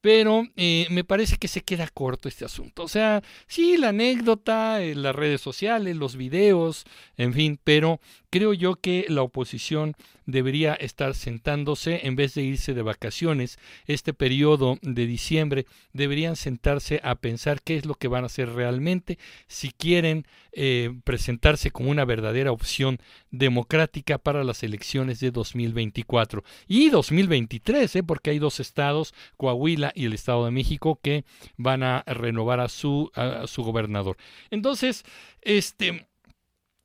pero 0.00 0.46
eh, 0.56 0.86
me 0.90 1.04
parece 1.04 1.36
que 1.36 1.48
se 1.48 1.62
queda 1.62 1.88
corto 1.88 2.28
este 2.28 2.44
asunto. 2.44 2.84
O 2.84 2.88
sea, 2.88 3.22
sí, 3.46 3.76
la 3.76 3.90
anécdota, 3.90 4.82
eh, 4.82 4.94
las 4.94 5.14
redes 5.14 5.40
sociales, 5.40 5.96
los 5.96 6.16
videos, 6.16 6.84
en 7.16 7.34
fin, 7.34 7.60
pero 7.62 8.00
creo 8.30 8.54
yo 8.54 8.76
que 8.76 9.06
la 9.08 9.22
oposición 9.22 9.94
debería 10.30 10.74
estar 10.74 11.14
sentándose 11.14 12.06
en 12.06 12.16
vez 12.16 12.34
de 12.34 12.42
irse 12.42 12.74
de 12.74 12.82
vacaciones. 12.82 13.58
Este 13.86 14.12
periodo 14.12 14.78
de 14.82 15.06
diciembre 15.06 15.66
deberían 15.92 16.36
sentarse 16.36 17.00
a 17.02 17.16
pensar 17.16 17.62
qué 17.62 17.76
es 17.76 17.86
lo 17.86 17.94
que 17.94 18.08
van 18.08 18.24
a 18.24 18.26
hacer 18.26 18.50
realmente, 18.52 19.18
si 19.46 19.70
quieren 19.70 20.26
eh, 20.52 20.92
presentarse 21.04 21.70
como 21.70 21.90
una 21.90 22.04
verdadera 22.04 22.52
opción 22.52 22.98
democrática 23.30 24.18
para 24.18 24.44
las 24.44 24.62
elecciones 24.62 25.20
de 25.20 25.30
2024 25.30 26.42
y 26.66 26.90
2023, 26.90 27.96
¿eh? 27.96 28.02
porque 28.02 28.30
hay 28.30 28.38
dos 28.38 28.60
estados, 28.60 29.14
Coahuila 29.36 29.92
y 29.94 30.06
el 30.06 30.12
Estado 30.12 30.44
de 30.44 30.50
México, 30.50 30.98
que 31.02 31.24
van 31.56 31.82
a 31.82 32.02
renovar 32.06 32.60
a 32.60 32.68
su, 32.68 33.10
a 33.14 33.46
su 33.46 33.62
gobernador. 33.62 34.16
Entonces, 34.50 35.04
este 35.42 36.09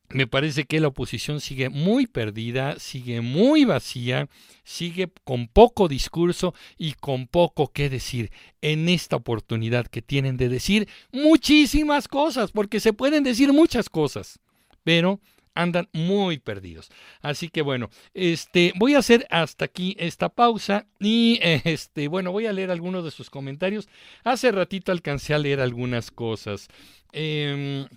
me 0.09 0.27
parece 0.27 0.65
que 0.65 0.79
la 0.79 0.89
oposición 0.89 1.41
sigue 1.41 1.69
muy 1.69 2.07
perdida, 2.07 2.79
sigue 2.79 3.21
muy 3.21 3.65
vacía, 3.65 4.27
sigue 4.63 5.09
con 5.23 5.47
poco 5.47 5.87
discurso 5.87 6.53
y 6.77 6.93
con 6.93 7.27
poco 7.27 7.71
que 7.71 7.89
decir 7.89 8.31
en 8.61 8.89
esta 8.89 9.15
oportunidad 9.15 9.87
que 9.87 10.01
tienen 10.01 10.37
de 10.37 10.49
decir 10.49 10.87
muchísimas 11.11 12.07
cosas, 12.07 12.51
porque 12.51 12.79
se 12.79 12.93
pueden 12.93 13.23
decir 13.23 13.51
muchas 13.51 13.89
cosas, 13.89 14.39
pero 14.83 15.19
andan 15.55 15.89
muy 15.93 16.37
perdidos. 16.37 16.91
Así 17.21 17.49
que 17.49 17.61
bueno, 17.61 17.89
este 18.13 18.73
voy 18.75 18.93
a 18.93 18.99
hacer 18.99 19.25
hasta 19.31 19.65
aquí 19.65 19.95
esta 19.97 20.29
pausa 20.29 20.85
y 20.99 21.39
este 21.63 22.07
bueno, 22.07 22.31
voy 22.31 22.45
a 22.45 22.53
leer 22.53 22.69
algunos 22.69 23.03
de 23.03 23.11
sus 23.11 23.29
comentarios. 23.29 23.87
Hace 24.23 24.51
ratito 24.51 24.91
alcancé 24.91 25.33
a 25.33 25.39
leer 25.39 25.61
algunas 25.61 26.11
cosas. 26.11 26.67
Eh, 27.13 27.87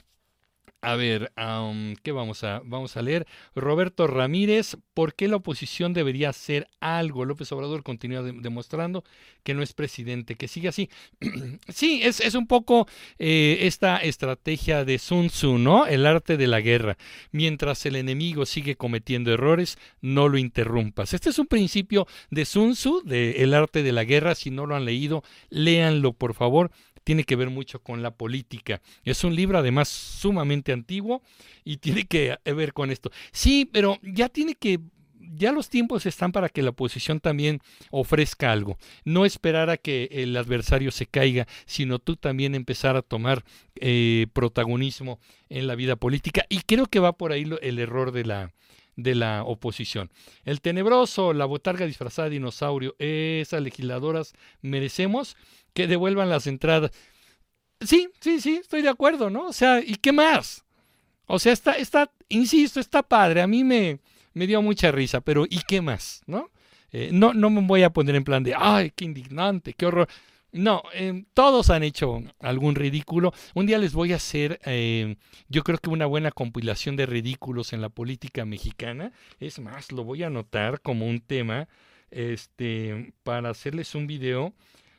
a 0.80 0.94
ver, 0.94 1.32
¿qué 2.02 2.12
vamos 2.12 2.44
a, 2.44 2.60
vamos 2.64 2.96
a 2.96 3.02
leer? 3.02 3.26
Roberto 3.56 4.06
Ramírez, 4.06 4.76
¿por 4.94 5.14
qué 5.14 5.26
la 5.26 5.36
oposición 5.36 5.92
debería 5.92 6.28
hacer 6.28 6.68
algo? 6.78 7.24
López 7.24 7.50
Obrador 7.50 7.82
continúa 7.82 8.22
demostrando 8.22 9.02
que 9.42 9.54
no 9.54 9.62
es 9.62 9.72
presidente, 9.72 10.36
que 10.36 10.46
sigue 10.46 10.68
así. 10.68 10.88
sí, 11.68 12.00
es, 12.04 12.20
es, 12.20 12.34
un 12.34 12.46
poco 12.46 12.86
eh, 13.18 13.58
esta 13.62 13.96
estrategia 13.98 14.84
de 14.84 14.98
Sun 14.98 15.28
Tzu, 15.28 15.58
¿no? 15.58 15.86
El 15.86 16.06
arte 16.06 16.36
de 16.36 16.46
la 16.46 16.60
guerra. 16.60 16.96
Mientras 17.32 17.84
el 17.84 17.96
enemigo 17.96 18.46
sigue 18.46 18.76
cometiendo 18.76 19.32
errores, 19.32 19.78
no 20.00 20.28
lo 20.28 20.38
interrumpas. 20.38 21.12
Este 21.12 21.30
es 21.30 21.40
un 21.40 21.46
principio 21.46 22.06
de 22.30 22.44
Sun 22.44 22.74
Tzu, 22.74 23.02
de 23.04 23.42
El 23.42 23.52
arte 23.52 23.82
de 23.82 23.92
la 23.92 24.04
guerra. 24.04 24.36
Si 24.36 24.50
no 24.50 24.64
lo 24.66 24.76
han 24.76 24.84
leído, 24.84 25.24
léanlo, 25.50 26.12
por 26.12 26.34
favor 26.34 26.70
tiene 27.08 27.24
que 27.24 27.36
ver 27.36 27.48
mucho 27.48 27.80
con 27.80 28.02
la 28.02 28.10
política. 28.10 28.82
Es 29.02 29.24
un 29.24 29.34
libro 29.34 29.56
además 29.56 29.88
sumamente 29.88 30.72
antiguo 30.72 31.22
y 31.64 31.78
tiene 31.78 32.04
que 32.04 32.36
ver 32.44 32.74
con 32.74 32.90
esto. 32.90 33.10
Sí, 33.32 33.66
pero 33.72 33.98
ya 34.02 34.28
tiene 34.28 34.54
que 34.54 34.78
ya 35.18 35.50
los 35.52 35.70
tiempos 35.70 36.04
están 36.04 36.32
para 36.32 36.50
que 36.50 36.60
la 36.60 36.68
oposición 36.68 37.18
también 37.18 37.60
ofrezca 37.90 38.52
algo. 38.52 38.76
No 39.06 39.24
esperar 39.24 39.70
a 39.70 39.78
que 39.78 40.10
el 40.10 40.36
adversario 40.36 40.90
se 40.90 41.06
caiga, 41.06 41.48
sino 41.64 41.98
tú 41.98 42.16
también 42.16 42.54
empezar 42.54 42.94
a 42.94 43.00
tomar 43.00 43.42
eh, 43.76 44.26
protagonismo 44.34 45.18
en 45.48 45.66
la 45.66 45.76
vida 45.76 45.96
política. 45.96 46.44
Y 46.50 46.60
creo 46.60 46.84
que 46.84 47.00
va 47.00 47.16
por 47.16 47.32
ahí 47.32 47.50
el 47.62 47.78
error 47.78 48.12
de 48.12 48.26
la, 48.26 48.52
de 48.96 49.14
la 49.14 49.44
oposición. 49.44 50.10
El 50.44 50.60
tenebroso, 50.60 51.32
la 51.32 51.46
botarga 51.46 51.86
disfrazada 51.86 52.28
de 52.28 52.34
dinosaurio, 52.34 52.96
esas 52.98 53.62
legisladoras 53.62 54.34
merecemos 54.60 55.38
que 55.78 55.86
devuelvan 55.86 56.28
las 56.28 56.48
entradas. 56.48 56.90
Sí, 57.80 58.08
sí, 58.18 58.40
sí, 58.40 58.56
estoy 58.56 58.82
de 58.82 58.88
acuerdo, 58.88 59.30
¿no? 59.30 59.46
O 59.46 59.52
sea, 59.52 59.78
¿y 59.78 59.94
qué 59.94 60.10
más? 60.10 60.64
O 61.26 61.38
sea, 61.38 61.52
está, 61.52 61.74
está, 61.74 62.10
insisto, 62.28 62.80
está 62.80 63.00
padre. 63.00 63.42
A 63.42 63.46
mí 63.46 63.62
me, 63.62 64.00
me 64.34 64.48
dio 64.48 64.60
mucha 64.60 64.90
risa, 64.90 65.20
pero 65.20 65.46
¿y 65.48 65.60
qué 65.68 65.80
más? 65.80 66.22
¿No? 66.26 66.50
Eh, 66.90 67.10
no, 67.12 67.32
no 67.32 67.48
me 67.48 67.60
voy 67.60 67.84
a 67.84 67.90
poner 67.90 68.16
en 68.16 68.24
plan 68.24 68.42
de, 68.42 68.56
ay, 68.58 68.90
qué 68.90 69.04
indignante, 69.04 69.72
qué 69.72 69.86
horror. 69.86 70.08
No, 70.50 70.82
eh, 70.94 71.26
todos 71.32 71.70
han 71.70 71.84
hecho 71.84 72.24
algún 72.40 72.74
ridículo. 72.74 73.32
Un 73.54 73.66
día 73.66 73.78
les 73.78 73.92
voy 73.92 74.12
a 74.12 74.16
hacer, 74.16 74.58
eh, 74.64 75.14
yo 75.48 75.62
creo 75.62 75.78
que 75.78 75.90
una 75.90 76.06
buena 76.06 76.32
compilación 76.32 76.96
de 76.96 77.06
ridículos 77.06 77.72
en 77.72 77.82
la 77.82 77.88
política 77.88 78.44
mexicana. 78.44 79.12
Es 79.38 79.60
más, 79.60 79.92
lo 79.92 80.02
voy 80.02 80.24
a 80.24 80.26
anotar 80.26 80.80
como 80.80 81.06
un 81.06 81.20
tema 81.20 81.68
este, 82.10 83.12
para 83.22 83.50
hacerles 83.50 83.94
un 83.94 84.08
video 84.08 84.54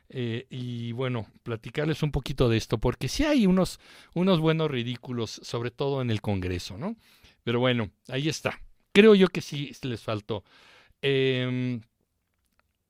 eh, 0.10 0.48
y 0.50 0.92
bueno, 0.92 1.28
platicarles 1.44 2.04
un 2.04 2.12
poquito 2.12 2.50
de 2.50 2.58
esto, 2.58 2.78
porque 2.78 3.08
sí 3.08 3.24
hay 3.24 3.46
unos, 3.46 3.80
unos 4.14 4.40
buenos 4.40 4.70
ridículos, 4.70 5.40
sobre 5.44 5.72
todo 5.72 6.02
en 6.02 6.10
el 6.10 6.22
Congreso, 6.22 6.78
¿no? 6.78 6.96
Pero 7.44 7.60
bueno, 7.60 7.92
ahí 8.08 8.30
está. 8.30 8.60
Creo 8.92 9.16
yo 9.16 9.28
que 9.28 9.42
sí 9.42 9.72
les 9.84 10.02
faltó. 10.02 10.44
Eh, 11.02 11.80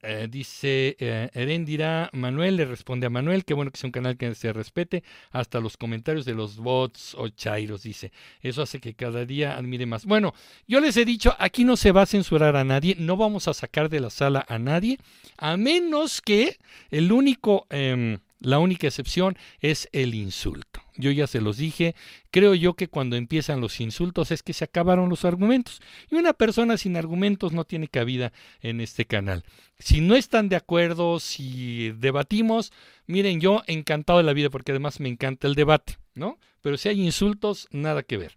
eh, 0.02 0.28
dice 0.30 0.95
eh, 1.00 1.30
Herendira 1.34 2.10
Manuel, 2.14 2.56
le 2.56 2.66
responde 2.66 3.08
a 3.08 3.10
Manuel, 3.10 3.45
qué 3.45 3.54
bueno 3.54 3.72
que 3.72 3.78
sea 3.78 3.88
un 3.88 3.91
canal 3.91 4.18
que 4.18 4.34
se 4.36 4.54
respete, 4.54 5.04
hasta 5.32 5.60
los 5.60 5.78
comentarios 5.78 6.26
de 6.26 6.34
los 6.34 6.58
bots 6.58 7.16
o 7.16 7.30
chairos, 7.30 7.84
dice. 7.84 8.12
Eso 8.41 8.62
hace 8.62 8.80
que 8.80 8.93
cada 8.93 9.26
día 9.26 9.58
admire 9.58 9.86
más. 9.86 10.06
Bueno, 10.06 10.34
yo 10.68 10.80
les 10.80 10.95
he 10.97 11.06
dicho, 11.06 11.36
aquí 11.39 11.64
no 11.64 11.76
se 11.78 11.91
va 11.91 12.04
a 12.04 12.06
censurar 12.06 12.56
a 12.56 12.64
nadie, 12.64 12.95
no 12.97 13.18
vamos 13.18 13.47
a 13.47 13.54
sacar 13.54 13.89
de 13.89 14.00
la 14.00 14.10
sala 14.10 14.45
a 14.47 14.58
nadie, 14.60 14.97
a 15.38 15.58
menos 15.58 16.22
que 16.22 16.58
el 16.91 17.12
único... 17.12 17.68
Em, 17.70 18.20
la 18.41 18.60
única 18.60 18.88
excepción 18.88 19.38
es 19.60 19.89
el 19.91 20.16
insulto. 20.16 20.82
Yo 21.00 21.12
ya 21.12 21.28
se 21.28 21.39
los 21.39 21.56
dije, 21.56 21.95
creo 22.30 22.54
yo 22.56 22.74
que 22.74 22.89
cuando 22.89 23.16
empiezan 23.16 23.62
los 23.62 23.80
insultos 23.80 24.32
es 24.32 24.43
que 24.43 24.52
se 24.52 24.66
acabaron 24.66 25.08
los 25.08 25.24
argumentos. 25.24 25.82
Y 26.12 26.16
una 26.16 26.34
persona 26.34 26.78
sin 26.78 26.97
argumentos 26.97 27.54
no 27.54 27.64
tiene 27.64 27.88
cabida 27.88 28.34
en 28.62 28.82
este 28.82 29.06
canal. 29.06 29.45
Si 29.80 30.02
no 30.02 30.16
están 30.16 30.50
de 30.50 30.58
acuerdo, 30.58 31.22
si 31.22 31.91
debatimos, 31.91 32.74
miren, 33.08 33.39
yo 33.39 33.64
encantado 33.68 34.20
de 34.20 34.26
la 34.26 34.34
vida 34.34 34.50
porque 34.50 34.74
además 34.74 35.00
me 35.00 35.08
encanta 35.08 35.47
el 35.47 35.56
debate, 35.56 35.97
¿no? 36.16 36.38
Pero 36.62 36.76
si 36.76 36.89
hay 36.89 37.02
insultos, 37.02 37.70
nada 37.72 38.04
que 38.04 38.18
ver. 38.18 38.34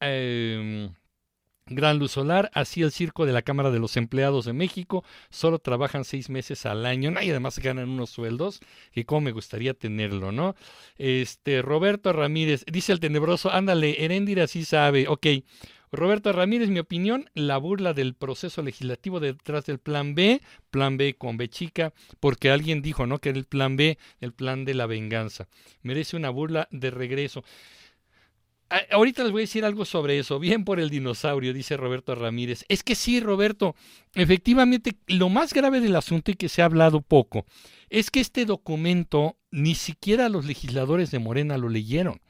Eh, 0.00 0.90
Gran 1.70 1.98
Luz 1.98 2.12
Solar, 2.12 2.50
así 2.54 2.82
el 2.82 2.92
circo 2.92 3.26
de 3.26 3.32
la 3.32 3.42
Cámara 3.42 3.70
de 3.70 3.78
los 3.78 3.96
Empleados 3.96 4.44
de 4.44 4.52
México, 4.52 5.04
solo 5.30 5.58
trabajan 5.58 6.04
seis 6.04 6.30
meses 6.30 6.66
al 6.66 6.86
año, 6.86 7.12
y 7.20 7.30
además 7.30 7.58
ganan 7.58 7.88
unos 7.88 8.10
sueldos, 8.10 8.60
que 8.92 9.04
como 9.04 9.22
me 9.22 9.32
gustaría 9.32 9.74
tenerlo, 9.74 10.32
¿no? 10.32 10.54
Este, 10.96 11.62
Roberto 11.62 12.12
Ramírez, 12.12 12.64
dice 12.70 12.92
el 12.92 13.00
tenebroso, 13.00 13.50
ándale, 13.50 14.04
Heréndira 14.04 14.46
sí 14.46 14.64
sabe, 14.64 15.08
ok. 15.08 15.26
Roberto 15.90 16.32
Ramírez, 16.32 16.68
mi 16.68 16.80
opinión, 16.80 17.30
la 17.32 17.56
burla 17.56 17.94
del 17.94 18.14
proceso 18.14 18.62
legislativo 18.62 19.20
detrás 19.20 19.64
del 19.64 19.78
plan 19.78 20.14
B, 20.14 20.42
plan 20.70 20.98
B 20.98 21.14
con 21.14 21.38
B 21.38 21.48
chica, 21.48 21.94
porque 22.20 22.50
alguien 22.50 22.82
dijo, 22.82 23.06
¿no? 23.06 23.20
Que 23.20 23.30
era 23.30 23.38
el 23.38 23.46
plan 23.46 23.76
B, 23.76 23.96
el 24.20 24.32
plan 24.34 24.66
de 24.66 24.74
la 24.74 24.86
venganza. 24.86 25.48
Merece 25.82 26.16
una 26.16 26.28
burla 26.28 26.68
de 26.70 26.90
regreso. 26.90 27.42
Ahorita 28.90 29.22
les 29.22 29.32
voy 29.32 29.40
a 29.40 29.44
decir 29.44 29.64
algo 29.64 29.84
sobre 29.84 30.18
eso. 30.18 30.38
Bien 30.38 30.64
por 30.64 30.78
el 30.78 30.90
dinosaurio, 30.90 31.54
dice 31.54 31.76
Roberto 31.76 32.14
Ramírez. 32.14 32.64
Es 32.68 32.82
que 32.82 32.94
sí, 32.94 33.20
Roberto, 33.20 33.74
efectivamente, 34.14 34.96
lo 35.06 35.30
más 35.30 35.54
grave 35.54 35.80
del 35.80 35.96
asunto 35.96 36.30
y 36.30 36.34
que 36.34 36.50
se 36.50 36.60
ha 36.60 36.66
hablado 36.66 37.00
poco 37.00 37.46
es 37.88 38.10
que 38.10 38.20
este 38.20 38.44
documento 38.44 39.36
ni 39.50 39.74
siquiera 39.74 40.28
los 40.28 40.44
legisladores 40.44 41.10
de 41.10 41.18
Morena 41.18 41.56
lo 41.56 41.70
leyeron. 41.70 42.20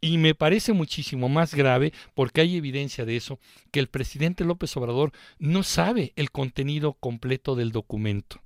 Y 0.00 0.18
me 0.18 0.34
parece 0.34 0.74
muchísimo 0.74 1.28
más 1.28 1.54
grave, 1.54 1.92
porque 2.14 2.42
hay 2.42 2.56
evidencia 2.56 3.04
de 3.04 3.16
eso, 3.16 3.40
que 3.72 3.80
el 3.80 3.88
presidente 3.88 4.44
López 4.44 4.76
Obrador 4.76 5.12
no 5.38 5.62
sabe 5.62 6.12
el 6.14 6.30
contenido 6.30 6.92
completo 6.92 7.56
del 7.56 7.72
documento 7.72 8.40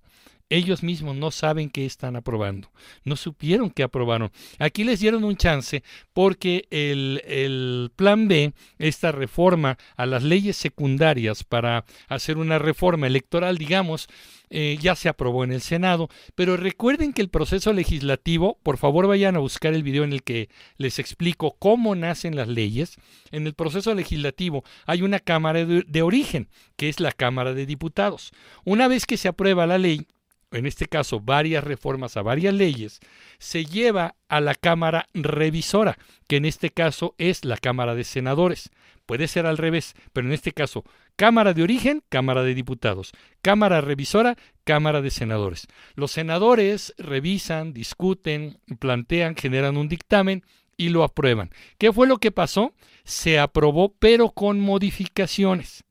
ellos 0.52 0.82
mismos 0.82 1.16
no 1.16 1.30
saben 1.30 1.70
qué 1.70 1.86
están 1.86 2.14
aprobando, 2.14 2.70
no 3.04 3.16
supieron 3.16 3.70
qué 3.70 3.82
aprobaron. 3.82 4.30
Aquí 4.58 4.84
les 4.84 5.00
dieron 5.00 5.24
un 5.24 5.36
chance 5.36 5.82
porque 6.12 6.66
el, 6.70 7.90
plan 7.96 8.28
B, 8.28 8.52
esta 8.78 9.12
reforma 9.12 9.78
a 9.96 10.04
las 10.04 10.22
leyes 10.22 10.56
secundarias 10.56 11.42
para 11.42 11.84
hacer 12.08 12.36
una 12.36 12.58
reforma 12.58 13.06
electoral, 13.06 13.56
digamos, 13.56 14.08
eh, 14.50 14.76
ya 14.82 14.94
se 14.94 15.08
aprobó 15.08 15.44
en 15.44 15.52
el 15.52 15.62
Senado, 15.62 16.10
pero 16.34 16.58
recuerden 16.58 17.14
que 17.14 17.22
el 17.22 17.30
proceso 17.30 17.72
legislativo, 17.72 18.58
por 18.62 18.76
favor 18.76 19.06
vayan 19.06 19.36
a 19.36 19.38
buscar 19.38 19.72
el 19.72 19.82
video 19.82 20.04
en 20.04 20.12
el 20.12 20.22
que 20.22 20.50
les 20.76 20.98
explico 20.98 21.56
cómo 21.58 21.94
nacen 21.94 22.36
las 22.36 22.48
leyes. 22.48 22.96
En 23.30 23.46
el 23.46 23.54
proceso 23.54 23.94
legislativo 23.94 24.64
hay 24.84 25.00
una 25.00 25.20
Cámara 25.20 25.64
de 25.64 26.02
origen, 26.02 26.50
que 26.76 26.90
es 26.90 27.00
la 27.00 27.12
Cámara 27.12 27.54
de 27.54 27.64
Diputados. 27.64 28.32
Una 28.64 28.88
vez 28.88 29.06
que 29.06 29.16
se 29.16 29.28
aprueba 29.28 29.66
la 29.66 29.78
ley, 29.78 30.06
en 30.52 30.66
este 30.66 30.86
caso 30.86 31.20
varias 31.20 31.64
reformas 31.64 32.16
a 32.16 32.22
varias 32.22 32.54
leyes, 32.54 33.00
se 33.38 33.64
lleva 33.64 34.14
a 34.28 34.40
la 34.40 34.54
Cámara 34.54 35.06
Revisora, 35.14 35.98
que 36.28 36.36
en 36.36 36.44
este 36.44 36.70
caso 36.70 37.14
es 37.18 37.44
la 37.44 37.56
Cámara 37.56 37.94
de 37.94 38.04
Senadores. 38.04 38.70
Puede 39.06 39.28
ser 39.28 39.46
al 39.46 39.58
revés, 39.58 39.94
pero 40.12 40.26
en 40.26 40.32
este 40.32 40.52
caso, 40.52 40.84
Cámara 41.16 41.54
de 41.54 41.62
Origen, 41.62 42.02
Cámara 42.08 42.42
de 42.42 42.54
Diputados, 42.54 43.12
Cámara 43.42 43.80
Revisora, 43.80 44.36
Cámara 44.64 45.02
de 45.02 45.10
Senadores. 45.10 45.66
Los 45.94 46.12
senadores 46.12 46.94
revisan, 46.98 47.72
discuten, 47.72 48.58
plantean, 48.78 49.34
generan 49.34 49.76
un 49.76 49.88
dictamen 49.88 50.44
y 50.76 50.88
lo 50.88 51.04
aprueban. 51.04 51.50
¿Qué 51.78 51.92
fue 51.92 52.06
lo 52.06 52.18
que 52.18 52.30
pasó? 52.30 52.74
Se 53.04 53.38
aprobó, 53.38 53.94
pero 53.98 54.30
con 54.30 54.60
modificaciones. 54.60 55.84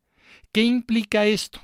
¿Qué 0.52 0.64
implica 0.64 1.26
esto? 1.26 1.62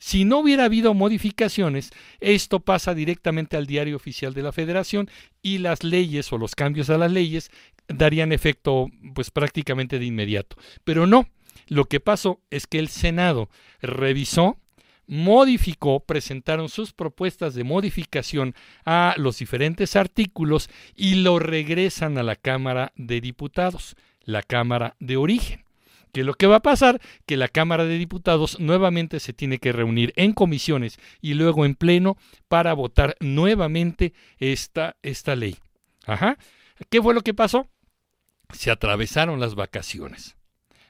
Si 0.00 0.24
no 0.24 0.38
hubiera 0.38 0.64
habido 0.64 0.94
modificaciones, 0.94 1.90
esto 2.20 2.60
pasa 2.60 2.94
directamente 2.94 3.58
al 3.58 3.66
diario 3.66 3.96
oficial 3.96 4.32
de 4.32 4.42
la 4.42 4.50
Federación 4.50 5.10
y 5.42 5.58
las 5.58 5.84
leyes 5.84 6.32
o 6.32 6.38
los 6.38 6.54
cambios 6.54 6.88
a 6.88 6.96
las 6.96 7.12
leyes 7.12 7.50
darían 7.86 8.32
efecto 8.32 8.88
pues 9.14 9.30
prácticamente 9.30 9.98
de 9.98 10.06
inmediato. 10.06 10.56
Pero 10.84 11.06
no, 11.06 11.28
lo 11.68 11.84
que 11.84 12.00
pasó 12.00 12.40
es 12.48 12.66
que 12.66 12.78
el 12.78 12.88
Senado 12.88 13.50
revisó, 13.82 14.56
modificó, 15.06 16.00
presentaron 16.00 16.70
sus 16.70 16.94
propuestas 16.94 17.54
de 17.54 17.64
modificación 17.64 18.54
a 18.86 19.14
los 19.18 19.38
diferentes 19.38 19.96
artículos 19.96 20.70
y 20.96 21.16
lo 21.16 21.38
regresan 21.38 22.16
a 22.16 22.22
la 22.22 22.36
Cámara 22.36 22.92
de 22.96 23.20
Diputados, 23.20 23.96
la 24.24 24.42
Cámara 24.42 24.96
de 24.98 25.18
origen 25.18 25.69
que 26.12 26.24
lo 26.24 26.34
que 26.34 26.46
va 26.46 26.56
a 26.56 26.62
pasar, 26.62 27.00
que 27.26 27.36
la 27.36 27.48
Cámara 27.48 27.84
de 27.84 27.98
Diputados 27.98 28.58
nuevamente 28.60 29.20
se 29.20 29.32
tiene 29.32 29.58
que 29.58 29.72
reunir 29.72 30.12
en 30.16 30.32
comisiones 30.32 30.98
y 31.20 31.34
luego 31.34 31.64
en 31.64 31.74
pleno 31.74 32.16
para 32.48 32.72
votar 32.74 33.16
nuevamente 33.20 34.12
esta, 34.38 34.96
esta 35.02 35.36
ley. 35.36 35.56
Ajá. 36.06 36.38
¿Qué 36.88 37.02
fue 37.02 37.14
lo 37.14 37.20
que 37.22 37.34
pasó? 37.34 37.68
Se 38.52 38.70
atravesaron 38.70 39.38
las 39.38 39.54
vacaciones. 39.54 40.36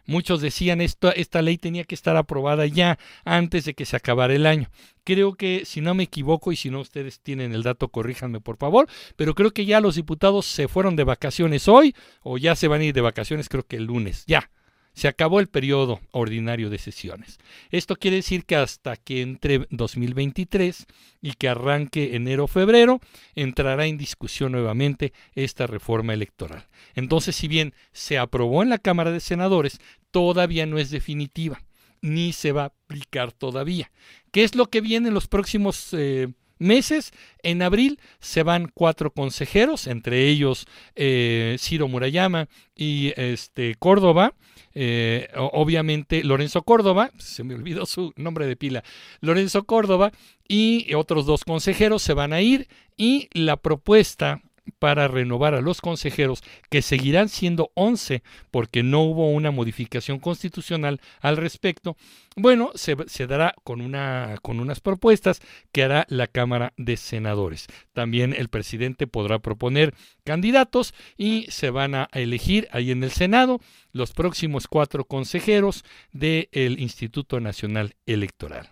Muchos 0.07 0.41
decían 0.41 0.81
esta, 0.81 1.13
esta 1.13 1.41
ley 1.41 1.57
tenía 1.57 1.85
que 1.85 1.95
estar 1.95 2.17
aprobada 2.17 2.67
ya 2.67 2.99
antes 3.25 3.65
de 3.65 3.75
que 3.75 3.85
se 3.85 3.95
acabara 3.95 4.35
el 4.35 4.45
año. 4.45 4.69
Creo 5.05 5.35
que, 5.35 5.65
si 5.65 5.81
no 5.81 5.95
me 5.95 6.03
equivoco, 6.03 6.51
y 6.51 6.57
si 6.57 6.69
no 6.69 6.81
ustedes 6.81 7.21
tienen 7.21 7.55
el 7.55 7.63
dato, 7.63 7.89
corríjanme 7.91 8.41
por 8.41 8.57
favor, 8.57 8.89
pero 9.15 9.37
creo 9.37 9.53
que 9.53 9.67
ya 9.67 9.81
los 9.81 9.95
diputados 9.95 10.47
se 10.47 10.67
fueron 10.67 10.97
de 10.97 11.05
vacaciones 11.05 11.69
hoy 11.69 11.95
o 12.23 12.39
ya 12.39 12.57
se 12.57 12.67
van 12.67 12.81
a 12.81 12.85
ir 12.85 12.95
de 12.95 13.03
vacaciones, 13.03 13.49
creo 13.49 13.65
que 13.65 13.77
el 13.77 13.85
lunes, 13.85 14.25
ya. 14.27 14.51
Se 14.93 15.09
acabó 15.09 15.41
el 15.41 15.47
periodo 15.47 16.01
ordinario 16.11 16.71
de 16.71 16.79
sesiones. 16.79 17.39
Esto 17.71 17.97
quiere 17.97 18.17
decir 18.17 18.45
que 18.45 18.57
hasta 18.57 18.97
que 18.97 19.23
entre 19.23 19.67
2023 19.71 20.87
y 21.23 21.33
que 21.35 21.49
arranque 21.49 22.17
enero-febrero, 22.17 23.01
entrará 23.35 23.87
en 23.87 23.99
discusión 23.99 24.53
nuevamente 24.53 25.13
esta 25.35 25.67
reforma 25.67 26.13
electoral. 26.15 26.67
Entonces, 26.95 27.37
si 27.37 27.49
bien 27.49 27.75
se 27.93 28.19
aprobó 28.19 28.63
en 28.63 28.71
la 28.71 28.79
Cámara 28.79 29.11
de 29.11 29.21
Senadores, 29.21 29.81
todavía 30.11 30.67
no 30.67 30.79
es 30.79 30.91
definitiva, 30.91 31.63
ni 32.03 32.33
se 32.33 32.53
va 32.53 32.63
a 32.63 32.67
aplicar 32.67 33.33
todavía. 33.33 33.91
¿Qué 34.33 34.45
es 34.45 34.55
lo 34.55 34.67
que 34.67 34.81
viene 34.81 35.09
en 35.09 35.15
los 35.15 35.29
próximos... 35.29 35.93
Eh, 35.93 36.29
meses. 36.61 37.13
En 37.43 37.63
abril 37.63 37.99
se 38.21 38.45
van 38.45 38.71
cuatro 38.73 39.11
consejeros, 39.13 39.89
entre 39.89 40.29
ellos 40.29 40.67
eh, 40.95 41.57
Ciro 41.59 41.89
Murayama 41.89 42.49
y 42.77 43.13
este, 43.17 43.75
Córdoba, 43.75 44.35
eh, 44.75 45.29
obviamente 45.35 46.23
Lorenzo 46.23 46.63
Córdoba, 46.63 47.11
se 47.19 47.43
me 47.43 47.55
olvidó 47.55 47.87
su 47.87 48.13
nombre 48.17 48.47
de 48.47 48.57
pila, 48.57 48.85
Lorenzo 49.21 49.65
Córdoba 49.65 50.13
y 50.47 50.95
otros 50.95 51.27
dos 51.27 51.45
consejeros 51.45 52.03
se 52.03 52.15
van 52.15 52.33
a 52.33 52.41
ir 52.41 52.69
y 52.97 53.29
la 53.33 53.57
propuesta 53.57 54.43
para 54.79 55.09
renovar 55.09 55.55
a 55.55 55.61
los 55.61 55.81
consejeros, 55.81 56.43
que 56.71 56.83
seguirán 56.83 57.29
siendo 57.29 57.71
11 57.75 58.23
porque 58.51 58.83
no 58.83 59.03
hubo 59.03 59.31
una 59.31 59.51
modificación 59.51 60.19
constitucional 60.19 61.01
al 61.21 61.37
respecto, 61.37 61.97
bueno, 62.37 62.71
se, 62.75 62.95
dará 63.27 63.55
con, 63.65 63.81
una, 63.81 64.37
con 64.43 64.61
unas 64.61 64.81
propuestas 64.81 65.41
que 65.73 65.83
hará 65.83 66.07
la 66.09 66.27
Cámara 66.27 66.73
de 66.77 66.97
Senadores. 66.97 67.67
También 67.93 68.35
el 68.37 68.49
presidente 68.49 69.07
podrá 69.07 69.41
proponer 69.41 69.95
candidatos 70.25 70.95
y 71.19 71.47
se 71.51 71.71
van 71.71 71.95
a 71.95 72.09
elegir 72.13 72.69
ahí 72.73 72.91
en 72.91 73.03
el 73.03 73.11
Senado 73.11 73.61
los 73.93 74.13
próximos 74.13 74.69
cuatro 74.69 75.05
consejeros 75.05 75.85
del 76.13 76.81
Instituto 76.81 77.41
Nacional 77.41 77.95
Electoral. 78.07 78.71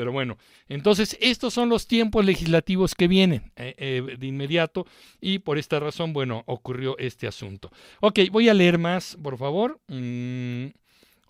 Pero 0.00 0.12
bueno, 0.12 0.38
entonces 0.70 1.14
estos 1.20 1.52
son 1.52 1.68
los 1.68 1.86
tiempos 1.86 2.24
legislativos 2.24 2.94
que 2.94 3.06
vienen 3.06 3.52
eh, 3.54 3.74
eh, 3.76 4.16
de 4.18 4.26
inmediato 4.26 4.86
y 5.20 5.40
por 5.40 5.58
esta 5.58 5.78
razón, 5.78 6.14
bueno, 6.14 6.42
ocurrió 6.46 6.96
este 6.96 7.26
asunto. 7.26 7.70
Ok, 8.00 8.20
voy 8.32 8.48
a 8.48 8.54
leer 8.54 8.78
más, 8.78 9.18
por 9.22 9.36
favor. 9.36 9.78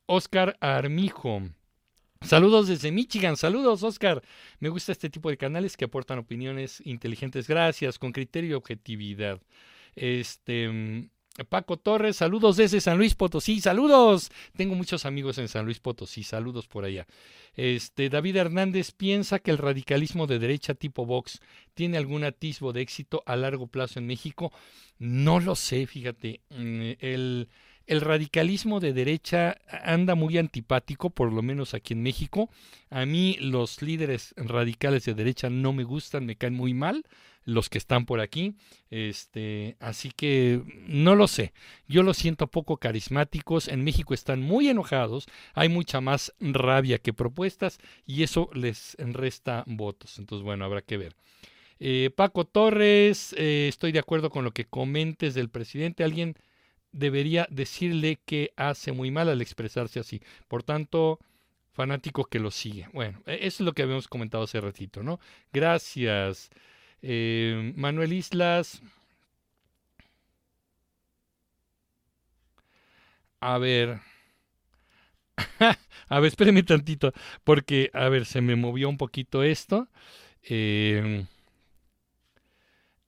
Oscar 0.06 0.56
mm, 0.60 0.64
Armijo. 0.64 1.42
Saludos 2.20 2.68
desde 2.68 2.92
Michigan, 2.92 3.36
saludos 3.36 3.82
Oscar. 3.82 4.22
Me 4.60 4.68
gusta 4.68 4.92
este 4.92 5.10
tipo 5.10 5.30
de 5.30 5.36
canales 5.36 5.76
que 5.76 5.86
aportan 5.86 6.20
opiniones 6.20 6.80
inteligentes. 6.86 7.48
Gracias, 7.48 7.98
con 7.98 8.12
criterio 8.12 8.50
y 8.50 8.54
objetividad. 8.54 9.40
Este, 9.96 10.68
mm, 10.68 11.10
Paco 11.48 11.76
Torres, 11.78 12.16
saludos 12.16 12.56
desde 12.56 12.80
San 12.80 12.98
Luis 12.98 13.14
Potosí, 13.14 13.60
saludos. 13.60 14.30
Tengo 14.56 14.74
muchos 14.74 15.06
amigos 15.06 15.38
en 15.38 15.48
San 15.48 15.64
Luis 15.64 15.78
Potosí, 15.78 16.22
saludos 16.22 16.66
por 16.66 16.84
allá. 16.84 17.06
Este, 17.54 18.08
David 18.10 18.36
Hernández 18.36 18.92
piensa 18.92 19.38
que 19.38 19.50
el 19.50 19.58
radicalismo 19.58 20.26
de 20.26 20.38
derecha 20.38 20.74
tipo 20.74 21.06
Vox 21.06 21.40
tiene 21.74 21.98
algún 21.98 22.24
atisbo 22.24 22.72
de 22.72 22.82
éxito 22.82 23.22
a 23.26 23.36
largo 23.36 23.68
plazo 23.68 23.98
en 23.98 24.06
México. 24.06 24.52
No 24.98 25.40
lo 25.40 25.54
sé, 25.54 25.86
fíjate. 25.86 26.40
Mm, 26.50 26.92
el, 26.98 27.48
el 27.90 28.02
radicalismo 28.02 28.78
de 28.78 28.92
derecha 28.92 29.58
anda 29.82 30.14
muy 30.14 30.38
antipático, 30.38 31.10
por 31.10 31.32
lo 31.32 31.42
menos 31.42 31.74
aquí 31.74 31.94
en 31.94 32.04
México. 32.04 32.48
A 32.88 33.04
mí 33.04 33.36
los 33.40 33.82
líderes 33.82 34.32
radicales 34.36 35.04
de 35.04 35.14
derecha 35.14 35.50
no 35.50 35.72
me 35.72 35.82
gustan, 35.82 36.24
me 36.24 36.36
caen 36.36 36.54
muy 36.54 36.72
mal 36.72 37.04
los 37.44 37.68
que 37.68 37.78
están 37.78 38.06
por 38.06 38.20
aquí. 38.20 38.54
Este, 38.90 39.76
así 39.80 40.12
que 40.12 40.62
no 40.86 41.16
lo 41.16 41.26
sé. 41.26 41.52
Yo 41.88 42.04
los 42.04 42.16
siento 42.16 42.46
poco 42.46 42.76
carismáticos. 42.76 43.66
En 43.66 43.82
México 43.82 44.14
están 44.14 44.40
muy 44.40 44.68
enojados. 44.68 45.26
Hay 45.54 45.68
mucha 45.68 46.00
más 46.00 46.32
rabia 46.38 46.98
que 46.98 47.12
propuestas 47.12 47.80
y 48.06 48.22
eso 48.22 48.50
les 48.54 48.96
resta 49.00 49.64
votos. 49.66 50.20
Entonces, 50.20 50.44
bueno, 50.44 50.64
habrá 50.64 50.82
que 50.82 50.96
ver. 50.96 51.16
Eh, 51.80 52.10
Paco 52.14 52.44
Torres, 52.44 53.34
eh, 53.36 53.66
estoy 53.68 53.90
de 53.90 53.98
acuerdo 53.98 54.30
con 54.30 54.44
lo 54.44 54.52
que 54.52 54.66
comentes 54.66 55.34
del 55.34 55.48
presidente. 55.48 56.04
Alguien 56.04 56.36
debería 56.92 57.46
decirle 57.50 58.20
que 58.24 58.52
hace 58.56 58.92
muy 58.92 59.10
mal 59.10 59.28
al 59.28 59.42
expresarse 59.42 60.00
así. 60.00 60.20
Por 60.48 60.62
tanto, 60.62 61.18
fanático 61.72 62.24
que 62.26 62.40
lo 62.40 62.50
sigue. 62.50 62.88
Bueno, 62.92 63.22
e-, 63.26 63.46
eso 63.46 63.62
es 63.62 63.66
lo 63.66 63.72
que 63.72 63.82
habíamos 63.82 64.08
comentado 64.08 64.44
hace 64.44 64.60
ratito, 64.60 65.02
¿no? 65.02 65.20
Gracias. 65.52 66.50
Eh, 67.02 67.72
Manuel 67.76 68.12
Islas. 68.12 68.82
A 73.42 73.58
ver. 73.58 74.00
a 76.08 76.20
ver, 76.20 76.28
espéreme 76.28 76.62
tantito, 76.62 77.12
porque, 77.44 77.90
a 77.94 78.08
ver, 78.08 78.26
se 78.26 78.40
me 78.40 78.56
movió 78.56 78.88
un 78.88 78.96
poquito 78.98 79.42
esto. 79.42 79.88
Eh, 80.42 81.26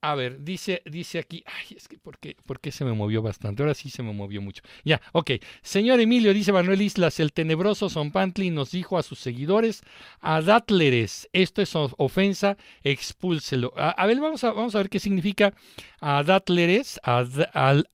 A 0.04 0.16
ver, 0.16 0.42
dice, 0.42 0.82
dice 0.84 1.20
aquí, 1.20 1.44
ay, 1.46 1.76
es 1.76 1.86
que 1.86 1.96
¿por 1.96 2.18
qué, 2.18 2.36
¿por 2.44 2.58
qué 2.58 2.72
se 2.72 2.84
me 2.84 2.92
movió 2.92 3.22
bastante? 3.22 3.62
Ahora 3.62 3.72
sí 3.72 3.88
se 3.88 4.02
me 4.02 4.12
movió 4.12 4.42
mucho. 4.42 4.60
Ya, 4.84 5.00
ok. 5.12 5.30
Señor 5.62 6.00
Emilio, 6.00 6.34
dice 6.34 6.52
Manuel 6.52 6.82
Islas, 6.82 7.20
el 7.20 7.32
tenebroso 7.32 7.88
Pantli 8.10 8.50
nos 8.50 8.72
dijo 8.72 8.98
a 8.98 9.04
sus 9.04 9.20
seguidores, 9.20 9.82
adátleres, 10.20 11.28
esto 11.32 11.62
es 11.62 11.72
ofensa, 11.74 12.56
expúlselo. 12.82 13.72
A, 13.76 14.04
ver, 14.06 14.18
vamos 14.18 14.42
a, 14.42 14.50
vamos 14.50 14.74
a 14.74 14.78
ver 14.78 14.88
qué 14.88 14.98
significa 14.98 15.54
adátleres, 16.00 16.98
ad, 17.04 17.28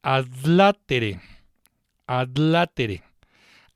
adlátere, 0.01 1.21
adlátere, 2.07 3.03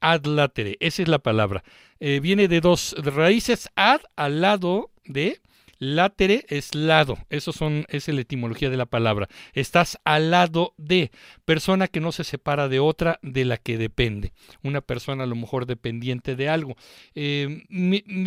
adlátere, 0.01 0.79
esa 0.81 1.03
es 1.03 1.09
la 1.09 1.19
palabra. 1.19 1.65
Eh, 2.01 2.21
viene 2.21 2.49
de 2.49 2.63
dos 2.63 2.95
raíces, 2.99 3.69
ad, 3.77 4.01
al 4.17 4.41
lado 4.41 4.91
de, 5.05 5.39
Látere 5.83 6.47
es 6.49 6.77
lado, 6.77 7.19
eso 7.29 7.53
son, 7.53 7.87
es 7.89 8.07
la 8.07 8.21
etimología 8.21 8.71
de 8.71 8.77
la 8.77 8.87
palabra. 8.87 9.29
Estás 9.53 9.99
al 10.05 10.31
lado 10.31 10.75
de 10.77 11.11
persona 11.45 11.89
que 11.89 11.99
no 11.99 12.13
se 12.13 12.23
separa 12.23 12.69
de 12.69 12.79
otra 12.79 13.19
de 13.21 13.45
la 13.45 13.57
que 13.57 13.79
depende. 13.79 14.33
Una 14.63 14.81
persona 14.81 15.25
a 15.25 15.27
lo 15.27 15.35
mejor 15.35 15.67
dependiente 15.67 16.37
de 16.37 16.49
algo. 16.49 16.77
Eh, 17.17 17.65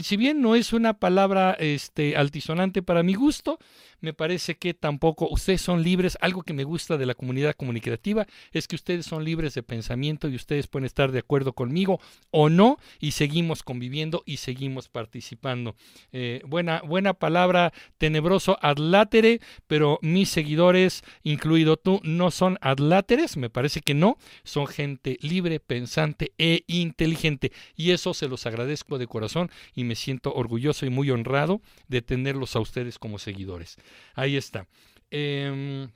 si 0.04 0.18
bien 0.18 0.42
no 0.42 0.58
es 0.58 0.74
una 0.74 0.96
palabra 0.96 1.56
este, 1.58 2.18
altisonante 2.18 2.84
para 2.84 3.04
mi 3.04 3.14
gusto, 3.14 3.58
me 4.06 4.14
parece 4.14 4.56
que 4.56 4.76
tampoco 4.76 5.28
ustedes 5.32 5.62
son 5.62 5.82
libres. 5.82 6.16
Algo 6.22 6.44
que 6.44 6.54
me 6.54 6.64
gusta 6.64 6.96
de 6.96 7.08
la 7.08 7.16
comunidad 7.16 7.56
comunicativa 7.56 8.28
es 8.52 8.68
que 8.68 8.76
ustedes 8.76 9.08
son 9.08 9.26
libres 9.26 9.56
de 9.56 9.64
pensamiento 9.64 10.30
y 10.30 10.36
ustedes 10.36 10.68
pueden 10.68 10.86
estar 10.86 11.12
de 11.12 11.20
acuerdo 11.20 11.54
conmigo 11.54 12.00
o 12.30 12.50
no 12.50 12.78
y 13.00 13.12
seguimos 13.12 13.64
conviviendo 13.64 14.22
y 14.28 14.38
seguimos 14.38 14.90
participando. 14.90 15.76
Eh, 16.12 16.42
buena, 16.46 16.82
buena 16.82 17.16
palabra, 17.16 17.74
tenebroso 17.98 18.60
adlátere, 18.62 19.42
pero 19.66 19.98
mis 20.04 20.30
seguidores, 20.30 21.04
incluido 21.24 21.76
tú, 21.76 22.00
no 22.04 22.30
son 22.30 22.60
adláteres, 22.62 23.38
me 23.38 23.50
parece 23.50 23.82
que 23.82 23.96
no, 23.96 24.20
son 24.44 24.68
gente 24.68 25.18
libre, 25.22 25.60
pensante 25.60 26.32
e 26.38 26.64
inteligente 26.68 27.52
y 27.76 27.90
eso 27.90 28.14
se 28.14 28.28
los 28.28 28.46
agradezco 28.46 29.00
de 29.00 29.08
corazón 29.08 29.50
y 29.74 29.84
me 29.84 29.96
siento 29.96 30.32
orgulloso 30.32 30.86
y 30.86 30.92
muy 30.92 31.10
honrado 31.10 31.60
de 31.88 32.04
tenerlos 32.04 32.56
a 32.56 32.60
ustedes 32.60 33.00
como 33.00 33.18
seguidores. 33.18 33.80
Ahí 34.16 34.36
está. 34.38 34.68
Em, 35.12 35.90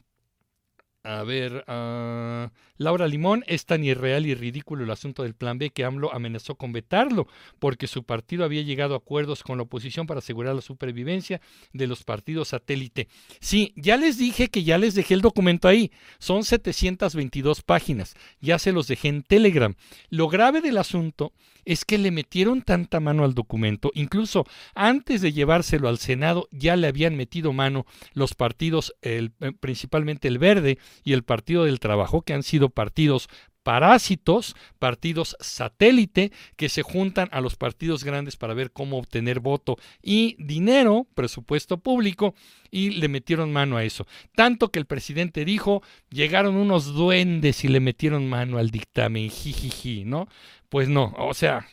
a 1.10 1.24
ver, 1.24 1.66
uh, 1.68 2.52
Laura 2.78 3.08
Limón, 3.08 3.44
es 3.48 3.66
tan 3.66 3.84
irreal 3.84 4.28
y 4.28 4.36
ridículo 4.36 4.84
el 4.84 4.92
asunto 4.92 5.24
del 5.24 5.34
plan 5.34 5.58
B 5.58 5.72
que 5.72 5.84
AMLO 5.84 6.14
amenazó 6.14 6.54
con 6.54 6.72
vetarlo 6.72 7.28
porque 7.58 7.88
su 7.88 8.04
partido 8.04 8.46
había 8.46 8.62
llegado 8.62 8.94
a 8.94 8.98
acuerdos 8.98 9.42
con 9.42 9.58
la 9.58 9.64
oposición 9.64 10.06
para 10.06 10.20
asegurar 10.20 10.54
la 10.54 10.62
supervivencia 10.62 11.42
de 11.74 11.88
los 11.88 12.04
partidos 12.04 12.50
satélite. 12.50 13.08
Sí, 13.40 13.74
ya 13.76 13.98
les 13.98 14.20
dije 14.20 14.50
que 14.50 14.64
ya 14.64 14.78
les 14.78 14.94
dejé 14.94 15.16
el 15.16 15.22
documento 15.22 15.68
ahí. 15.68 15.92
Son 16.20 16.44
722 16.44 17.64
páginas. 17.64 18.14
Ya 18.40 18.60
se 18.60 18.72
los 18.72 18.88
dejé 18.88 19.08
en 19.08 19.24
Telegram. 19.24 19.74
Lo 20.12 20.28
grave 20.28 20.62
del 20.62 20.78
asunto 20.78 21.34
es 21.66 21.86
que 21.86 21.98
le 21.98 22.12
metieron 22.12 22.64
tanta 22.64 23.00
mano 23.00 23.24
al 23.24 23.36
documento, 23.36 23.92
incluso 23.94 24.46
antes 24.74 25.22
de 25.22 25.34
llevárselo 25.34 25.88
al 25.88 26.00
Senado 26.00 26.48
ya 26.52 26.76
le 26.76 26.88
habían 26.88 27.16
metido 27.16 27.54
mano 27.54 27.86
los 28.14 28.34
partidos, 28.34 28.96
el, 29.02 29.34
eh, 29.40 29.52
principalmente 29.60 30.28
el 30.28 30.40
Verde 30.40 30.80
y 31.04 31.14
el 31.14 31.24
Partido 31.24 31.66
del 31.66 31.80
Trabajo, 31.80 32.22
que 32.22 32.34
han 32.34 32.44
sido 32.44 32.70
partidos 32.70 33.30
parásitos, 33.64 34.56
partidos 34.80 35.36
satélite, 35.40 36.32
que 36.56 36.70
se 36.70 36.82
juntan 36.82 37.30
a 37.32 37.42
los 37.42 37.56
partidos 37.56 38.04
grandes 38.04 38.36
para 38.36 38.54
ver 38.54 38.72
cómo 38.72 38.98
obtener 38.98 39.40
voto 39.40 39.78
y 40.02 40.36
dinero, 40.44 41.08
presupuesto 41.14 41.78
público, 41.78 42.34
y 42.72 42.92
le 42.92 43.08
metieron 43.10 43.52
mano 43.52 43.78
a 43.78 43.84
eso. 43.84 44.08
Tanto 44.36 44.72
que 44.72 44.80
el 44.80 44.86
presidente 44.86 45.46
dijo, 45.46 45.84
llegaron 46.10 46.56
unos 46.56 46.94
duendes 46.94 47.64
y 47.64 47.68
le 47.68 47.80
metieron 47.80 48.28
mano 48.28 48.58
al 48.58 48.72
dictamen, 48.72 49.30
jijiji, 49.30 50.06
¿no? 50.06 50.28
Pues 50.70 50.88
no, 50.88 51.14
o 51.18 51.34
sea, 51.34 51.68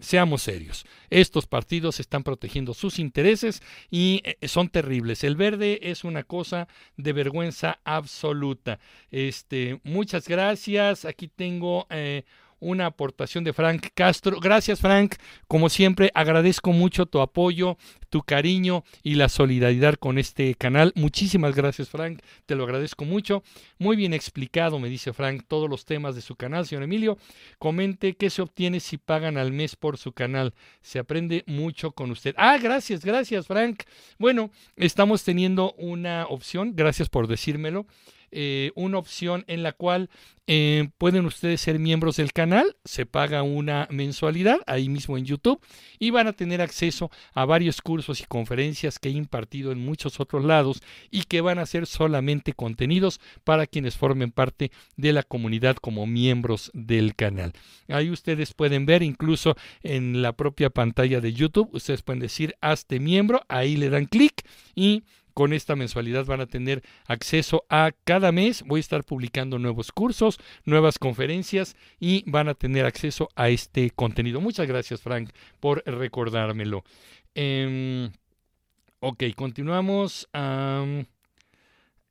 Seamos 0.00 0.42
serios, 0.42 0.86
estos 1.10 1.48
partidos 1.48 1.98
están 1.98 2.22
protegiendo 2.22 2.72
sus 2.72 3.00
intereses 3.00 3.62
y 3.90 4.22
eh, 4.22 4.46
son 4.46 4.68
terribles. 4.68 5.24
El 5.24 5.34
verde 5.34 5.80
es 5.82 6.04
una 6.04 6.22
cosa 6.22 6.68
de 6.96 7.12
vergüenza 7.12 7.80
absoluta. 7.82 8.78
Este, 9.10 9.80
muchas 9.82 10.28
gracias. 10.28 11.04
Aquí 11.04 11.26
tengo 11.26 11.88
eh, 11.90 12.22
una 12.60 12.86
aportación 12.86 13.44
de 13.44 13.52
Frank 13.52 13.88
Castro. 13.94 14.40
Gracias 14.40 14.80
Frank, 14.80 15.14
como 15.46 15.68
siempre 15.68 16.10
agradezco 16.14 16.72
mucho 16.72 17.06
tu 17.06 17.20
apoyo, 17.20 17.76
tu 18.10 18.22
cariño 18.22 18.84
y 19.02 19.14
la 19.14 19.28
solidaridad 19.28 19.94
con 19.94 20.18
este 20.18 20.54
canal. 20.54 20.92
Muchísimas 20.94 21.54
gracias 21.54 21.88
Frank, 21.88 22.20
te 22.46 22.54
lo 22.54 22.64
agradezco 22.64 23.04
mucho. 23.04 23.42
Muy 23.78 23.96
bien 23.96 24.14
explicado, 24.14 24.78
me 24.78 24.88
dice 24.88 25.12
Frank, 25.12 25.44
todos 25.46 25.68
los 25.68 25.84
temas 25.84 26.14
de 26.14 26.20
su 26.20 26.36
canal, 26.36 26.66
señor 26.66 26.84
Emilio. 26.84 27.18
Comente 27.58 28.14
qué 28.14 28.30
se 28.30 28.42
obtiene 28.42 28.80
si 28.80 28.98
pagan 28.98 29.36
al 29.36 29.52
mes 29.52 29.76
por 29.76 29.98
su 29.98 30.12
canal. 30.12 30.54
Se 30.82 30.98
aprende 30.98 31.44
mucho 31.46 31.92
con 31.92 32.10
usted. 32.10 32.34
Ah, 32.38 32.58
gracias, 32.58 33.04
gracias 33.04 33.46
Frank. 33.46 33.82
Bueno, 34.18 34.50
estamos 34.76 35.24
teniendo 35.24 35.72
una 35.78 36.26
opción, 36.28 36.72
gracias 36.74 37.08
por 37.08 37.26
decírmelo. 37.26 37.86
Eh, 38.30 38.72
una 38.74 38.98
opción 38.98 39.44
en 39.46 39.62
la 39.62 39.72
cual 39.72 40.10
eh, 40.50 40.88
pueden 40.96 41.26
ustedes 41.26 41.60
ser 41.60 41.78
miembros 41.78 42.16
del 42.16 42.32
canal, 42.32 42.74
se 42.84 43.04
paga 43.04 43.42
una 43.42 43.86
mensualidad 43.90 44.60
ahí 44.66 44.88
mismo 44.88 45.18
en 45.18 45.26
YouTube 45.26 45.60
y 45.98 46.08
van 46.08 46.26
a 46.26 46.32
tener 46.32 46.62
acceso 46.62 47.10
a 47.34 47.44
varios 47.44 47.82
cursos 47.82 48.22
y 48.22 48.24
conferencias 48.24 48.98
que 48.98 49.10
he 49.10 49.12
impartido 49.12 49.72
en 49.72 49.84
muchos 49.84 50.20
otros 50.20 50.44
lados 50.44 50.82
y 51.10 51.24
que 51.24 51.42
van 51.42 51.58
a 51.58 51.66
ser 51.66 51.86
solamente 51.86 52.54
contenidos 52.54 53.20
para 53.44 53.66
quienes 53.66 53.98
formen 53.98 54.30
parte 54.30 54.72
de 54.96 55.12
la 55.12 55.22
comunidad 55.22 55.76
como 55.76 56.06
miembros 56.06 56.70
del 56.72 57.14
canal. 57.14 57.52
Ahí 57.88 58.10
ustedes 58.10 58.54
pueden 58.54 58.86
ver 58.86 59.02
incluso 59.02 59.54
en 59.82 60.22
la 60.22 60.32
propia 60.32 60.70
pantalla 60.70 61.20
de 61.20 61.34
YouTube, 61.34 61.68
ustedes 61.74 62.00
pueden 62.00 62.20
decir 62.20 62.54
hazte 62.62 63.00
miembro, 63.00 63.42
ahí 63.48 63.76
le 63.76 63.90
dan 63.90 64.06
clic 64.06 64.46
y 64.74 65.04
con 65.38 65.52
esta 65.52 65.76
mensualidad 65.76 66.24
van 66.24 66.40
a 66.40 66.46
tener 66.46 66.82
acceso 67.06 67.64
a 67.68 67.92
cada 68.02 68.32
mes. 68.32 68.64
Voy 68.66 68.78
a 68.78 68.80
estar 68.80 69.04
publicando 69.04 69.60
nuevos 69.60 69.92
cursos, 69.92 70.40
nuevas 70.64 70.98
conferencias 70.98 71.76
y 72.00 72.28
van 72.28 72.48
a 72.48 72.54
tener 72.54 72.84
acceso 72.84 73.28
a 73.36 73.48
este 73.48 73.90
contenido. 73.90 74.40
Muchas 74.40 74.66
gracias, 74.66 75.00
Frank, 75.00 75.30
por 75.60 75.84
recordármelo. 75.86 76.82
Em, 77.36 78.10
ok, 78.98 79.22
continuamos. 79.36 80.28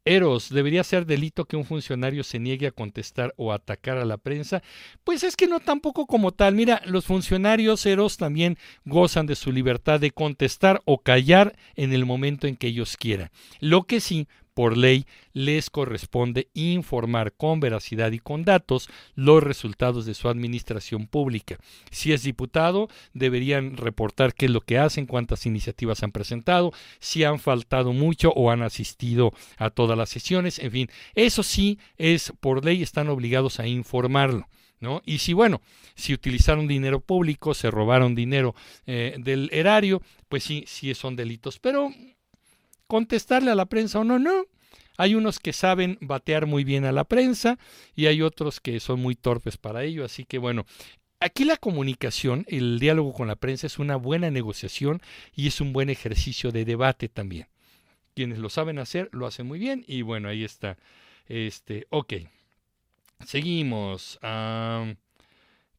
Eros, 0.07 0.49
¿debería 0.49 0.83
ser 0.83 1.05
delito 1.05 1.45
que 1.45 1.57
un 1.57 1.65
funcionario 1.65 2.23
se 2.23 2.39
niegue 2.39 2.67
a 2.67 2.71
contestar 2.71 3.33
o 3.37 3.51
atacar 3.51 3.97
a 3.97 4.05
la 4.05 4.17
prensa? 4.17 4.63
Pues 5.03 5.23
es 5.23 5.35
que 5.35 5.47
no 5.47 5.59
tampoco 5.59 6.05
como 6.07 6.31
tal. 6.31 6.55
Mira, 6.55 6.81
los 6.85 7.05
funcionarios 7.05 7.85
Eros 7.85 8.17
también 8.17 8.57
gozan 8.85 9.25
de 9.25 9.35
su 9.35 9.51
libertad 9.51 9.99
de 9.99 10.11
contestar 10.11 10.81
o 10.85 10.99
callar 10.99 11.55
en 11.75 11.93
el 11.93 12.05
momento 12.05 12.47
en 12.47 12.55
que 12.55 12.67
ellos 12.67 12.97
quieran. 12.97 13.29
Lo 13.59 13.83
que 13.83 13.99
sí 13.99 14.27
por 14.57 14.75
ley 14.75 15.05
les 15.33 15.69
corresponde 15.69 16.47
informar 16.55 17.31
con 17.33 17.59
veracidad 17.59 18.11
y 18.11 18.17
con 18.17 18.43
datos 18.43 18.89
los 19.13 19.43
resultados 19.43 20.07
de 20.07 20.15
su 20.15 20.29
administración 20.29 21.05
pública. 21.05 21.59
Si 21.91 22.11
es 22.11 22.23
diputado, 22.23 22.87
deberían 23.13 23.77
reportar 23.77 24.33
qué 24.33 24.47
es 24.47 24.51
lo 24.51 24.61
que 24.61 24.79
hacen, 24.79 25.05
cuántas 25.05 25.45
iniciativas 25.45 26.01
han 26.01 26.11
presentado, 26.11 26.73
si 26.99 27.23
han 27.23 27.37
faltado 27.37 27.93
mucho 27.93 28.31
o 28.31 28.49
han 28.49 28.63
asistido 28.63 29.31
a 29.57 29.69
todas 29.69 29.95
las 29.95 30.09
sesiones, 30.09 30.57
en 30.57 30.71
fin, 30.71 30.89
eso 31.13 31.43
sí 31.43 31.77
es 31.99 32.33
por 32.39 32.65
ley, 32.65 32.81
están 32.81 33.09
obligados 33.09 33.59
a 33.59 33.67
informarlo. 33.67 34.47
¿No? 34.79 35.01
Y 35.05 35.17
si, 35.19 35.33
bueno, 35.33 35.61
si 35.95 36.13
utilizaron 36.13 36.67
dinero 36.67 36.99
público, 36.99 37.55
se 37.55 37.71
robaron 37.71 38.13
dinero 38.13 38.53
eh, 38.85 39.15
del 39.17 39.49
erario, 39.51 40.03
pues 40.29 40.43
sí, 40.43 40.65
sí 40.67 40.93
son 40.93 41.15
delitos. 41.15 41.57
Pero 41.57 41.91
contestarle 42.87 43.51
a 43.51 43.55
la 43.55 43.65
prensa 43.65 43.99
o 43.99 44.03
no, 44.03 44.19
no. 44.19 44.45
Hay 44.97 45.13
unos 45.13 45.39
que 45.39 45.53
saben 45.53 45.97
batear 46.01 46.47
muy 46.47 46.63
bien 46.63 46.85
a 46.85 46.91
la 46.91 47.03
prensa 47.03 47.59
y 47.95 48.07
hay 48.07 48.23
otros 48.23 48.59
que 48.59 48.79
son 48.79 48.99
muy 48.99 49.15
torpes 49.15 49.57
para 49.57 49.83
ello. 49.83 50.03
Así 50.03 50.25
que 50.25 50.39
bueno, 50.39 50.65
Aquí 51.19 51.45
la 51.45 51.57
comunicación, 51.57 52.45
el 52.47 52.79
diálogo 52.79 53.11
con 53.11 53.27
la 53.27 53.35
prensa 53.35 53.65
es 53.65 53.79
una 53.79 53.95
buena 53.95 54.29
negociación 54.29 55.01
y 55.35 55.47
es 55.47 55.61
un 55.61 55.73
buen 55.73 55.89
ejercicio 55.89 56.51
de 56.51 56.63
debate 56.63 57.09
también. 57.09 57.47
Quienes 58.13 58.37
lo 58.37 58.49
saben 58.49 58.77
hacer, 58.77 59.09
lo 59.11 59.25
hacen 59.25 59.47
muy 59.47 59.57
bien 59.57 59.83
y 59.87 60.03
bueno, 60.03 60.29
ahí 60.29 60.43
está. 60.43 60.77
Este, 61.27 61.87
ok. 61.89 62.13
Seguimos. 63.25 64.19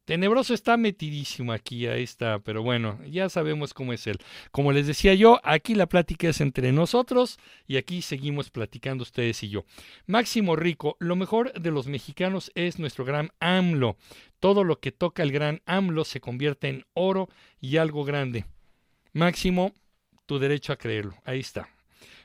Tenebroso 0.09 0.55
está 0.55 0.79
metidísimo 0.79 1.53
aquí 1.53 1.87
a 1.87 1.97
esta, 1.97 2.39
pero 2.39 2.63
bueno, 2.63 2.99
ya 3.05 3.29
sabemos 3.29 3.75
cómo 3.75 3.93
es 3.93 4.07
él. 4.07 4.17
Como 4.51 4.73
les 4.73 4.87
decía 4.87 5.13
yo, 5.13 5.39
aquí 5.45 5.75
la 5.75 5.87
plática 5.87 6.31
es 6.31 6.41
entre 6.41 6.73
nosotros 6.73 7.39
y 7.67 7.77
aquí 7.77 8.01
seguimos 8.01 8.49
platicando 8.49 9.03
ustedes 9.03 9.43
y 9.43 9.51
yo. 9.51 9.67
Máximo 10.07 10.57
Rico, 10.57 10.97
lo 10.99 11.15
mejor 11.15 11.53
de 11.53 11.71
los 11.71 11.89
mexicanos 11.89 12.51
es 12.55 12.79
nuestro 12.79 13.05
gran 13.05 13.33
AMLO. 13.39 13.99
Todo 14.41 14.65
lo 14.65 14.81
que 14.81 14.93
toca 14.93 15.23
el 15.23 15.31
gran 15.31 15.61
AMLO 15.67 16.07
se 16.07 16.23
convierte 16.23 16.71
en 16.71 16.87
oro 16.95 17.29
y 17.61 17.77
algo 17.77 18.07
grande. 18.07 18.47
Máximo, 19.13 19.75
tu 20.25 20.39
derecho 20.39 20.73
a 20.73 20.77
creerlo. 20.77 21.17
Ahí 21.27 21.41
está. 21.41 21.69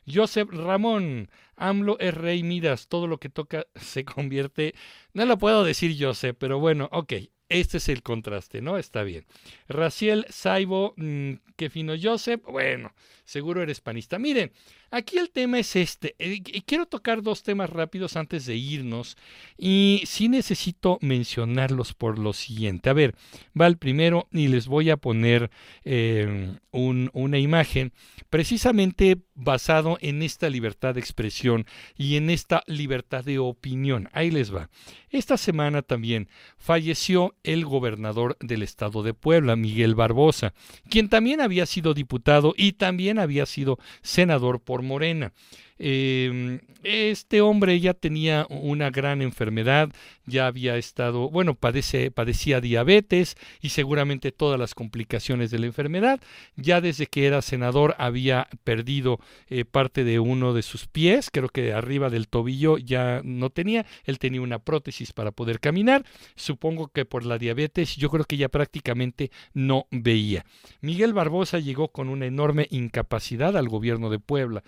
Joseph 0.08 0.50
Ramón, 0.52 1.30
AMLO 1.58 1.98
es 2.00 2.14
rey 2.14 2.44
Midas, 2.44 2.88
todo 2.88 3.08
lo 3.08 3.18
que 3.20 3.28
toca 3.28 3.66
se 3.76 4.06
convierte, 4.06 4.74
no 5.14 5.26
lo 5.26 5.38
puedo 5.38 5.64
decir 5.66 5.96
Joseph, 6.00 6.38
pero 6.40 6.60
bueno, 6.60 6.90
ok, 6.92 7.14
este 7.50 7.78
es 7.78 7.90
el 7.90 8.02
contraste, 8.02 8.62
¿no? 8.62 8.78
Está 8.78 9.04
bien. 9.04 9.26
Raciel 9.68 10.26
Saibo, 10.30 10.94
mm, 10.98 11.34
que 11.56 11.70
fino 11.70 11.94
Joseph, 12.02 12.42
bueno, 12.46 12.94
seguro 13.26 13.62
eres 13.62 13.82
panista. 13.82 14.20
Miren, 14.20 14.52
aquí 14.94 15.18
el 15.18 15.32
tema 15.32 15.60
es 15.60 15.76
este. 15.76 16.16
Eh, 16.20 16.42
quiero 16.66 16.86
tocar 16.86 17.22
dos 17.22 17.44
temas 17.44 17.70
rápidos 17.70 18.16
antes 18.16 18.46
de 18.46 18.56
irnos 18.56 19.18
y 19.58 20.04
sí 20.06 20.30
necesito 20.30 21.00
mencionarlos 21.02 21.94
por 21.94 22.20
lo 22.20 22.32
siguiente. 22.32 22.90
A 22.90 22.94
ver, 22.94 23.16
va 23.60 23.68
el 23.68 23.78
primero 23.78 24.28
y 24.32 24.48
les 24.48 24.68
voy 24.68 24.92
a 24.92 24.98
poner 24.98 25.50
eh, 25.84 26.56
una 26.72 27.40
imagen 27.40 27.92
precisamente 28.30 29.18
basado 29.36 29.98
en 30.02 30.22
esta 30.22 30.50
libertad 30.50 30.94
de 30.94 31.00
expresión 31.00 31.66
y 31.98 32.16
en 32.16 32.30
esta 32.30 32.64
libertad 32.68 33.24
de 33.24 33.40
opinión. 33.40 34.10
Ahí 34.14 34.32
les 34.32 34.54
va. 34.54 34.70
Esta 35.10 35.38
semana 35.38 35.82
también 35.82 36.30
falleció 36.58 37.36
el 37.44 37.66
gobernador 37.66 38.38
del 38.40 38.64
estado 38.64 39.04
de 39.04 39.14
Puebla, 39.14 39.56
Miguel 39.56 39.96
Barbosa, 39.96 40.54
quien 40.90 41.10
también 41.10 41.42
había 41.42 41.66
sido 41.66 41.94
diputado 41.94 42.54
y 42.58 42.74
también 42.74 43.20
había 43.20 43.46
sido 43.46 43.78
senador 44.02 44.62
por 44.62 44.83
Morena. 44.84 45.32
Em, 45.80 46.60
este 46.84 47.42
hombre 47.42 47.80
ya 47.80 47.94
tenía 47.94 48.46
una 48.50 48.90
gran 48.90 49.22
enfermedad, 49.22 49.90
ya 50.26 50.48
había 50.48 50.78
estado, 50.78 51.30
bueno, 51.30 51.56
padecía 51.56 52.62
diabetes 52.62 53.36
y 53.62 53.70
seguramente 53.70 54.32
todas 54.32 54.60
las 54.60 54.76
complicaciones 54.76 55.52
de 55.52 55.60
la 55.60 55.66
enfermedad. 55.66 56.20
Ya 56.56 56.82
desde 56.82 57.08
que 57.08 57.26
era 57.26 57.42
senador 57.42 57.96
había 57.98 58.48
perdido 58.64 59.20
eh, 59.50 59.66
parte 59.66 60.04
de 60.04 60.20
uno 60.20 60.54
de 60.54 60.62
sus 60.62 60.88
pies, 60.88 61.30
creo 61.32 61.50
que 61.50 61.74
arriba 61.74 62.10
del 62.10 62.28
tobillo 62.28 62.78
ya 62.78 63.22
no 63.24 63.50
tenía, 63.50 63.86
él 64.06 64.20
tenía 64.20 64.42
una 64.42 64.60
prótesis 64.60 65.14
para 65.14 65.32
poder 65.32 65.60
caminar. 65.60 66.06
Supongo 66.36 66.90
que 66.90 67.06
por 67.06 67.26
la 67.26 67.38
diabetes 67.38 67.96
yo 67.96 68.10
creo 68.10 68.26
que 68.26 68.38
ya 68.38 68.50
prácticamente 68.50 69.32
no 69.54 69.88
veía. 69.92 70.46
Miguel 70.82 71.14
Barbosa 71.14 71.60
llegó 71.60 71.90
con 71.90 72.10
una 72.10 72.26
enorme 72.26 72.68
incapacidad 72.70 73.56
al 73.58 73.70
gobierno 73.70 74.10
de 74.10 74.20
Puebla 74.20 74.64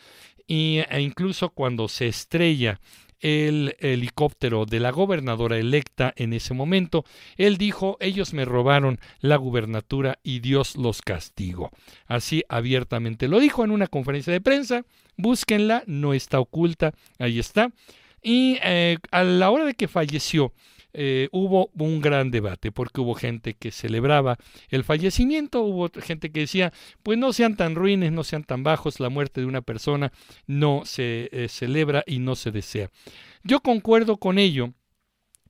y, 0.47 0.79
e 0.89 1.01
incluso 1.01 1.49
cuando 1.49 1.87
se 1.87 2.07
estrella 2.07 2.79
el 3.19 3.75
helicóptero 3.79 4.65
de 4.65 4.79
la 4.79 4.91
gobernadora 4.91 5.57
electa 5.57 6.13
en 6.15 6.33
ese 6.33 6.53
momento, 6.53 7.05
él 7.37 7.57
dijo, 7.57 7.97
ellos 7.99 8.33
me 8.33 8.45
robaron 8.45 8.99
la 9.19 9.37
gubernatura 9.37 10.19
y 10.21 10.39
Dios 10.39 10.75
los 10.75 11.01
castigó. 11.01 11.71
Así 12.05 12.43
abiertamente 12.49 13.27
lo 13.27 13.39
dijo 13.39 13.63
en 13.63 13.71
una 13.71 13.87
conferencia 13.87 14.31
de 14.31 14.41
prensa, 14.41 14.85
búsquenla, 15.17 15.83
no 15.87 16.13
está 16.13 16.39
oculta, 16.39 16.93
ahí 17.17 17.39
está. 17.39 17.71
Y 18.21 18.57
eh, 18.63 18.97
a 19.11 19.23
la 19.23 19.49
hora 19.49 19.65
de 19.65 19.75
que 19.75 19.87
falleció, 19.87 20.53
eh, 20.97 21.29
hubo 21.31 21.69
un 21.77 22.01
gran 22.01 22.31
debate 22.31 22.71
porque 22.71 23.01
hubo 23.01 23.15
gente 23.15 23.53
que 23.53 23.71
celebraba 23.71 24.37
el 24.69 24.83
fallecimiento, 24.83 25.61
hubo 25.61 25.89
gente 26.01 26.31
que 26.31 26.41
decía, 26.41 26.71
pues 27.03 27.17
no 27.17 27.33
sean 27.33 27.57
tan 27.57 27.75
ruines, 27.75 28.11
no 28.11 28.23
sean 28.23 28.43
tan 28.43 28.63
bajos, 28.63 28.99
la 28.99 29.09
muerte 29.09 29.41
de 29.41 29.47
una 29.47 29.61
persona 29.61 30.11
no 30.47 30.83
se 30.85 31.29
eh, 31.31 31.47
celebra 31.49 32.03
y 32.07 32.19
no 32.19 32.35
se 32.35 32.51
desea. 32.51 32.89
Yo 33.43 33.59
concuerdo 33.59 34.17
con 34.17 34.39
ello, 34.39 34.73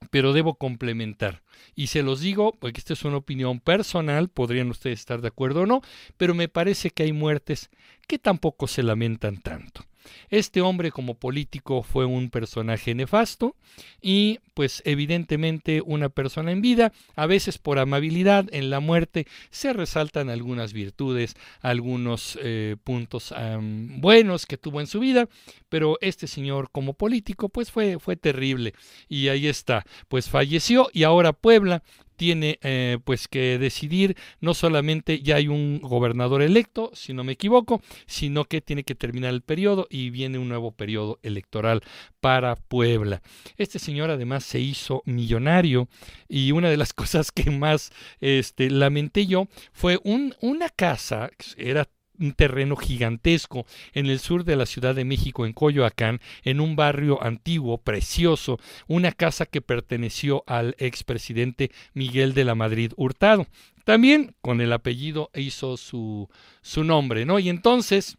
pero 0.10 0.34
debo 0.34 0.56
complementar. 0.56 1.44
Y 1.76 1.88
se 1.88 2.04
los 2.04 2.22
digo, 2.22 2.58
porque 2.60 2.80
esta 2.80 2.94
es 2.94 3.06
una 3.06 3.18
opinión 3.18 3.60
personal, 3.60 4.30
podrían 4.30 4.70
ustedes 4.70 5.00
estar 5.00 5.22
de 5.22 5.28
acuerdo 5.28 5.62
o 5.62 5.66
no, 5.66 5.82
pero 6.18 6.34
me 6.34 6.48
parece 6.48 6.90
que 6.90 7.04
hay 7.04 7.14
muertes 7.14 7.70
que 8.08 8.20
tampoco 8.20 8.68
se 8.68 8.84
lamentan 8.84 9.38
tanto. 9.38 9.86
Este 10.30 10.62
hombre 10.62 10.92
como 10.92 11.16
político 11.16 11.84
fue 11.84 12.06
un 12.06 12.30
personaje 12.30 12.96
nefasto 12.96 13.56
y 14.02 14.40
pues 14.54 14.82
evidentemente 14.86 15.82
una 15.82 16.10
persona 16.10 16.52
en 16.52 16.62
vida, 16.62 16.94
a 17.16 17.26
veces 17.26 17.58
por 17.58 17.78
amabilidad, 17.78 18.48
en 18.52 18.70
la 18.70 18.80
muerte 18.80 19.28
se 19.50 19.74
resaltan 19.74 20.30
algunas 20.30 20.72
virtudes, 20.74 21.36
algunos 21.62 22.40
eh, 22.42 22.78
puntos 22.84 23.34
buenos 23.60 24.46
que 24.46 24.58
tuvo 24.58 24.80
en 24.80 24.88
su 24.88 25.00
vida, 25.00 25.28
pero 25.70 25.98
este 26.02 26.28
señor 26.28 26.70
como 26.72 26.94
político 26.94 27.50
pues 27.50 27.72
fue, 27.72 28.00
fue 28.00 28.16
terrible. 28.16 28.74
Y 29.10 29.28
ahí 29.28 29.48
está, 29.48 29.86
pues 30.08 30.30
falleció 30.30 30.90
y 30.94 31.04
ahora 31.04 31.34
Puebla 31.34 31.84
tiene 32.16 32.60
eh, 32.62 32.98
pues 33.04 33.28
que 33.28 33.58
decidir, 33.58 34.16
no 34.40 34.54
solamente 34.54 35.22
ya 35.22 35.36
hay 35.36 35.48
un 35.48 35.80
gobernador 35.82 36.42
electo, 36.42 36.92
si 36.94 37.14
no 37.14 37.24
me 37.24 37.34
equivoco, 37.34 37.82
sino 38.06 38.46
que 38.46 38.62
tiene 38.62 38.84
que 38.84 38.96
terminar 38.96 39.34
el 39.34 39.42
periodo 39.42 39.88
y 39.90 40.10
viene 40.10 40.38
un 40.38 40.50
nuevo 40.50 40.72
periodo 40.72 41.20
electoral 41.24 41.82
para 42.20 42.56
Puebla. 42.56 43.22
Este 43.58 43.80
señor 43.80 44.10
además 44.10 44.44
se 44.44 44.60
hizo 44.60 45.02
millonario 45.06 45.88
y 46.28 46.52
una 46.52 46.70
de 46.70 46.78
las 46.78 46.94
cosas 46.94 47.32
que 47.32 47.52
más 47.52 47.92
este, 48.20 48.70
lamenté 48.70 49.28
yo 49.28 49.48
fue 49.74 50.00
un, 50.04 50.36
una 50.42 50.70
casa, 50.70 51.30
era 51.58 51.88
un 52.20 52.34
terreno 52.34 52.76
gigantesco 52.76 53.66
en 53.94 54.08
el 54.08 54.20
sur 54.20 54.44
de 54.44 54.56
la 54.56 54.66
Ciudad 54.66 54.96
de 54.96 55.06
México, 55.06 55.46
en 55.46 55.54
Coyoacán, 55.54 56.20
en 56.44 56.60
un 56.60 56.76
barrio 56.76 57.22
antiguo, 57.24 57.78
precioso, 57.78 58.60
una 58.88 59.12
casa 59.12 59.46
que 59.46 59.62
perteneció 59.62 60.44
al 60.48 60.76
expresidente 60.80 61.72
Miguel 61.94 62.34
de 62.34 62.46
la 62.46 62.56
Madrid 62.56 62.92
Hurtado. 62.96 63.48
También 63.84 64.36
con 64.42 64.62
el 64.62 64.74
apellido 64.74 65.30
hizo 65.36 65.78
su, 65.78 66.28
su 66.62 66.84
nombre, 66.84 67.26
¿no? 67.26 67.38
Y 67.40 67.50
entonces 67.50 68.18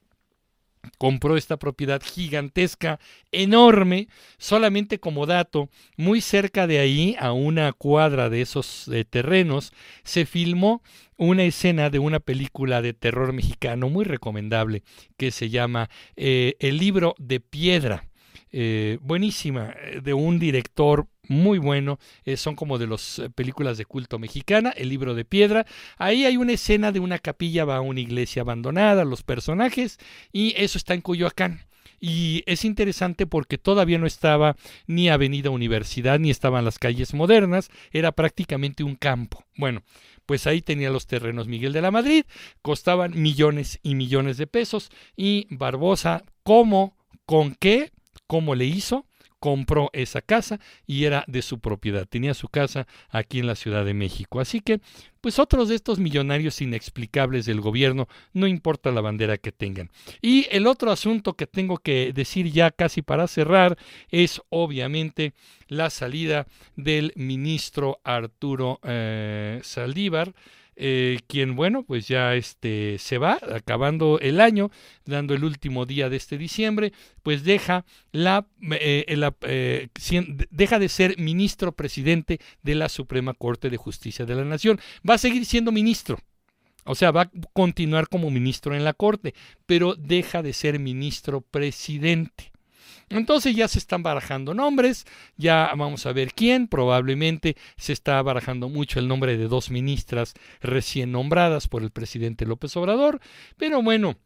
compró 0.99 1.37
esta 1.37 1.57
propiedad 1.57 2.03
gigantesca, 2.03 3.01
enorme, 3.33 4.09
solamente 4.39 4.99
como 4.99 5.27
dato, 5.27 5.69
muy 5.97 6.21
cerca 6.21 6.67
de 6.67 6.79
ahí, 6.79 7.17
a 7.19 7.33
una 7.33 7.73
cuadra 7.73 8.31
de 8.31 8.43
esos 8.43 8.89
eh, 8.89 9.05
terrenos, 9.05 9.73
se 10.05 10.27
filmó 10.27 10.83
una 11.17 11.45
escena 11.45 11.91
de 11.91 11.99
una 11.99 12.21
película 12.21 12.83
de 12.83 12.93
terror 12.93 13.33
mexicano 13.33 13.89
muy 13.89 14.05
recomendable 14.05 14.83
que 15.17 15.31
se 15.31 15.49
llama 15.49 15.89
eh, 16.17 16.55
El 16.59 16.79
libro 16.79 17.15
de 17.19 17.41
piedra. 17.41 18.09
Eh, 18.53 18.99
buenísima, 19.03 19.75
de 20.03 20.15
un 20.15 20.39
director 20.39 21.09
muy 21.29 21.59
bueno, 21.59 21.99
eh, 22.25 22.37
son 22.37 22.55
como 22.55 22.79
de 22.79 22.87
las 22.87 23.19
eh, 23.19 23.31
películas 23.31 23.77
de 23.77 23.85
culto 23.85 24.19
mexicana, 24.19 24.71
El 24.71 24.89
libro 24.89 25.15
de 25.15 25.25
piedra, 25.25 25.67
ahí 25.99 26.25
hay 26.25 26.37
una 26.37 26.53
escena 26.53 26.93
de 26.93 27.01
una 27.01 27.19
capilla, 27.19 27.65
va 27.65 27.77
a 27.77 27.81
una 27.81 28.01
iglesia 28.01 28.43
abandonada, 28.43 29.05
los 29.05 29.23
personajes, 29.23 29.99
y 30.33 30.55
eso 30.57 30.79
está 30.79 30.95
en 30.95 31.01
Coyoacán. 31.01 31.67
Y 31.99 32.43
es 32.47 32.65
interesante 32.65 33.27
porque 33.27 33.59
todavía 33.59 33.99
no 33.99 34.07
estaba 34.07 34.57
ni 34.87 35.09
Avenida 35.09 35.51
Universidad, 35.51 36.19
ni 36.19 36.31
estaban 36.31 36.65
las 36.65 36.79
calles 36.79 37.15
modernas, 37.15 37.71
era 37.91 38.13
prácticamente 38.13 38.85
un 38.85 38.97
campo. 38.97 39.45
Bueno, 39.57 39.83
pues 40.27 40.47
ahí 40.47 40.61
tenía 40.61 40.91
los 40.91 41.07
terrenos 41.07 41.49
Miguel 41.49 41.73
de 41.73 41.83
la 41.83 41.91
Madrid, 41.91 42.25
costaban 42.63 43.21
millones 43.21 43.79
y 43.83 43.95
millones 43.95 44.37
de 44.37 44.47
pesos, 44.47 44.91
y 45.17 45.47
Barbosa, 45.51 46.25
¿cómo? 46.43 46.97
¿Con 47.25 47.55
qué? 47.55 47.93
¿Cómo 48.27 48.55
le 48.55 48.67
hizo? 48.67 49.07
Compró 49.47 49.91
esa 49.93 50.23
casa 50.23 50.59
y 50.89 51.05
era 51.05 51.23
de 51.29 51.41
su 51.41 51.61
propiedad. 51.61 52.05
Tenía 52.05 52.35
su 52.35 52.49
casa 52.49 52.89
aquí 53.11 53.39
en 53.39 53.47
la 53.47 53.55
Ciudad 53.55 53.85
de 53.85 53.95
México. 53.95 54.41
Así 54.41 54.59
que, 54.59 54.81
pues 55.21 55.39
otros 55.39 55.69
de 55.69 55.77
estos 55.77 56.01
millonarios 56.01 56.61
inexplicables 56.61 57.47
del 57.47 57.61
gobierno, 57.61 58.09
no 58.33 58.49
importa 58.49 58.91
la 58.91 59.03
bandera 59.03 59.39
que 59.39 59.53
tengan. 59.53 59.89
Y 60.21 60.49
el 60.51 60.67
otro 60.67 60.91
asunto 60.91 61.35
que 61.35 61.47
tengo 61.47 61.79
que 61.79 62.13
decir 62.13 62.51
ya 62.51 62.73
casi 62.73 63.03
para 63.03 63.29
cerrar 63.29 63.79
es 64.11 64.43
obviamente 64.49 65.33
la 65.69 65.91
salida 65.91 66.49
del 66.75 67.13
ministro 67.15 68.01
Arturo 68.03 68.81
eh, 68.83 69.61
Saldívar. 69.63 70.35
Eh, 70.79 71.21
quien, 71.27 71.57
bueno, 71.57 71.85
pues 71.85 72.07
ya 72.07 72.35
este, 72.35 72.99
se 72.99 73.17
va, 73.17 73.39
acabando 73.55 74.19
el 74.21 74.43
año, 74.43 74.71
dando 75.07 75.33
el 75.33 75.43
último 75.43 75.87
día 75.87 76.11
de 76.11 76.17
este 76.17 76.37
diciembre, 76.37 76.93
pues 77.23 77.45
deja, 77.45 77.87
la, 78.13 78.47
eh, 78.73 79.07
eh, 79.09 79.89
deja 80.51 80.79
de 80.79 80.89
ser 80.91 81.19
ministro 81.19 81.73
presidente 81.73 82.41
de 82.63 82.75
la 82.75 82.91
Suprema 82.91 83.33
Corte 83.33 83.71
de 83.71 83.79
Justicia 83.79 84.27
de 84.27 84.35
la 84.35 84.45
Nación. 84.45 84.79
Va 85.09 85.15
a 85.15 85.19
seguir 85.19 85.47
siendo 85.47 85.73
ministro. 85.73 86.19
O 86.85 86.95
sea, 86.95 87.11
va 87.11 87.23
a 87.23 87.31
continuar 87.55 88.09
como 88.09 88.31
ministro 88.31 88.75
en 88.75 88.85
la 88.85 88.93
Corte, 88.93 89.35
pero 89.65 89.95
deja 89.97 90.43
de 90.43 90.53
ser 90.53 90.79
ministro 90.79 91.41
presidente. 91.41 92.53
Entonces 93.09 93.55
ya 93.55 93.69
se 93.69 93.79
están 93.79 94.03
barajando 94.03 94.53
nombres, 94.53 95.07
ya 95.37 95.73
vamos 95.77 96.07
a 96.07 96.13
ver 96.13 96.33
quién, 96.35 96.67
probablemente 96.67 97.57
se 97.77 97.93
está 97.93 98.21
barajando 98.21 98.69
mucho 98.69 98.99
el 98.99 99.07
nombre 99.07 99.37
de 99.37 99.47
dos 99.47 99.71
ministras 99.71 100.35
recién 100.61 101.13
nombradas 101.13 101.69
por 101.69 101.83
el 101.83 101.91
presidente 101.91 102.47
López 102.47 102.77
Obrador, 102.77 103.21
pero 103.57 103.81
bueno, 103.81 104.17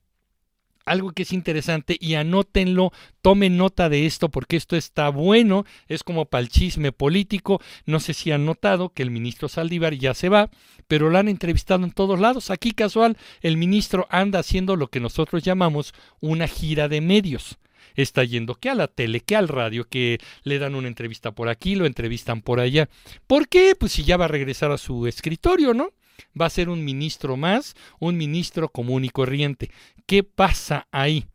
algo 0.86 1.12
que 1.12 1.24
es 1.24 1.32
interesante 1.32 1.96
y 2.00 2.14
anótenlo, 2.14 2.90
tomen 3.20 3.58
nota 3.58 3.90
de 3.90 4.06
esto 4.06 4.30
porque 4.30 4.56
esto 4.56 4.76
está 4.76 5.10
bueno, 5.10 5.66
es 5.86 6.02
como 6.02 6.24
para 6.24 6.40
el 6.40 6.48
chisme 6.48 6.90
político. 6.90 7.60
No 7.86 8.00
sé 8.00 8.14
si 8.14 8.32
han 8.32 8.46
notado 8.46 8.88
que 8.88 9.02
el 9.02 9.10
ministro 9.10 9.48
Saldívar 9.48 9.94
ya 9.94 10.14
se 10.14 10.28
va, 10.30 10.50
pero 10.88 11.10
lo 11.10 11.18
han 11.18 11.28
entrevistado 11.28 11.84
en 11.84 11.92
todos 11.92 12.18
lados. 12.18 12.50
Aquí 12.50 12.72
casual, 12.72 13.18
el 13.42 13.56
ministro 13.56 14.06
anda 14.10 14.40
haciendo 14.40 14.74
lo 14.74 14.88
que 14.88 15.00
nosotros 15.00 15.42
llamamos 15.42 15.94
una 16.20 16.48
gira 16.48 16.88
de 16.88 17.00
medios 17.00 17.58
está 17.94 18.24
yendo 18.24 18.54
que 18.54 18.70
a 18.70 18.74
la 18.74 18.88
tele, 18.88 19.20
que 19.20 19.36
al 19.36 19.48
radio, 19.48 19.88
que 19.88 20.18
le 20.42 20.58
dan 20.58 20.74
una 20.74 20.88
entrevista 20.88 21.32
por 21.32 21.48
aquí, 21.48 21.74
lo 21.74 21.86
entrevistan 21.86 22.42
por 22.42 22.60
allá. 22.60 22.88
¿Por 23.26 23.48
qué? 23.48 23.74
Pues 23.78 23.92
si 23.92 24.04
ya 24.04 24.16
va 24.16 24.26
a 24.26 24.28
regresar 24.28 24.70
a 24.72 24.78
su 24.78 25.06
escritorio, 25.06 25.74
¿no? 25.74 25.92
Va 26.38 26.46
a 26.46 26.50
ser 26.50 26.68
un 26.68 26.84
ministro 26.84 27.36
más, 27.36 27.74
un 27.98 28.16
ministro 28.16 28.68
común 28.68 29.04
y 29.04 29.08
corriente. 29.08 29.70
¿Qué 30.06 30.22
pasa 30.22 30.86
ahí? 30.90 31.26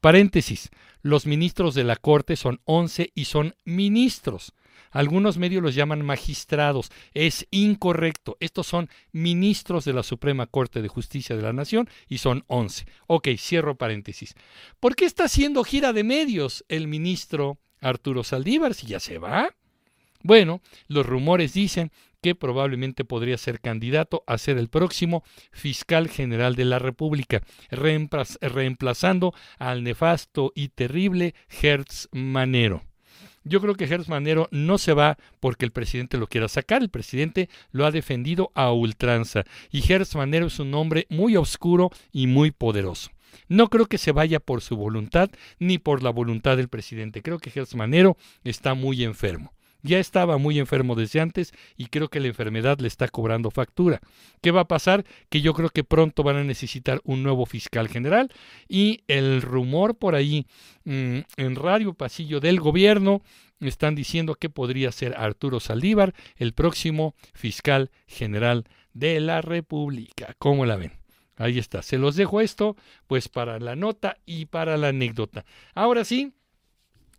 Paréntesis, 0.00 0.70
los 1.02 1.26
ministros 1.26 1.74
de 1.74 1.84
la 1.84 1.96
Corte 1.96 2.36
son 2.36 2.60
11 2.64 3.12
y 3.14 3.26
son 3.26 3.54
ministros. 3.64 4.52
Algunos 4.94 5.36
medios 5.36 5.62
los 5.62 5.74
llaman 5.74 6.02
magistrados. 6.02 6.90
Es 7.12 7.46
incorrecto. 7.50 8.38
Estos 8.40 8.68
son 8.68 8.88
ministros 9.12 9.84
de 9.84 9.92
la 9.92 10.04
Suprema 10.04 10.46
Corte 10.46 10.80
de 10.80 10.88
Justicia 10.88 11.36
de 11.36 11.42
la 11.42 11.52
Nación 11.52 11.90
y 12.08 12.18
son 12.18 12.44
11. 12.46 12.86
Ok, 13.08 13.28
cierro 13.36 13.76
paréntesis. 13.76 14.34
¿Por 14.80 14.94
qué 14.94 15.04
está 15.04 15.24
haciendo 15.24 15.64
gira 15.64 15.92
de 15.92 16.04
medios 16.04 16.64
el 16.68 16.86
ministro 16.86 17.58
Arturo 17.80 18.22
Saldívar 18.22 18.72
si 18.72 18.86
ya 18.86 19.00
se 19.00 19.18
va? 19.18 19.54
Bueno, 20.22 20.62
los 20.86 21.04
rumores 21.04 21.52
dicen 21.52 21.90
que 22.22 22.34
probablemente 22.34 23.04
podría 23.04 23.36
ser 23.36 23.60
candidato 23.60 24.24
a 24.26 24.38
ser 24.38 24.56
el 24.56 24.70
próximo 24.70 25.24
fiscal 25.52 26.08
general 26.08 26.54
de 26.54 26.64
la 26.64 26.78
República, 26.78 27.42
reemplazando 27.70 29.34
al 29.58 29.82
nefasto 29.82 30.52
y 30.54 30.68
terrible 30.68 31.34
Hertz 31.50 32.08
Manero. 32.12 32.82
Yo 33.44 33.60
creo 33.60 33.74
que 33.74 33.86
Gertz 33.86 34.08
Manero 34.08 34.48
no 34.50 34.78
se 34.78 34.94
va 34.94 35.18
porque 35.38 35.66
el 35.66 35.70
presidente 35.70 36.16
lo 36.16 36.26
quiera 36.26 36.48
sacar. 36.48 36.82
El 36.82 36.88
presidente 36.88 37.50
lo 37.72 37.84
ha 37.84 37.90
defendido 37.90 38.50
a 38.54 38.72
ultranza. 38.72 39.44
Y 39.70 39.82
Gertz 39.82 40.16
Manero 40.16 40.46
es 40.46 40.58
un 40.58 40.72
hombre 40.74 41.06
muy 41.10 41.36
oscuro 41.36 41.90
y 42.10 42.26
muy 42.26 42.50
poderoso. 42.50 43.10
No 43.48 43.68
creo 43.68 43.86
que 43.86 43.98
se 43.98 44.12
vaya 44.12 44.40
por 44.40 44.62
su 44.62 44.76
voluntad 44.76 45.30
ni 45.58 45.78
por 45.78 46.02
la 46.02 46.10
voluntad 46.10 46.56
del 46.56 46.68
presidente. 46.68 47.22
Creo 47.22 47.38
que 47.38 47.50
Gertz 47.50 47.74
Manero 47.74 48.16
está 48.44 48.74
muy 48.74 49.04
enfermo. 49.04 49.52
Ya 49.84 49.98
estaba 49.98 50.38
muy 50.38 50.58
enfermo 50.58 50.94
desde 50.94 51.20
antes 51.20 51.52
y 51.76 51.86
creo 51.86 52.08
que 52.08 52.18
la 52.18 52.28
enfermedad 52.28 52.78
le 52.78 52.88
está 52.88 53.06
cobrando 53.08 53.50
factura. 53.50 54.00
¿Qué 54.40 54.50
va 54.50 54.62
a 54.62 54.68
pasar? 54.68 55.04
Que 55.28 55.42
yo 55.42 55.52
creo 55.52 55.68
que 55.68 55.84
pronto 55.84 56.22
van 56.22 56.36
a 56.36 56.44
necesitar 56.44 57.02
un 57.04 57.22
nuevo 57.22 57.44
fiscal 57.44 57.88
general 57.88 58.32
y 58.66 59.04
el 59.08 59.42
rumor 59.42 59.96
por 59.98 60.14
ahí 60.14 60.46
mm, 60.84 61.18
en 61.36 61.54
radio 61.54 61.92
pasillo 61.92 62.40
del 62.40 62.60
gobierno 62.60 63.20
están 63.60 63.94
diciendo 63.94 64.34
que 64.36 64.48
podría 64.48 64.90
ser 64.90 65.14
Arturo 65.18 65.60
Saldívar 65.60 66.14
el 66.36 66.54
próximo 66.54 67.14
fiscal 67.34 67.90
general 68.06 68.64
de 68.94 69.20
la 69.20 69.42
República. 69.42 70.34
¿Cómo 70.38 70.64
la 70.64 70.76
ven? 70.76 70.92
Ahí 71.36 71.58
está. 71.58 71.82
Se 71.82 71.98
los 71.98 72.16
dejo 72.16 72.40
esto 72.40 72.76
pues 73.06 73.28
para 73.28 73.58
la 73.58 73.76
nota 73.76 74.16
y 74.24 74.46
para 74.46 74.78
la 74.78 74.88
anécdota. 74.88 75.44
Ahora 75.74 76.04
sí, 76.04 76.32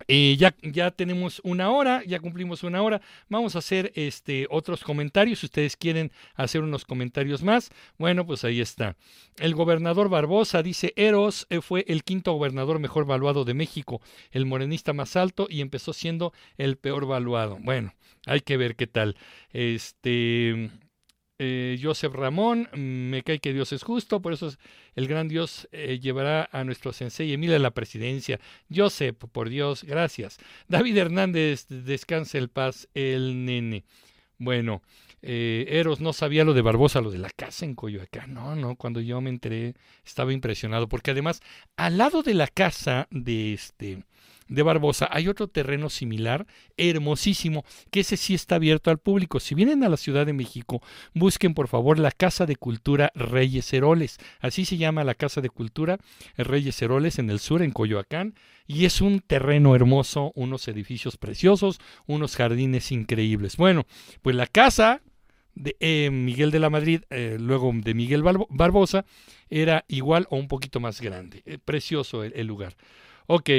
eh, 0.08 0.36
ya, 0.38 0.56
ya 0.62 0.92
tenemos 0.92 1.42
una 1.44 1.70
hora, 1.72 2.04
ya 2.06 2.20
cumplimos 2.20 2.64
una 2.64 2.82
hora. 2.82 3.02
Vamos 3.30 3.56
a 3.56 3.60
hacer 3.60 3.92
este, 3.96 4.48
otros 4.50 4.84
comentarios. 4.84 5.40
Si 5.40 5.48
ustedes 5.48 5.76
quieren 5.76 6.12
hacer 6.36 6.62
unos 6.62 6.86
comentarios 6.86 7.44
más, 7.44 7.72
bueno, 7.98 8.26
pues 8.26 8.44
ahí 8.44 8.62
está. 8.62 8.96
El 9.38 9.56
gobernador 9.56 10.10
Barbosa 10.10 10.64
dice: 10.64 10.94
Eros 10.96 11.48
eh, 11.50 11.62
fue 11.62 11.86
el 11.88 12.04
quinto 12.04 12.34
gobernador 12.34 12.80
mejor 12.80 13.06
valuado 13.06 13.46
de 13.46 13.54
México, 13.54 14.02
el 14.32 14.46
morenista 14.46 14.94
más 14.94 15.16
alto 15.16 15.48
y 15.50 15.62
empezó 15.62 15.94
siendo 15.94 16.34
el 16.58 16.78
peor 16.78 17.06
valuado. 17.06 17.58
Bueno, 17.62 17.94
hay 18.26 18.42
que 18.42 18.58
ver 18.58 18.76
qué 18.76 18.88
tal. 18.88 19.18
Este. 19.52 20.70
Eh, 21.38 21.78
Joseph 21.82 22.14
Ramón, 22.14 22.70
mm, 22.72 23.10
me 23.10 23.24
cae 23.24 23.40
que 23.40 23.52
Dios 23.52 23.74
es 23.74 23.84
justo, 23.84 24.22
por 24.22 24.32
eso 24.32 24.54
el 24.96 25.08
gran 25.08 25.28
Dios 25.28 25.68
eh, 25.74 26.00
llevará 26.00 26.48
a 26.52 26.64
nuestro 26.64 26.94
sensei 26.94 27.34
Emil 27.34 27.54
a 27.54 27.60
la 27.60 27.72
presidencia. 27.72 28.40
Joseph, 28.74 29.18
por 29.32 29.50
Dios, 29.50 29.84
gracias. 29.84 30.38
David 30.70 30.98
Hernández, 30.98 31.66
descanse 31.68 32.38
el 32.38 32.48
paz, 32.48 32.88
el 32.94 33.44
nene. 33.44 33.84
Bueno, 34.38 34.82
eh, 35.22 35.66
Eros 35.68 36.00
no 36.00 36.14
sabía 36.14 36.46
lo 36.46 36.54
de 36.54 36.62
Barbosa, 36.62 37.02
lo 37.02 37.12
de 37.12 37.18
la 37.18 37.30
casa 37.32 37.66
en 37.66 37.76
Coyoacán. 37.76 38.34
No, 38.34 38.56
no, 38.56 38.76
cuando 38.76 39.02
yo 39.02 39.20
me 39.20 39.30
enteré 39.30 39.74
estaba 40.06 40.32
impresionado, 40.32 40.88
porque 40.88 41.12
además, 41.12 41.42
al 41.76 41.98
lado 41.98 42.24
de 42.24 42.34
la 42.34 42.48
casa 42.48 43.08
de 43.12 43.54
este 43.54 44.04
de 44.48 44.64
Barbosa 44.64 45.08
hay 45.12 45.28
otro 45.28 45.48
terreno 45.48 45.90
similar, 45.90 46.46
hermosísimo, 46.78 47.66
que 47.92 48.02
ese 48.02 48.18
sí 48.18 48.34
está 48.34 48.56
abierto 48.56 48.92
al 48.92 49.00
público. 49.00 49.40
Si 49.40 49.56
vienen 49.56 49.84
a 49.84 49.90
la 49.90 49.98
Ciudad 49.98 50.26
de 50.26 50.34
México, 50.34 50.82
busquen 51.14 51.54
por 51.54 51.68
favor 51.68 52.00
la 52.00 52.12
Casa 52.12 52.46
de 52.46 52.56
Cultura 52.56 53.12
Reyes 53.16 53.72
Heroles. 53.74 54.18
Así 54.40 54.66
se 54.66 54.78
llama 54.78 55.04
la 55.04 55.16
Casa 55.16 55.42
de 55.42 55.50
Cultura 55.50 55.98
Reyes 56.38 56.82
Heroles 56.82 57.20
en 57.20 57.30
el 57.30 57.40
sur, 57.40 57.62
en 57.62 57.72
Coyoacán. 57.72 58.36
Y 58.68 58.86
es 58.86 59.02
un 59.02 59.20
terreno 59.20 59.76
hermoso, 59.76 60.32
unos 60.36 60.68
edificios 60.68 61.18
preciosos, 61.18 61.80
unos 62.08 62.36
jardines 62.36 62.92
increíbles. 62.92 63.58
Bueno, 63.58 63.86
pues 64.22 64.36
la 64.36 64.48
casa 64.48 65.02
de 65.54 65.76
eh, 65.80 66.10
Miguel 66.12 66.52
de 66.52 66.60
la 66.60 66.70
Madrid, 66.70 67.02
eh, 67.10 67.38
luego 67.40 67.72
de 67.74 67.94
Miguel 67.94 68.24
Barbosa, 68.24 69.06
era 69.50 69.86
igual 69.88 70.28
o 70.30 70.38
un 70.38 70.48
poquito 70.48 70.80
más 70.80 71.00
grande. 71.00 71.44
Eh, 71.46 71.58
precioso 71.64 72.24
el, 72.24 72.34
el 72.36 72.48
lugar. 72.48 72.76
Ok. 73.28 73.50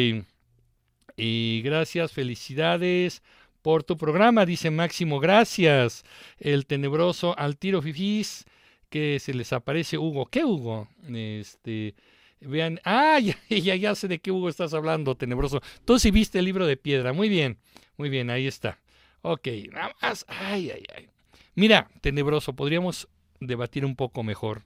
Y 1.17 1.63
gracias, 1.65 2.13
felicidades 2.13 3.23
por 3.63 3.83
tu 3.83 3.97
programa, 3.97 4.47
dice 4.47 4.71
Máximo, 4.71 5.19
gracias. 5.19 6.05
El 6.39 6.67
tenebroso 6.67 7.37
al 7.39 7.57
tiro 7.57 7.83
fifís, 7.83 8.45
que 8.91 9.19
se 9.19 9.35
les 9.35 9.53
aparece 9.53 9.99
Hugo. 9.99 10.27
¿Qué 10.27 10.45
Hugo? 10.45 10.89
Este, 11.09 11.95
vean, 12.41 12.81
ah, 12.85 13.19
ya, 13.49 13.75
ya, 13.75 13.95
sé 13.95 14.09
de 14.09 14.21
qué 14.21 14.31
Hugo 14.31 14.49
estás 14.49 14.75
hablando, 14.75 15.17
tenebroso. 15.17 15.61
Tú 15.85 15.99
sí 15.99 16.11
viste 16.11 16.39
el 16.39 16.45
libro 16.45 16.67
de 16.67 16.77
piedra, 16.77 17.13
muy 17.13 17.29
bien, 17.29 17.59
muy 17.97 18.09
bien, 18.09 18.31
ahí 18.31 18.47
está. 18.47 18.79
Ok, 19.23 19.49
nada 19.73 19.95
más, 20.01 20.25
ay, 20.29 20.71
ay, 20.71 20.85
ay. 20.95 21.09
Mira, 21.55 21.91
tenebroso, 22.03 22.55
podríamos 22.55 23.09
debatir 23.41 23.85
un 23.85 23.97
poco 23.97 24.23
mejor 24.23 24.63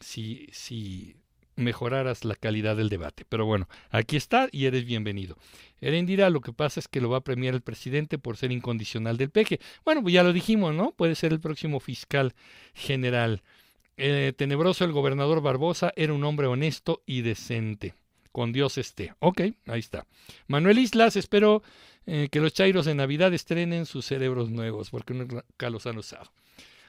si, 0.00 0.46
si 0.52 1.16
mejoraras 1.58 2.24
la 2.24 2.34
calidad 2.34 2.76
del 2.76 2.88
debate. 2.88 3.24
Pero 3.28 3.44
bueno, 3.44 3.68
aquí 3.90 4.16
está 4.16 4.48
y 4.50 4.66
eres 4.66 4.84
bienvenido. 4.84 5.36
Erendira, 5.80 6.30
lo 6.30 6.40
que 6.40 6.52
pasa 6.52 6.80
es 6.80 6.88
que 6.88 7.00
lo 7.00 7.10
va 7.10 7.18
a 7.18 7.24
premiar 7.24 7.54
el 7.54 7.60
presidente 7.60 8.18
por 8.18 8.36
ser 8.36 8.52
incondicional 8.52 9.16
del 9.16 9.30
peje. 9.30 9.60
Bueno, 9.84 10.02
pues 10.02 10.14
ya 10.14 10.22
lo 10.22 10.32
dijimos, 10.32 10.74
¿no? 10.74 10.92
Puede 10.92 11.14
ser 11.14 11.32
el 11.32 11.40
próximo 11.40 11.80
fiscal 11.80 12.34
general. 12.74 13.42
Eh, 13.96 14.32
tenebroso 14.36 14.84
el 14.84 14.92
gobernador 14.92 15.42
Barbosa 15.42 15.92
era 15.96 16.12
un 16.12 16.24
hombre 16.24 16.46
honesto 16.46 17.02
y 17.06 17.22
decente. 17.22 17.94
Con 18.32 18.52
Dios 18.52 18.78
esté. 18.78 19.14
Ok, 19.18 19.40
ahí 19.66 19.80
está. 19.80 20.06
Manuel 20.46 20.78
Islas, 20.78 21.16
espero 21.16 21.62
eh, 22.06 22.28
que 22.30 22.40
los 22.40 22.52
chairos 22.52 22.86
de 22.86 22.94
Navidad 22.94 23.34
estrenen 23.34 23.86
sus 23.86 24.06
cerebros 24.06 24.50
nuevos, 24.50 24.90
porque 24.90 25.14
nunca 25.14 25.70
los 25.70 25.86
han 25.86 25.98
usado. 25.98 26.30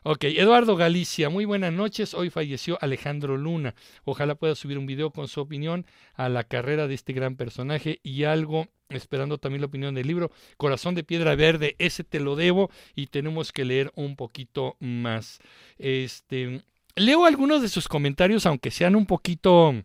Ok, 0.04 0.24
Eduardo 0.24 0.78
Galicia, 0.78 1.30
muy 1.30 1.44
buenas 1.44 1.74
noches. 1.74 2.14
Hoy 2.14 2.30
falleció 2.30 2.78
Alejandro 2.80 3.36
Luna. 3.36 3.76
Ojalá 4.06 4.36
pueda 4.36 4.56
subir 4.56 4.78
un 4.78 4.86
video 4.86 5.12
con 5.12 5.28
su 5.28 5.42
opinión 5.42 5.86
a 6.14 6.30
la 6.30 6.46
carrera 6.46 6.88
de 6.88 6.94
este 6.94 7.12
gran 7.12 7.36
personaje 7.36 8.00
y 8.02 8.24
algo, 8.24 8.70
esperando 8.88 9.40
también 9.40 9.60
la 9.60 9.68
opinión 9.68 9.96
del 9.96 10.08
libro 10.08 10.32
Corazón 10.56 10.96
de 10.96 11.04
Piedra 11.04 11.36
Verde. 11.36 11.76
Ese 11.80 12.06
te 12.06 12.22
lo 12.22 12.38
debo 12.38 12.72
y 12.96 13.08
tenemos 13.08 13.52
que 13.52 13.66
leer 13.66 13.92
un 13.96 14.16
poquito 14.16 14.78
más. 14.80 15.40
Este, 15.78 16.64
leo 16.96 17.26
algunos 17.26 17.62
de 17.62 17.68
sus 17.68 17.90
comentarios, 17.90 18.46
aunque 18.46 18.72
sean 18.72 18.96
un 18.96 19.06
poquito 19.06 19.84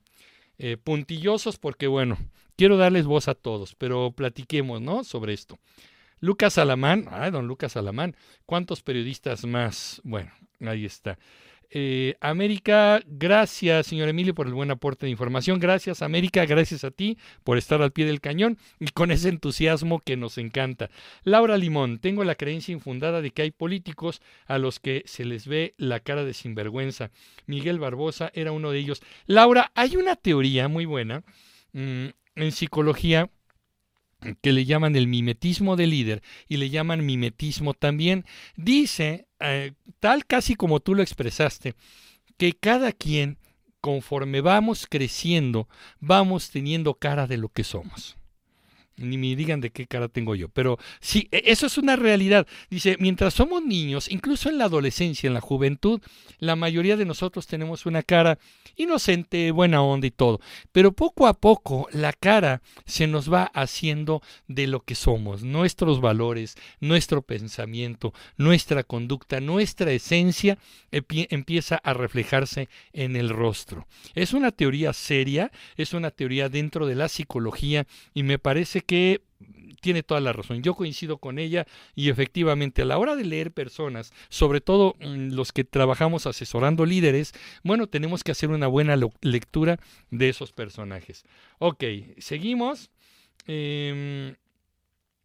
eh, 0.59 0.77
puntillosos, 0.77 1.59
porque 1.59 1.89
bueno, 1.89 2.19
quiero 2.57 2.77
darles 2.77 3.07
voz 3.07 3.27
a 3.27 3.35
todos, 3.35 3.75
pero 3.75 4.13
platiquemos, 4.13 4.81
¿no? 4.81 5.03
Sobre 5.03 5.33
esto. 5.33 5.59
Lucas 6.21 6.59
Alamán, 6.59 7.07
ah, 7.11 7.31
don 7.31 7.47
Lucas 7.47 7.77
Alamán, 7.77 8.17
¿cuántos 8.47 8.83
periodistas 8.83 9.45
más? 9.45 10.01
Bueno, 10.05 10.33
ahí 10.61 10.85
está. 10.85 11.19
Eh, 11.77 12.15
América, 12.21 13.01
gracias, 13.05 13.89
señor 13.89 14.09
Emilio, 14.09 14.33
por 14.33 14.47
el 14.47 14.55
buen 14.55 14.71
aporte 14.71 15.07
de 15.07 15.11
información. 15.11 15.59
Gracias, 15.59 16.03
América, 16.03 16.47
gracias 16.47 16.85
a 16.85 16.93
ti 16.93 17.19
por 17.43 17.59
estar 17.59 17.83
al 17.83 17.91
pie 17.91 18.07
del 18.07 18.21
cañón 18.21 18.59
y 18.79 18.87
con 18.89 19.11
ese 19.11 19.29
entusiasmo 19.29 19.99
que 19.99 20.17
nos 20.17 20.39
encanta. 20.39 20.89
Laura 21.25 21.57
Limón, 21.57 21.99
tengo 21.99 22.23
la 22.23 22.37
creencia 22.37 22.73
infundada 22.73 23.21
de 23.23 23.33
que 23.33 23.43
hay 23.43 23.51
políticos 23.51 24.23
a 24.47 24.59
los 24.59 24.79
que 24.79 25.03
se 25.07 25.25
les 25.25 25.49
ve 25.49 25.75
la 25.77 25.99
cara 25.99 26.25
de 26.25 26.35
sinvergüenza. 26.35 27.11
Miguel 27.47 27.81
Barbosa 27.81 28.31
era 28.35 28.53
uno 28.53 28.71
de 28.71 28.79
ellos. 28.79 29.03
Laura, 29.27 29.73
hay 29.75 29.97
una 29.97 30.15
teoría 30.15 30.69
muy 30.69 30.85
buena 30.85 31.25
mm, 31.73 32.07
en 32.37 32.53
psicología 32.53 33.31
que 34.41 34.53
le 34.53 34.65
llaman 34.65 34.97
el 34.97 35.07
mimetismo 35.07 35.77
del 35.77 35.91
líder 35.91 36.23
y 36.49 36.57
le 36.57 36.71
llaman 36.71 37.05
mimetismo 37.05 37.75
también, 37.75 38.25
dice, 38.57 39.27
eh, 39.41 39.73
tal 40.01 40.27
casi 40.27 40.55
como 40.55 40.81
tú 40.81 40.95
lo 40.95 41.03
expresaste, 41.03 41.75
que 42.37 42.53
cada 42.53 42.93
quien 42.93 43.39
conforme 43.81 44.41
vamos 44.41 44.87
creciendo, 44.89 45.69
vamos 46.01 46.51
teniendo 46.51 46.95
cara 46.95 47.27
de 47.27 47.37
lo 47.37 47.49
que 47.49 47.65
somos 47.65 48.17
ni 48.97 49.19
me 49.19 49.35
digan 49.37 49.61
de 49.61 49.71
qué 49.71 49.87
cara 49.87 50.09
tengo 50.09 50.35
yo, 50.35 50.49
pero 50.49 50.79
sí, 51.01 51.29
e, 51.31 51.43
eso 51.47 51.67
es 51.67 51.79
una 51.79 51.97
realidad. 51.97 52.47
Dice, 52.71 52.97
mientras 53.01 53.35
somos 53.35 53.63
niños, 53.65 54.11
incluso 54.11 54.49
en 54.49 54.59
la 54.59 54.65
adolescencia, 54.65 55.27
en 55.27 55.35
la 55.35 55.41
juventud, 55.41 56.01
la 56.39 56.57
mayoría 56.57 56.97
de 56.97 57.05
nosotros 57.05 57.47
tenemos 57.47 57.87
una 57.87 58.03
cara 58.03 58.39
inocente, 58.77 59.51
buena 59.51 59.83
onda 59.83 60.07
y 60.07 60.11
todo, 60.11 60.41
pero 60.73 60.93
poco 60.93 61.27
a 61.27 61.35
poco 61.35 61.89
la 61.93 62.13
cara 62.13 62.63
se 62.85 63.07
nos 63.07 63.33
va 63.33 63.45
haciendo 63.55 64.23
de 64.49 64.67
lo 64.67 64.81
que 64.81 64.95
somos, 64.95 65.43
nuestros 65.43 66.01
valores, 66.01 66.57
nuestro 66.81 67.23
pensamiento, 67.23 68.13
nuestra 68.37 68.83
conducta, 68.83 69.41
nuestra 69.41 69.93
esencia 69.93 70.59
empieza 70.91 71.77
a 71.77 71.95
reflejarse 71.95 72.69
en 72.93 73.17
el 73.17 73.31
rostro. 73.31 73.87
Es 74.15 74.33
una 74.33 74.51
teoría 74.53 74.93
seria, 74.93 75.51
es 75.77 75.93
una 75.93 76.11
teoría 76.11 76.49
dentro 76.49 76.87
de 76.87 76.95
la 76.95 77.09
psicología 77.09 77.87
y 78.13 78.23
me 78.23 78.39
parece 78.39 78.83
que 78.87 79.23
tiene 79.85 80.03
toda 80.03 80.21
la 80.21 80.33
razón. 80.33 80.63
Yo 80.63 80.75
coincido 80.75 81.19
con 81.19 81.39
ella 81.39 81.67
y 81.95 82.09
efectivamente 82.09 82.81
a 82.81 82.85
la 82.87 82.97
hora 82.97 83.17
de 83.17 83.25
leer 83.25 83.53
personas, 83.53 84.15
sobre 84.31 84.63
todo 84.63 84.97
mm, 84.99 85.35
los 85.35 85.53
que 85.53 85.63
trabajamos 85.63 86.27
asesorando 86.27 86.87
líderes, 86.87 87.33
bueno, 87.63 87.87
tenemos 87.87 88.25
que 88.25 88.33
hacer 88.33 88.49
una 88.49 88.67
buena 88.67 88.97
lectura 89.21 89.79
de 90.11 90.31
esos 90.31 90.53
personajes. 90.53 91.25
Ok, 91.59 91.85
seguimos. 92.17 92.91
Eh, 93.47 94.35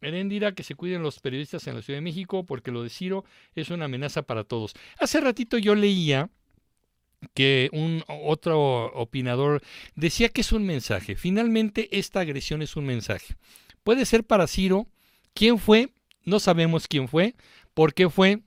dirá 0.00 0.52
que 0.52 0.62
se 0.62 0.74
cuiden 0.74 1.02
los 1.02 1.20
periodistas 1.20 1.66
en 1.66 1.76
la 1.76 1.82
Ciudad 1.82 1.96
de 1.96 2.02
México 2.02 2.44
porque 2.44 2.70
lo 2.70 2.82
de 2.82 2.90
Ciro 2.90 3.24
es 3.54 3.70
una 3.70 3.86
amenaza 3.86 4.22
para 4.22 4.44
todos. 4.44 4.74
Hace 4.98 5.20
ratito 5.22 5.56
yo 5.56 5.74
leía 5.74 6.28
que 7.34 7.68
un 7.72 8.02
otro 8.08 8.86
opinador 8.94 9.62
decía 9.94 10.28
que 10.28 10.40
es 10.40 10.52
un 10.52 10.64
mensaje. 10.64 11.16
Finalmente, 11.16 11.88
esta 11.98 12.20
agresión 12.20 12.62
es 12.62 12.76
un 12.76 12.86
mensaje. 12.86 13.36
Puede 13.82 14.06
ser 14.06 14.24
para 14.24 14.46
Ciro. 14.46 14.86
¿Quién 15.34 15.58
fue? 15.58 15.90
No 16.24 16.40
sabemos 16.40 16.88
quién 16.88 17.08
fue. 17.08 17.34
¿Por 17.74 17.94
qué 17.94 18.08
fue? 18.10 18.40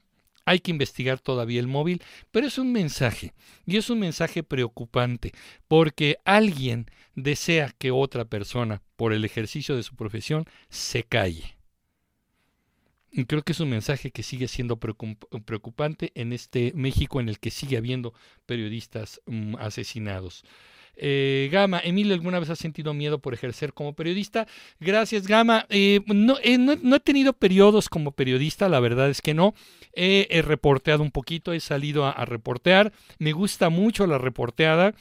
Hay 0.46 0.60
que 0.60 0.72
investigar 0.72 1.20
todavía 1.20 1.62
el 1.62 1.68
móvil, 1.68 2.02
pero 2.32 2.48
es 2.48 2.58
un 2.58 2.74
mensaje 2.74 3.34
y 3.66 3.78
es 3.78 3.90
un 3.90 4.00
mensaje 4.00 4.44
preocupante 4.44 5.32
porque 5.70 6.18
alguien 6.26 6.88
desea 7.16 7.74
que 7.78 7.92
otra 7.92 8.26
persona, 8.26 8.82
por 8.98 9.14
el 9.14 9.24
ejercicio 9.24 9.78
de 9.78 9.84
su 9.84 9.96
profesión, 9.96 10.46
se 10.70 11.04
calle. 11.04 11.56
Creo 13.28 13.44
que 13.44 13.52
es 13.52 13.60
un 13.60 13.70
mensaje 13.70 14.12
que 14.12 14.24
sigue 14.24 14.48
siendo 14.48 14.78
preocupante 14.78 16.12
en 16.16 16.34
este 16.34 16.72
México 16.76 17.20
en 17.20 17.30
el 17.30 17.40
que 17.40 17.52
sigue 17.52 17.78
habiendo 17.78 18.14
periodistas 18.46 19.22
mm, 19.28 19.56
asesinados. 19.58 20.44
Eh, 20.96 21.50
Gama, 21.52 21.82
Emilio, 21.84 22.14
¿alguna 22.14 22.40
vez 22.40 22.50
has 22.50 22.60
sentido 22.60 22.94
miedo 22.94 23.20
por 23.20 23.34
ejercer 23.34 23.74
como 23.74 23.94
periodista? 23.94 24.48
Gracias, 24.80 25.28
Gama. 25.28 25.66
Eh, 25.70 26.02
eh, 26.44 26.58
no, 26.58 26.96
he 26.96 27.00
tenido 27.00 27.34
periodos 27.34 27.90
como 27.90 28.12
periodista, 28.12 28.70
la 28.70 28.80
verdad 28.80 29.10
es 29.10 29.22
que 29.22 29.34
no. 29.34 29.54
He, 29.96 30.42
reporteado 30.44 31.04
un 31.04 31.12
poquito, 31.12 31.54
he 31.54 31.60
salido 31.60 32.06
a, 32.06 32.26
reportear. 32.26 32.94
Me 33.20 33.32
gusta 33.32 33.70
mucho 33.70 34.08
la 34.08 34.18
reporteada. 34.18 34.94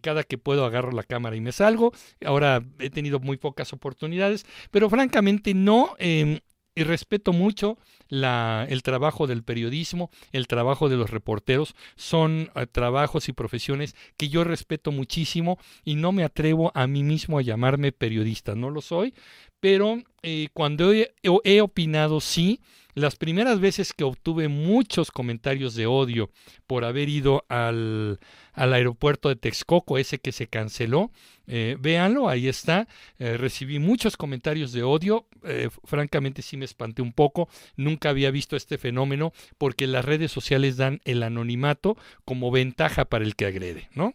cada 0.00 0.24
que 0.24 0.38
puedo 0.38 0.64
agarro 0.64 0.92
la 0.92 1.02
cámara 1.02 1.36
y 1.36 1.40
me 1.40 1.52
salgo. 1.52 1.92
Ahora 2.24 2.62
he 2.78 2.90
tenido 2.90 3.20
muy 3.20 3.36
pocas 3.36 3.72
oportunidades, 3.72 4.46
pero 4.70 4.88
francamente 4.88 5.52
no 5.54 5.96
em, 5.98 6.40
y 6.76 6.84
respeto 6.84 7.32
mucho 7.32 7.78
la, 8.08 8.66
el 8.68 8.82
trabajo 8.82 9.26
del 9.26 9.42
periodismo, 9.42 10.10
el 10.30 10.46
trabajo 10.46 10.88
de 10.88 10.96
los 10.96 11.10
reporteros. 11.10 11.74
Son 11.96 12.50
eh, 12.54 12.66
trabajos 12.66 13.28
y 13.28 13.32
profesiones 13.32 13.96
que 14.16 14.28
yo 14.28 14.44
respeto 14.44 14.92
muchísimo 14.92 15.58
y 15.84 15.96
no 15.96 16.12
me 16.12 16.22
atrevo 16.22 16.70
a 16.74 16.86
mí 16.86 17.02
mismo 17.02 17.38
a 17.38 17.42
llamarme 17.42 17.90
periodista. 17.90 18.54
No 18.54 18.70
lo 18.70 18.82
soy, 18.82 19.14
pero 19.58 20.02
eh, 20.22 20.48
cuando 20.52 20.92
he, 20.92 21.14
he 21.44 21.60
opinado, 21.62 22.20
sí, 22.20 22.60
las 22.96 23.14
primeras 23.16 23.60
veces 23.60 23.92
que 23.92 24.04
obtuve 24.04 24.48
muchos 24.48 25.10
comentarios 25.10 25.74
de 25.74 25.86
odio 25.86 26.30
por 26.66 26.82
haber 26.86 27.10
ido 27.10 27.44
al, 27.50 28.18
aeropuerto 28.54 29.28
de 29.28 29.36
Texcoco, 29.36 29.98
ese 29.98 30.18
que 30.18 30.32
se 30.32 30.46
canceló, 30.46 31.12
eh, 31.46 31.76
véanlo, 31.78 32.30
ahí 32.30 32.48
está. 32.48 32.88
Eh, 33.18 33.36
recibí 33.36 33.78
muchos 33.78 34.16
comentarios 34.16 34.72
de 34.72 34.82
odio. 34.82 35.26
Eh, 35.44 35.68
francamente 35.84 36.40
sí 36.40 36.56
me 36.56 36.64
espanté 36.64 37.02
un 37.02 37.12
poco. 37.12 37.50
Nunca 37.76 38.08
había 38.08 38.30
visto 38.30 38.56
este 38.56 38.78
fenómeno 38.78 39.34
porque 39.58 39.86
las 39.86 40.06
redes 40.06 40.32
sociales 40.32 40.78
dan 40.78 41.02
el 41.04 41.22
anonimato 41.22 41.98
como 42.24 42.50
ventaja 42.50 43.04
para 43.04 43.26
el 43.26 43.36
que 43.36 43.44
agrede, 43.44 43.90
¿no? 43.94 44.14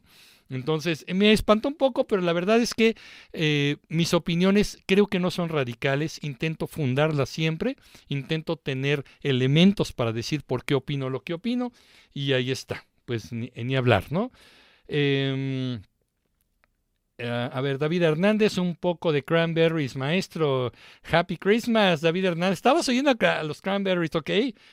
Entonces, 0.52 1.06
me 1.08 1.32
espantó 1.32 1.70
un 1.70 1.76
poco, 1.76 2.06
pero 2.06 2.22
la 2.22 2.34
verdad 2.34 2.60
es 2.60 2.74
que 2.74 2.96
eh, 3.32 3.78
mis 3.88 4.14
opiniones 4.14 4.78
creo 4.86 5.08
que 5.08 5.20
no 5.20 5.32
son 5.32 5.50
radicales, 5.50 6.20
intento 6.22 6.68
fundarlas 6.68 7.30
siempre, 7.30 7.78
intento 8.10 8.58
tener 8.58 9.06
elementos 9.22 9.94
para 9.94 10.12
decir 10.12 10.44
por 10.44 10.66
qué 10.66 10.76
opino 10.76 11.10
lo 11.10 11.24
que 11.24 11.34
opino, 11.34 11.72
y 12.14 12.34
ahí 12.34 12.52
está, 12.52 12.86
pues 13.06 13.32
ni, 13.32 13.52
ni 13.56 13.76
hablar, 13.78 14.12
¿no? 14.12 14.32
Em, 14.88 15.82
eh, 17.18 17.50
a 17.54 17.62
ver, 17.62 17.78
David 17.78 18.02
Hernández, 18.04 18.58
un 18.58 18.76
poco 18.76 19.12
de 19.12 19.24
Cranberries, 19.24 19.96
maestro. 19.96 20.72
Happy 21.10 21.38
Christmas, 21.38 22.02
David 22.02 22.26
Hernández. 22.26 22.58
Estabas 22.58 22.90
oyendo 22.90 23.12
a 23.20 23.44
los 23.44 23.62
Cranberries, 23.62 24.16
¿ok? 24.16 24.30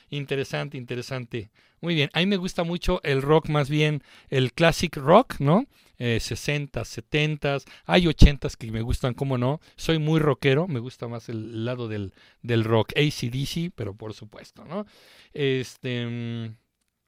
Interesante, 0.09 0.77
interesante. 0.77 1.51
Muy 1.81 1.95
bien, 1.95 2.09
a 2.13 2.19
mí 2.19 2.25
me 2.25 2.37
gusta 2.37 2.63
mucho 2.63 2.99
el 3.03 3.21
rock, 3.21 3.49
más 3.49 3.69
bien 3.69 4.03
el 4.29 4.53
classic 4.53 4.95
rock, 4.97 5.39
¿no? 5.39 5.65
Eh, 5.97 6.19
60, 6.19 6.85
70, 6.85 7.57
hay 7.85 8.07
80 8.07 8.47
que 8.57 8.71
me 8.71 8.81
gustan, 8.81 9.13
¿cómo 9.13 9.37
no? 9.37 9.59
Soy 9.75 9.99
muy 9.99 10.19
rockero, 10.19 10.67
me 10.67 10.79
gusta 10.79 11.07
más 11.07 11.27
el 11.29 11.65
lado 11.65 11.87
del, 11.87 12.13
del 12.41 12.63
rock, 12.63 12.93
ACDC, 12.95 13.71
pero 13.75 13.93
por 13.93 14.13
supuesto, 14.13 14.63
¿no? 14.65 14.85
Este, 15.33 16.05
mm, 16.05 16.55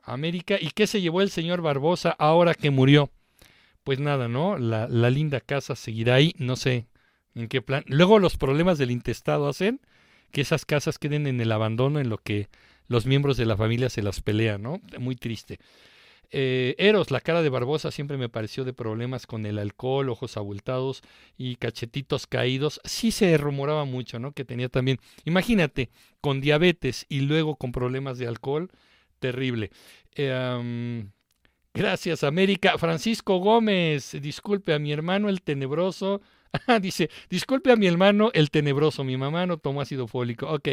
América, 0.03 0.57
¿y 0.59 0.71
qué 0.71 0.87
se 0.87 1.01
llevó 1.01 1.21
el 1.21 1.29
señor 1.29 1.61
Barbosa 1.61 2.11
ahora 2.11 2.53
que 2.53 2.69
murió? 2.69 3.11
Pues 3.83 3.99
nada, 3.99 4.27
¿no? 4.27 4.57
La, 4.57 4.87
la 4.87 5.09
linda 5.09 5.39
casa 5.39 5.75
seguirá 5.75 6.15
ahí, 6.15 6.33
no 6.37 6.55
sé 6.55 6.87
en 7.35 7.47
qué 7.47 7.61
plan. 7.61 7.83
Luego 7.87 8.19
los 8.19 8.37
problemas 8.37 8.77
del 8.77 8.91
intestado 8.91 9.47
hacen 9.47 9.81
que 10.31 10.41
esas 10.41 10.65
casas 10.65 10.97
queden 10.97 11.27
en 11.27 11.41
el 11.41 11.51
abandono 11.51 11.99
en 11.99 12.09
lo 12.09 12.17
que 12.17 12.49
los 12.91 13.05
miembros 13.05 13.37
de 13.37 13.45
la 13.45 13.55
familia 13.55 13.89
se 13.89 14.01
las 14.01 14.19
pelean, 14.19 14.61
¿no? 14.61 14.81
Muy 14.99 15.15
triste. 15.15 15.59
Eh, 16.29 16.75
Eros, 16.77 17.09
la 17.09 17.21
cara 17.21 17.41
de 17.41 17.47
Barbosa 17.47 17.89
siempre 17.89 18.17
me 18.17 18.27
pareció 18.27 18.65
de 18.65 18.73
problemas 18.73 19.25
con 19.25 19.45
el 19.45 19.59
alcohol, 19.59 20.09
ojos 20.09 20.35
abultados 20.35 21.01
y 21.37 21.55
cachetitos 21.55 22.27
caídos. 22.27 22.81
Sí 22.83 23.11
se 23.11 23.37
rumoraba 23.37 23.85
mucho, 23.85 24.19
¿no? 24.19 24.33
Que 24.33 24.43
tenía 24.43 24.67
también, 24.67 24.99
imagínate, 25.23 25.89
con 26.19 26.41
diabetes 26.41 27.05
y 27.07 27.21
luego 27.21 27.55
con 27.55 27.71
problemas 27.71 28.17
de 28.17 28.27
alcohol, 28.27 28.69
terrible. 29.19 29.71
Eh, 30.15 31.05
gracias, 31.73 32.25
América. 32.25 32.77
Francisco 32.77 33.37
Gómez, 33.37 34.17
disculpe 34.21 34.73
a 34.73 34.79
mi 34.79 34.91
hermano 34.91 35.29
el 35.29 35.41
tenebroso. 35.41 36.21
dice, 36.81 37.09
disculpe 37.29 37.71
a 37.71 37.77
mi 37.77 37.87
hermano 37.87 38.31
el 38.33 38.51
tenebroso, 38.51 39.05
mi 39.05 39.15
mamá 39.15 39.45
no 39.45 39.59
tomó 39.59 39.79
ácido 39.79 40.07
fólico. 40.07 40.47
Ok, 40.47 40.67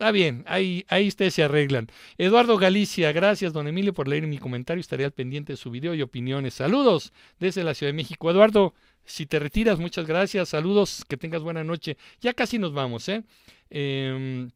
Está 0.00 0.12
bien, 0.12 0.44
ahí, 0.46 0.86
ahí 0.88 1.08
ustedes 1.08 1.34
se 1.34 1.42
arreglan. 1.42 1.88
Eduardo 2.16 2.56
Galicia, 2.56 3.12
gracias, 3.12 3.52
don 3.52 3.68
Emilio, 3.68 3.92
por 3.92 4.08
leer 4.08 4.26
mi 4.26 4.38
comentario. 4.38 4.80
Estaré 4.80 5.04
al 5.04 5.12
pendiente 5.12 5.52
de 5.52 5.58
su 5.58 5.70
video 5.70 5.94
y 5.94 6.00
opiniones. 6.00 6.54
Saludos 6.54 7.12
desde 7.38 7.64
la 7.64 7.74
Ciudad 7.74 7.90
de 7.92 7.96
México. 7.98 8.30
Eduardo, 8.30 8.72
si 9.04 9.26
te 9.26 9.38
retiras, 9.38 9.78
muchas 9.78 10.06
gracias. 10.06 10.48
Saludos, 10.48 11.04
que 11.06 11.18
tengas 11.18 11.42
buena 11.42 11.64
noche. 11.64 11.98
Ya 12.22 12.32
casi 12.32 12.58
nos 12.58 12.72
vamos, 12.72 13.10
¿eh? 13.10 13.24
Em, 13.68 14.50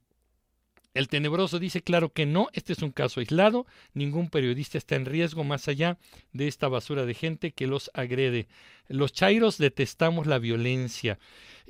el 0.94 1.08
tenebroso 1.08 1.58
dice, 1.58 1.82
claro 1.82 2.08
que 2.10 2.24
no, 2.24 2.48
este 2.54 2.72
es 2.72 2.80
un 2.80 2.90
caso 2.90 3.20
aislado, 3.20 3.66
ningún 3.92 4.30
periodista 4.30 4.78
está 4.78 4.96
en 4.96 5.04
riesgo 5.04 5.44
más 5.44 5.68
allá 5.68 5.98
de 6.32 6.48
esta 6.48 6.68
basura 6.68 7.04
de 7.04 7.12
gente 7.12 7.52
que 7.52 7.66
los 7.66 7.90
agrede. 7.92 8.48
Los 8.88 9.12
chairos 9.12 9.58
detestamos 9.58 10.26
la 10.26 10.38
violencia. 10.38 11.18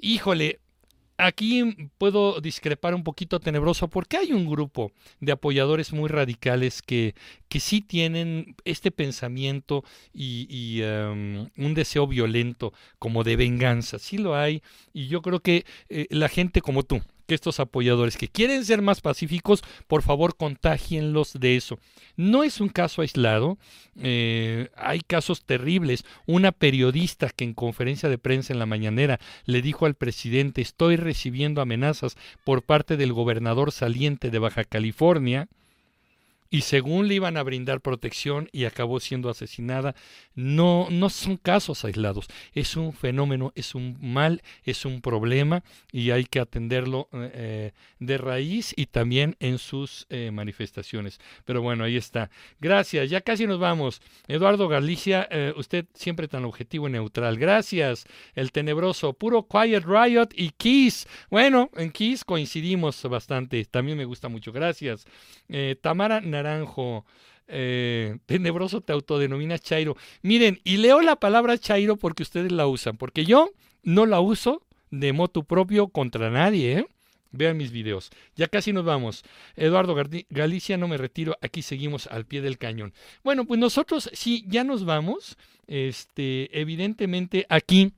Híjole, 0.00 0.60
aquí 1.16 1.90
puedo 1.98 2.40
discrepar 2.40 2.94
un 2.94 3.04
poquito 3.04 3.40
tenebroso 3.40 3.88
porque 3.88 4.16
hay 4.16 4.32
un 4.32 4.48
grupo 4.48 4.92
de 5.20 5.32
apoyadores 5.32 5.92
muy 5.92 6.08
radicales 6.08 6.82
que, 6.82 7.14
que 7.48 7.60
sí 7.60 7.80
tienen 7.80 8.56
este 8.64 8.90
pensamiento 8.90 9.84
y, 10.12 10.80
em, 10.82 11.48
un 11.56 11.74
deseo 11.74 12.06
violento 12.06 12.72
como 12.98 13.24
de 13.24 13.36
venganza. 13.36 13.98
Sí 13.98 14.18
lo 14.18 14.36
hay 14.36 14.62
y 14.92 15.08
yo 15.08 15.22
creo 15.22 15.40
que 15.40 15.64
eh, 15.88 16.06
la 16.10 16.28
gente 16.28 16.60
como 16.60 16.82
tú, 16.82 17.02
que 17.26 17.34
estos 17.34 17.60
apoyadores 17.60 18.16
que 18.16 18.28
quieren 18.28 18.64
ser 18.64 18.82
más 18.82 19.00
pacíficos, 19.00 19.62
por 19.86 20.02
favor 20.02 20.36
contagienlos 20.36 21.32
de 21.34 21.56
eso. 21.56 21.78
No 22.16 22.44
es 22.44 22.60
un 22.60 22.68
caso 22.68 23.02
aislado, 23.02 23.58
eh, 24.00 24.68
hay 24.76 25.00
casos 25.00 25.44
terribles. 25.44 26.04
Una 26.26 26.52
periodista 26.52 27.30
que 27.30 27.44
en 27.44 27.54
conferencia 27.54 28.08
de 28.08 28.18
prensa 28.18 28.52
en 28.52 28.58
la 28.58 28.66
mañanera 28.66 29.20
le 29.44 29.62
dijo 29.62 29.86
al 29.86 29.94
presidente 29.94 30.62
estoy 30.62 30.96
recibiendo 30.96 31.60
amenazas 31.60 32.16
por 32.44 32.62
parte 32.62 32.96
del 32.96 33.12
gobernador 33.12 33.72
saliente 33.72 34.30
de 34.30 34.38
Baja 34.38 34.64
California 34.64 35.48
y 36.54 36.60
según 36.60 37.08
le 37.08 37.14
iban 37.14 37.36
a 37.36 37.42
brindar 37.42 37.80
protección 37.80 38.48
y 38.52 38.64
acabó 38.64 39.00
siendo 39.00 39.28
asesinada. 39.28 39.96
No, 40.36 40.86
no 40.88 41.10
son 41.10 41.36
casos 41.36 41.84
aislados, 41.84 42.28
es 42.52 42.76
un 42.76 42.92
fenómeno, 42.92 43.52
es 43.56 43.74
un 43.74 43.98
mal, 44.00 44.40
es 44.62 44.84
un 44.84 45.00
problema 45.00 45.64
y 45.90 46.12
hay 46.12 46.26
que 46.26 46.38
atenderlo 46.38 47.08
eh, 47.12 47.72
de 47.98 48.18
raíz 48.18 48.72
y 48.76 48.86
también 48.86 49.34
en 49.40 49.58
sus 49.58 50.06
eh, 50.10 50.30
manifestaciones. 50.32 51.18
Pero 51.44 51.60
bueno, 51.60 51.82
ahí 51.82 51.96
está. 51.96 52.30
Gracias, 52.60 53.10
ya 53.10 53.20
casi 53.20 53.48
nos 53.48 53.58
vamos. 53.58 54.00
Eduardo 54.28 54.68
Galicia, 54.68 55.26
eh, 55.32 55.52
usted 55.56 55.86
siempre 55.92 56.28
tan 56.28 56.44
objetivo 56.44 56.86
y 56.86 56.92
neutral. 56.92 57.36
Gracias. 57.36 58.04
El 58.36 58.52
tenebroso, 58.52 59.12
puro 59.12 59.48
Quiet 59.48 59.84
Riot 59.84 60.28
y 60.36 60.50
Kiss. 60.50 61.08
Bueno, 61.30 61.68
en 61.74 61.90
Kiss 61.90 62.22
coincidimos 62.24 63.02
bastante. 63.02 63.64
También 63.64 63.98
me 63.98 64.04
gusta 64.04 64.28
mucho. 64.28 64.52
Gracias. 64.52 65.04
Tamara 65.80 66.20
Naranjo. 66.20 66.43
Eh, 67.46 68.18
tenebroso 68.26 68.80
te 68.80 68.92
autodenomina 68.92 69.58
Chairo. 69.58 69.96
Miren, 70.22 70.60
y 70.64 70.78
leo 70.78 71.02
la 71.02 71.16
palabra 71.16 71.58
Chairo 71.58 71.96
porque 71.96 72.22
ustedes 72.22 72.52
la 72.52 72.66
usan, 72.66 72.96
porque 72.96 73.24
yo 73.24 73.50
no 73.82 74.06
la 74.06 74.20
uso 74.20 74.62
de 74.90 75.12
moto 75.12 75.42
propio 75.42 75.88
contra 75.88 76.30
nadie, 76.30 76.78
¿eh? 76.78 76.86
Vean 77.32 77.56
mis 77.56 77.72
videos. 77.72 78.10
Ya 78.36 78.46
casi 78.46 78.72
nos 78.72 78.84
vamos. 78.84 79.24
Eduardo 79.56 79.96
Galicia, 80.30 80.76
no 80.76 80.86
me 80.86 80.96
retiro. 80.96 81.36
Aquí 81.42 81.62
seguimos 81.62 82.06
al 82.06 82.26
pie 82.26 82.40
del 82.40 82.58
cañón. 82.58 82.94
Bueno, 83.24 83.44
pues 83.44 83.58
nosotros 83.58 84.08
sí, 84.12 84.44
ya 84.46 84.62
nos 84.62 84.84
vamos. 84.84 85.36
Este, 85.66 86.60
evidentemente 86.60 87.44
aquí 87.48 87.92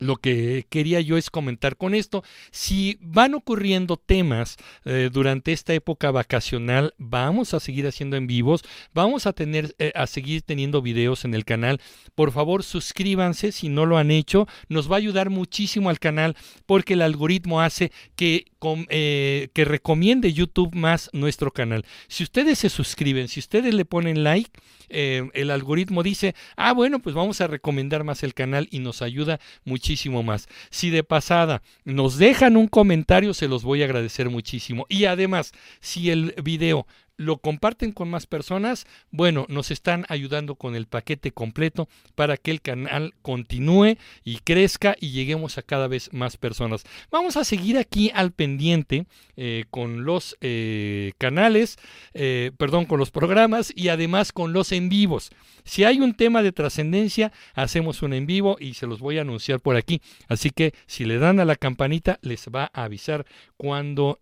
lo 0.00 0.16
que 0.16 0.66
quería 0.68 1.00
yo 1.00 1.16
es 1.16 1.30
comentar 1.30 1.76
con 1.76 1.94
esto. 1.94 2.24
Si 2.50 2.98
van 3.00 3.34
ocurriendo 3.34 3.96
temas 3.96 4.56
eh, 4.84 5.10
durante 5.12 5.52
esta 5.52 5.74
época 5.74 6.10
vacacional, 6.10 6.94
vamos 6.98 7.54
a 7.54 7.60
seguir 7.60 7.86
haciendo 7.86 8.16
en 8.16 8.26
vivos, 8.26 8.62
vamos 8.92 9.26
a 9.26 9.32
tener 9.32 9.74
eh, 9.78 9.92
a 9.94 10.06
seguir 10.06 10.42
teniendo 10.42 10.82
videos 10.82 11.24
en 11.24 11.34
el 11.34 11.44
canal. 11.44 11.80
Por 12.14 12.32
favor, 12.32 12.64
suscríbanse 12.64 13.52
si 13.52 13.68
no 13.68 13.86
lo 13.86 13.98
han 13.98 14.10
hecho, 14.10 14.48
nos 14.68 14.90
va 14.90 14.96
a 14.96 14.98
ayudar 14.98 15.30
muchísimo 15.30 15.90
al 15.90 15.98
canal 15.98 16.34
porque 16.66 16.94
el 16.94 17.02
algoritmo 17.02 17.60
hace 17.60 17.92
que 18.16 18.46
eh, 18.88 19.48
que 19.52 19.64
recomiende 19.64 20.32
YouTube 20.32 20.74
más 20.74 21.10
nuestro 21.12 21.50
canal. 21.50 21.84
Si 22.08 22.24
ustedes 22.24 22.58
se 22.58 22.70
suscriben, 22.70 23.28
si 23.28 23.40
ustedes 23.40 23.74
le 23.74 23.84
ponen 23.84 24.24
like, 24.24 24.50
el 24.88 25.52
algoritmo 25.52 26.02
dice, 26.02 26.34
ah, 26.56 26.72
bueno, 26.72 26.98
pues 26.98 27.14
vamos 27.14 27.40
a 27.40 27.46
recomendar 27.46 28.02
más 28.02 28.24
el 28.24 28.34
canal 28.34 28.66
y 28.72 28.80
nos 28.80 29.02
ayuda 29.02 29.38
muchísimo 29.64 29.89
más. 30.22 30.48
Si 30.70 30.90
de 30.90 31.02
pasada 31.02 31.62
nos 31.84 32.18
dejan 32.18 32.56
un 32.56 32.68
comentario, 32.68 33.34
se 33.34 33.48
los 33.48 33.62
voy 33.62 33.82
a 33.82 33.86
agradecer 33.86 34.30
muchísimo. 34.30 34.86
Y 34.88 35.04
además, 35.06 35.52
si 35.80 36.10
el 36.10 36.34
video 36.42 36.86
lo 37.20 37.36
comparten 37.36 37.92
con 37.92 38.08
más 38.08 38.26
personas, 38.26 38.86
bueno, 39.10 39.44
nos 39.50 39.70
están 39.70 40.06
ayudando 40.08 40.54
con 40.54 40.74
el 40.74 40.86
paquete 40.86 41.32
completo 41.32 41.86
para 42.14 42.38
que 42.38 42.50
el 42.50 42.62
canal 42.62 43.12
continúe 43.20 43.98
y 44.24 44.38
crezca 44.38 44.96
y 44.98 45.10
lleguemos 45.10 45.58
a 45.58 45.62
cada 45.62 45.86
vez 45.86 46.10
más 46.14 46.38
personas. 46.38 46.82
Vamos 47.10 47.36
a 47.36 47.44
seguir 47.44 47.76
aquí 47.76 48.10
al 48.14 48.32
pendiente 48.32 49.04
eh, 49.36 49.66
con 49.68 50.06
los 50.06 50.38
eh, 50.40 51.12
canales, 51.18 51.76
eh, 52.14 52.52
perdón, 52.56 52.86
con 52.86 52.98
los 52.98 53.10
programas 53.10 53.70
y 53.76 53.88
además 53.88 54.32
con 54.32 54.54
los 54.54 54.72
en 54.72 54.88
vivos. 54.88 55.30
Si 55.64 55.84
hay 55.84 56.00
un 56.00 56.14
tema 56.14 56.42
de 56.42 56.52
trascendencia, 56.52 57.32
hacemos 57.52 58.00
un 58.00 58.14
en 58.14 58.24
vivo 58.24 58.56
y 58.58 58.74
se 58.74 58.86
los 58.86 59.00
voy 59.00 59.18
a 59.18 59.22
anunciar 59.22 59.60
por 59.60 59.76
aquí. 59.76 60.00
Así 60.28 60.48
que 60.48 60.72
si 60.86 61.04
le 61.04 61.18
dan 61.18 61.38
a 61.38 61.44
la 61.44 61.56
campanita, 61.56 62.18
les 62.22 62.48
va 62.48 62.70
a 62.72 62.84
avisar 62.84 63.26
cuando 63.58 64.18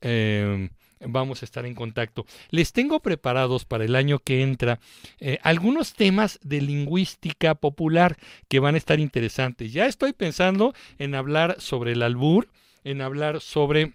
vamos 1.01 1.43
a 1.43 1.45
estar 1.45 1.67
en 1.67 1.75
contacto. 1.75 2.27
Les 2.51 2.73
tengo 2.73 3.01
preparados 3.01 3.65
para 3.65 3.85
el 3.85 3.97
año 3.97 4.19
que 4.19 4.43
entra 4.43 4.81
eh, 5.21 5.39
algunos 5.43 5.95
temas 5.95 6.39
de 6.43 6.61
lingüística 6.61 7.55
popular 7.55 8.17
que 8.49 8.61
van 8.61 8.75
a 8.75 8.79
estar 8.79 9.01
interesantes. 9.01 9.73
Ya 9.73 9.87
estoy 9.87 10.13
pensando 10.13 10.75
en 10.99 11.15
hablar 11.15 11.57
sobre 11.59 11.93
el 11.93 12.03
albur, 12.03 12.49
en 12.85 13.03
hablar 13.03 13.41
sobre 13.41 13.95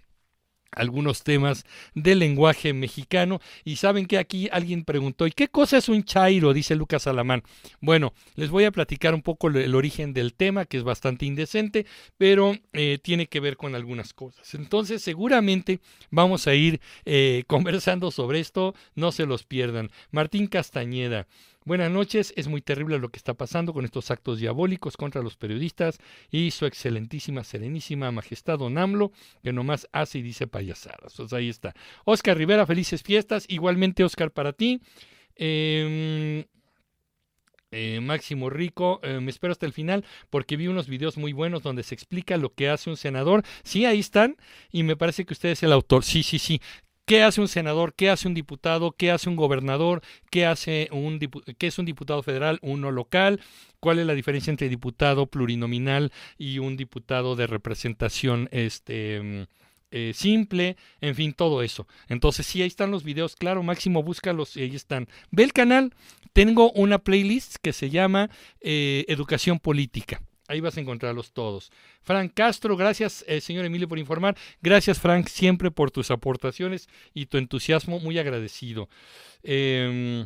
algunos 0.76 1.22
temas 1.22 1.64
del 1.94 2.20
lenguaje 2.20 2.72
mexicano. 2.72 3.40
Y 3.64 3.76
saben 3.76 4.06
que 4.06 4.18
aquí 4.18 4.48
alguien 4.52 4.84
preguntó, 4.84 5.26
¿y 5.26 5.32
qué 5.32 5.48
cosa 5.48 5.78
es 5.78 5.88
un 5.88 6.04
chairo? 6.04 6.52
Dice 6.52 6.74
Lucas 6.74 7.06
Alamán. 7.06 7.42
Bueno, 7.80 8.14
les 8.34 8.50
voy 8.50 8.64
a 8.64 8.72
platicar 8.72 9.14
un 9.14 9.22
poco 9.22 9.48
el 9.48 9.74
origen 9.74 10.12
del 10.12 10.34
tema, 10.34 10.64
que 10.64 10.76
es 10.76 10.84
bastante 10.84 11.26
indecente, 11.26 11.86
pero 12.16 12.56
eh, 12.72 12.98
tiene 13.02 13.26
que 13.26 13.40
ver 13.40 13.56
con 13.56 13.74
algunas 13.74 14.12
cosas. 14.12 14.54
Entonces, 14.54 15.02
seguramente 15.02 15.80
vamos 16.10 16.46
a 16.46 16.54
ir 16.54 16.80
eh, 17.04 17.44
conversando 17.48 18.10
sobre 18.10 18.40
esto, 18.40 18.74
no 18.94 19.12
se 19.12 19.26
los 19.26 19.44
pierdan. 19.44 19.90
Martín 20.10 20.46
Castañeda. 20.46 21.26
Buenas 21.66 21.90
noches, 21.90 22.34
es 22.36 22.46
muy 22.46 22.60
terrible 22.60 22.98
lo 22.98 23.08
que 23.08 23.16
está 23.16 23.32
pasando 23.32 23.72
con 23.72 23.86
estos 23.86 24.10
actos 24.10 24.38
diabólicos 24.38 24.98
contra 24.98 25.22
los 25.22 25.38
periodistas 25.38 25.96
y 26.30 26.50
su 26.50 26.66
excelentísima, 26.66 27.42
serenísima 27.42 28.10
majestad 28.10 28.58
Don 28.58 28.76
AMLO, 28.76 29.12
que 29.42 29.50
nomás 29.50 29.88
hace 29.90 30.18
y 30.18 30.22
dice 30.22 30.46
payasadas. 30.46 31.14
Pues 31.16 31.32
ahí 31.32 31.48
está. 31.48 31.72
Oscar 32.04 32.36
Rivera, 32.36 32.66
felices 32.66 33.02
fiestas. 33.02 33.46
Igualmente, 33.48 34.04
Oscar, 34.04 34.30
para 34.30 34.52
ti. 34.52 34.82
Em, 35.36 36.44
eh, 37.70 38.00
Máximo 38.00 38.50
Rico, 38.50 39.00
eh, 39.02 39.20
me 39.20 39.30
espero 39.30 39.52
hasta 39.52 39.64
el 39.64 39.72
final 39.72 40.04
porque 40.28 40.56
vi 40.58 40.68
unos 40.68 40.86
videos 40.86 41.16
muy 41.16 41.32
buenos 41.32 41.62
donde 41.62 41.82
se 41.82 41.94
explica 41.94 42.36
lo 42.36 42.52
que 42.52 42.68
hace 42.68 42.90
un 42.90 42.98
senador. 42.98 43.42
Sí, 43.62 43.86
ahí 43.86 44.00
están 44.00 44.36
y 44.70 44.82
me 44.82 44.96
parece 44.96 45.24
que 45.24 45.32
usted 45.32 45.48
es 45.48 45.62
el 45.62 45.72
autor. 45.72 46.04
Sí, 46.04 46.22
sí, 46.22 46.38
sí. 46.38 46.60
¿Qué 47.06 47.22
hace 47.22 47.42
un 47.42 47.48
senador? 47.48 47.94
¿Qué 47.94 48.08
hace 48.08 48.28
un 48.28 48.34
diputado? 48.34 48.92
¿Qué 48.92 49.10
hace 49.10 49.28
un 49.28 49.36
gobernador? 49.36 50.00
¿Qué, 50.30 50.46
hace 50.46 50.88
un 50.90 51.18
¿Qué 51.58 51.66
es 51.66 51.78
un 51.78 51.84
diputado 51.84 52.22
federal? 52.22 52.58
¿Uno 52.62 52.90
local? 52.90 53.40
¿Cuál 53.78 53.98
es 53.98 54.06
la 54.06 54.14
diferencia 54.14 54.50
entre 54.50 54.70
diputado 54.70 55.26
plurinominal 55.26 56.12
y 56.38 56.60
un 56.60 56.78
diputado 56.78 57.36
de 57.36 57.46
representación 57.46 58.48
este, 58.52 59.20
mm, 59.20 59.42
eh, 59.90 60.12
simple? 60.14 60.76
En 61.02 61.14
fin, 61.14 61.34
todo 61.34 61.62
eso. 61.62 61.86
Entonces, 62.08 62.46
sí, 62.46 62.62
ahí 62.62 62.68
están 62.68 62.90
los 62.90 63.04
videos. 63.04 63.36
Claro, 63.36 63.62
Máximo, 63.62 64.02
búscalos 64.02 64.56
y 64.56 64.62
ahí 64.62 64.74
están. 64.74 65.06
Ve 65.30 65.44
el 65.44 65.52
canal. 65.52 65.92
Tengo 66.32 66.72
una 66.72 66.98
playlist 66.98 67.56
que 67.60 67.74
se 67.74 67.90
llama 67.90 68.30
eh, 68.60 69.04
Educación 69.08 69.58
Política. 69.58 70.22
Ahí 70.54 70.60
vas 70.60 70.76
a 70.76 70.80
encontrarlos 70.80 71.32
todos. 71.32 71.72
Frank 72.02 72.32
Castro, 72.32 72.76
gracias, 72.76 73.24
eh, 73.26 73.40
señor 73.40 73.64
Emilio, 73.64 73.88
por 73.88 73.98
informar. 73.98 74.36
Gracias, 74.62 75.00
Frank, 75.00 75.26
siempre 75.26 75.72
por 75.72 75.90
tus 75.90 76.12
aportaciones 76.12 76.88
y 77.12 77.26
tu 77.26 77.38
entusiasmo. 77.38 77.98
Muy 77.98 78.18
agradecido. 78.18 78.88
Eh, 79.42 80.24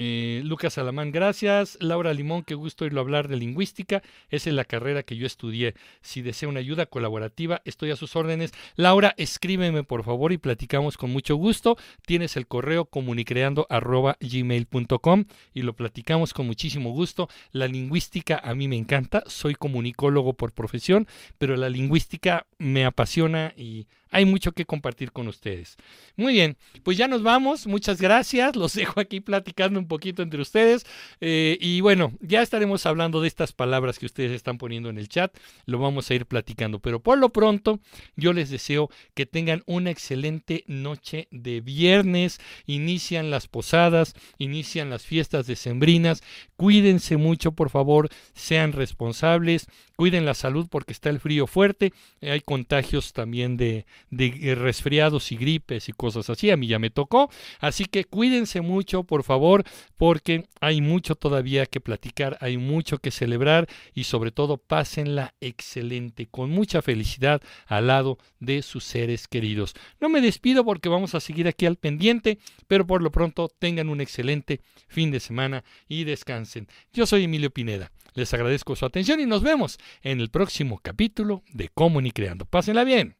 eh, 0.00 0.42
Lucas 0.44 0.74
Salamán, 0.74 1.10
gracias. 1.10 1.76
Laura 1.80 2.14
Limón, 2.14 2.44
qué 2.44 2.54
gusto 2.54 2.84
oírlo 2.84 3.00
hablar 3.00 3.26
de 3.26 3.36
lingüística. 3.36 4.00
Esa 4.30 4.50
es 4.50 4.54
la 4.54 4.64
carrera 4.64 5.02
que 5.02 5.16
yo 5.16 5.26
estudié. 5.26 5.74
Si 6.02 6.22
desea 6.22 6.48
una 6.48 6.60
ayuda 6.60 6.86
colaborativa, 6.86 7.62
estoy 7.64 7.90
a 7.90 7.96
sus 7.96 8.14
órdenes. 8.14 8.52
Laura, 8.76 9.12
escríbeme 9.16 9.82
por 9.82 10.04
favor 10.04 10.30
y 10.30 10.38
platicamos 10.38 10.96
con 10.96 11.10
mucho 11.10 11.34
gusto. 11.34 11.76
Tienes 12.06 12.36
el 12.36 12.46
correo 12.46 12.84
comunicreando.gmail.com 12.84 15.24
y 15.52 15.62
lo 15.62 15.74
platicamos 15.74 16.32
con 16.32 16.46
muchísimo 16.46 16.92
gusto. 16.92 17.28
La 17.50 17.66
lingüística 17.66 18.38
a 18.38 18.54
mí 18.54 18.68
me 18.68 18.76
encanta. 18.76 19.24
Soy 19.26 19.56
comunicólogo 19.56 20.34
por 20.34 20.52
profesión, 20.52 21.08
pero 21.38 21.56
la 21.56 21.68
lingüística 21.68 22.46
me 22.58 22.84
apasiona 22.84 23.52
y 23.56 23.88
hay 24.10 24.24
mucho 24.24 24.52
que 24.52 24.64
compartir 24.64 25.12
con 25.12 25.28
ustedes. 25.28 25.76
Muy 26.16 26.34
bien, 26.34 26.56
pues 26.82 26.96
ya 26.96 27.08
nos 27.08 27.22
vamos. 27.22 27.66
Muchas 27.66 28.00
gracias. 28.00 28.56
Los 28.56 28.74
dejo 28.74 29.00
aquí 29.00 29.20
platicando 29.20 29.78
un 29.78 29.88
poquito 29.88 30.22
entre 30.22 30.40
ustedes. 30.40 30.86
Eh, 31.20 31.58
y 31.60 31.80
bueno, 31.80 32.12
ya 32.20 32.42
estaremos 32.42 32.86
hablando 32.86 33.20
de 33.20 33.28
estas 33.28 33.52
palabras 33.52 33.98
que 33.98 34.06
ustedes 34.06 34.32
están 34.32 34.58
poniendo 34.58 34.88
en 34.88 34.98
el 34.98 35.08
chat. 35.08 35.36
Lo 35.66 35.78
vamos 35.78 36.10
a 36.10 36.14
ir 36.14 36.26
platicando. 36.26 36.78
Pero 36.80 37.00
por 37.00 37.18
lo 37.18 37.30
pronto, 37.30 37.80
yo 38.16 38.32
les 38.32 38.50
deseo 38.50 38.90
que 39.14 39.26
tengan 39.26 39.62
una 39.66 39.90
excelente 39.90 40.64
noche 40.66 41.28
de 41.30 41.60
viernes. 41.60 42.40
Inician 42.66 43.30
las 43.30 43.48
posadas, 43.48 44.14
inician 44.38 44.90
las 44.90 45.04
fiestas 45.04 45.46
decembrinas. 45.46 46.22
Cuídense 46.56 47.16
mucho, 47.16 47.52
por 47.52 47.70
favor. 47.70 48.08
Sean 48.34 48.72
responsables. 48.72 49.68
Cuiden 49.98 50.24
la 50.24 50.34
salud 50.34 50.68
porque 50.70 50.92
está 50.92 51.10
el 51.10 51.18
frío 51.18 51.48
fuerte. 51.48 51.92
Hay 52.22 52.40
contagios 52.40 53.12
también 53.12 53.56
de 53.56 53.84
de 54.10 54.54
resfriados 54.54 55.32
y 55.32 55.36
gripes 55.36 55.88
y 55.88 55.92
cosas 55.92 56.30
así. 56.30 56.52
A 56.52 56.56
mí 56.56 56.68
ya 56.68 56.78
me 56.78 56.90
tocó. 56.90 57.30
Así 57.58 57.84
que 57.84 58.04
cuídense 58.04 58.60
mucho, 58.60 59.02
por 59.02 59.24
favor, 59.24 59.64
porque 59.96 60.46
hay 60.60 60.80
mucho 60.80 61.16
todavía 61.16 61.66
que 61.66 61.80
platicar, 61.80 62.38
hay 62.40 62.58
mucho 62.58 62.98
que 62.98 63.10
celebrar 63.10 63.66
y 63.92 64.04
sobre 64.04 64.30
todo 64.30 64.56
pásenla 64.56 65.34
excelente, 65.40 66.26
con 66.26 66.50
mucha 66.50 66.80
felicidad 66.80 67.42
al 67.66 67.88
lado 67.88 68.18
de 68.38 68.62
sus 68.62 68.84
seres 68.84 69.26
queridos. 69.26 69.74
No 70.00 70.08
me 70.08 70.20
despido 70.20 70.64
porque 70.64 70.88
vamos 70.88 71.16
a 71.16 71.20
seguir 71.20 71.48
aquí 71.48 71.66
al 71.66 71.74
pendiente, 71.74 72.38
pero 72.68 72.86
por 72.86 73.02
lo 73.02 73.10
pronto 73.10 73.48
tengan 73.48 73.88
un 73.88 74.00
excelente 74.00 74.60
fin 74.86 75.10
de 75.10 75.18
semana 75.18 75.64
y 75.88 76.04
descansen. 76.04 76.68
Yo 76.92 77.04
soy 77.04 77.24
Emilio 77.24 77.50
Pineda. 77.50 77.90
Les 78.18 78.34
agradezco 78.34 78.74
su 78.74 78.84
atención 78.84 79.20
y 79.20 79.26
nos 79.26 79.44
vemos 79.44 79.78
en 80.02 80.20
el 80.20 80.28
próximo 80.28 80.80
capítulo 80.82 81.44
de 81.52 81.70
Creando. 82.12 82.46
Pásenla 82.46 82.82
bien. 82.82 83.16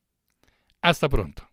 Hasta 0.83 1.09
pronto. 1.09 1.48